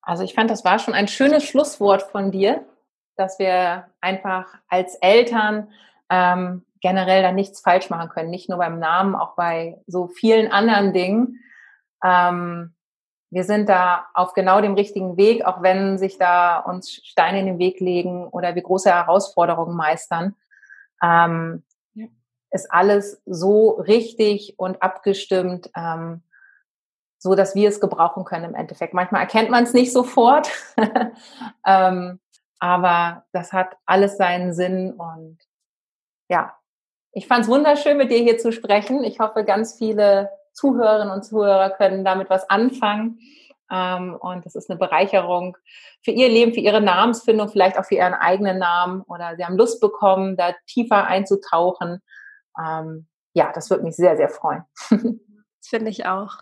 Also 0.00 0.22
ich 0.22 0.34
fand, 0.34 0.50
das 0.50 0.64
war 0.64 0.78
schon 0.78 0.94
ein 0.94 1.08
schönes 1.08 1.44
Schlusswort 1.44 2.02
von 2.02 2.30
dir, 2.30 2.64
dass 3.16 3.38
wir 3.38 3.88
einfach 4.00 4.46
als 4.68 4.94
Eltern 4.96 5.72
ähm, 6.10 6.64
generell 6.80 7.22
da 7.22 7.32
nichts 7.32 7.60
falsch 7.60 7.90
machen 7.90 8.08
können, 8.08 8.30
nicht 8.30 8.48
nur 8.48 8.58
beim 8.58 8.78
Namen, 8.78 9.16
auch 9.16 9.34
bei 9.34 9.80
so 9.86 10.06
vielen 10.06 10.52
anderen 10.52 10.92
Dingen. 10.92 11.40
Ähm, 12.04 12.74
wir 13.30 13.44
sind 13.44 13.68
da 13.68 14.06
auf 14.14 14.34
genau 14.34 14.60
dem 14.60 14.74
richtigen 14.74 15.16
Weg, 15.16 15.44
auch 15.44 15.60
wenn 15.60 15.98
sich 15.98 16.18
da 16.18 16.58
uns 16.58 17.00
Steine 17.04 17.40
in 17.40 17.46
den 17.46 17.58
Weg 17.58 17.80
legen 17.80 18.28
oder 18.28 18.54
wir 18.54 18.62
große 18.62 18.90
Herausforderungen 18.90 19.76
meistern. 19.76 20.36
Ähm, 21.02 21.62
ja. 21.94 22.06
Ist 22.50 22.70
alles 22.70 23.22
so 23.26 23.70
richtig 23.70 24.54
und 24.58 24.82
abgestimmt, 24.82 25.70
ähm, 25.76 26.22
so 27.18 27.34
dass 27.34 27.54
wir 27.54 27.68
es 27.68 27.80
gebrauchen 27.80 28.24
können 28.24 28.44
im 28.44 28.54
Endeffekt. 28.54 28.94
Manchmal 28.94 29.22
erkennt 29.22 29.50
man 29.50 29.64
es 29.64 29.72
nicht 29.72 29.92
sofort, 29.92 30.50
ähm, 31.66 32.20
aber 32.58 33.24
das 33.32 33.52
hat 33.52 33.76
alles 33.84 34.16
seinen 34.16 34.54
Sinn 34.54 34.92
und 34.92 35.38
ja, 36.28 36.56
ich 37.12 37.26
fand 37.26 37.44
es 37.44 37.50
wunderschön, 37.50 37.96
mit 37.96 38.10
dir 38.10 38.18
hier 38.18 38.36
zu 38.38 38.52
sprechen. 38.52 39.02
Ich 39.02 39.20
hoffe, 39.20 39.44
ganz 39.44 39.78
viele 39.78 40.30
Zuhörerinnen 40.52 41.12
und 41.12 41.24
Zuhörer 41.24 41.70
können 41.70 42.04
damit 42.04 42.28
was 42.28 42.48
anfangen. 42.50 43.20
Ähm, 43.70 44.16
und 44.20 44.46
das 44.46 44.54
ist 44.54 44.70
eine 44.70 44.78
Bereicherung 44.78 45.56
für 46.02 46.12
ihr 46.12 46.28
Leben, 46.28 46.54
für 46.54 46.60
ihre 46.60 46.80
Namensfindung, 46.80 47.48
vielleicht 47.48 47.78
auch 47.78 47.84
für 47.84 47.96
ihren 47.96 48.14
eigenen 48.14 48.58
Namen 48.58 49.02
oder 49.02 49.36
sie 49.36 49.44
haben 49.44 49.56
Lust 49.56 49.80
bekommen, 49.80 50.36
da 50.36 50.54
tiefer 50.66 51.06
einzutauchen. 51.06 52.00
Ähm, 52.60 53.06
ja, 53.34 53.52
das 53.52 53.70
würde 53.70 53.84
mich 53.84 53.96
sehr, 53.96 54.16
sehr 54.16 54.28
freuen. 54.28 54.64
finde 55.68 55.90
ich 55.90 56.06
auch. 56.06 56.38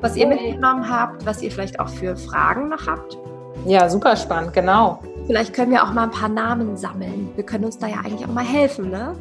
was 0.00 0.16
ihr 0.16 0.26
mitgenommen 0.26 0.88
habt, 0.88 1.26
was 1.26 1.42
ihr 1.42 1.50
vielleicht 1.50 1.80
auch 1.80 1.88
für 1.88 2.16
Fragen 2.16 2.68
noch 2.68 2.86
habt. 2.86 3.18
Ja, 3.66 3.88
super 3.88 4.16
spannend, 4.16 4.52
genau. 4.52 5.02
Vielleicht 5.26 5.52
können 5.52 5.70
wir 5.70 5.82
auch 5.82 5.92
mal 5.92 6.04
ein 6.04 6.10
paar 6.10 6.28
Namen 6.28 6.76
sammeln. 6.76 7.30
Wir 7.34 7.44
können 7.44 7.64
uns 7.64 7.78
da 7.78 7.86
ja 7.86 7.98
eigentlich 7.98 8.24
auch 8.26 8.32
mal 8.32 8.44
helfen, 8.44 8.90
ne? 8.90 9.14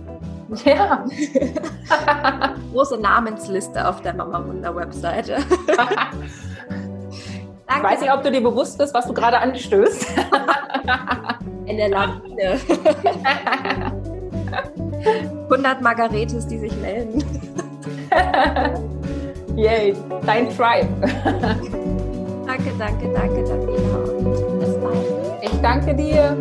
Ja. 0.65 1.05
Große 2.71 2.97
Namensliste 2.97 3.87
auf 3.87 4.01
der 4.01 4.13
Mama 4.13 4.43
Wunder 4.45 4.75
Webseite. 4.75 5.37
ich 7.77 7.83
weiß 7.83 8.01
nicht, 8.01 8.11
ob 8.11 8.23
du 8.23 8.31
dir 8.31 8.41
bewusst 8.41 8.77
bist, 8.77 8.93
was 8.93 9.05
du 9.05 9.13
gerade 9.13 9.39
anstößt. 9.39 10.07
Eine 11.67 11.87
Lawine. 11.87 12.59
100 15.49 15.81
Margaretes, 15.81 16.47
die 16.47 16.57
sich 16.57 16.75
melden. 16.77 17.23
Yay, 19.55 19.95
dein 20.25 20.49
Tribe. 20.49 20.87
danke, 22.45 22.71
danke, 22.77 23.13
danke, 23.13 23.43
Daniela 23.43 23.97
und 23.97 24.59
bis 24.59 24.75
bald. 24.79 25.05
Ich 25.41 25.61
danke 25.61 25.95
dir. 25.95 26.37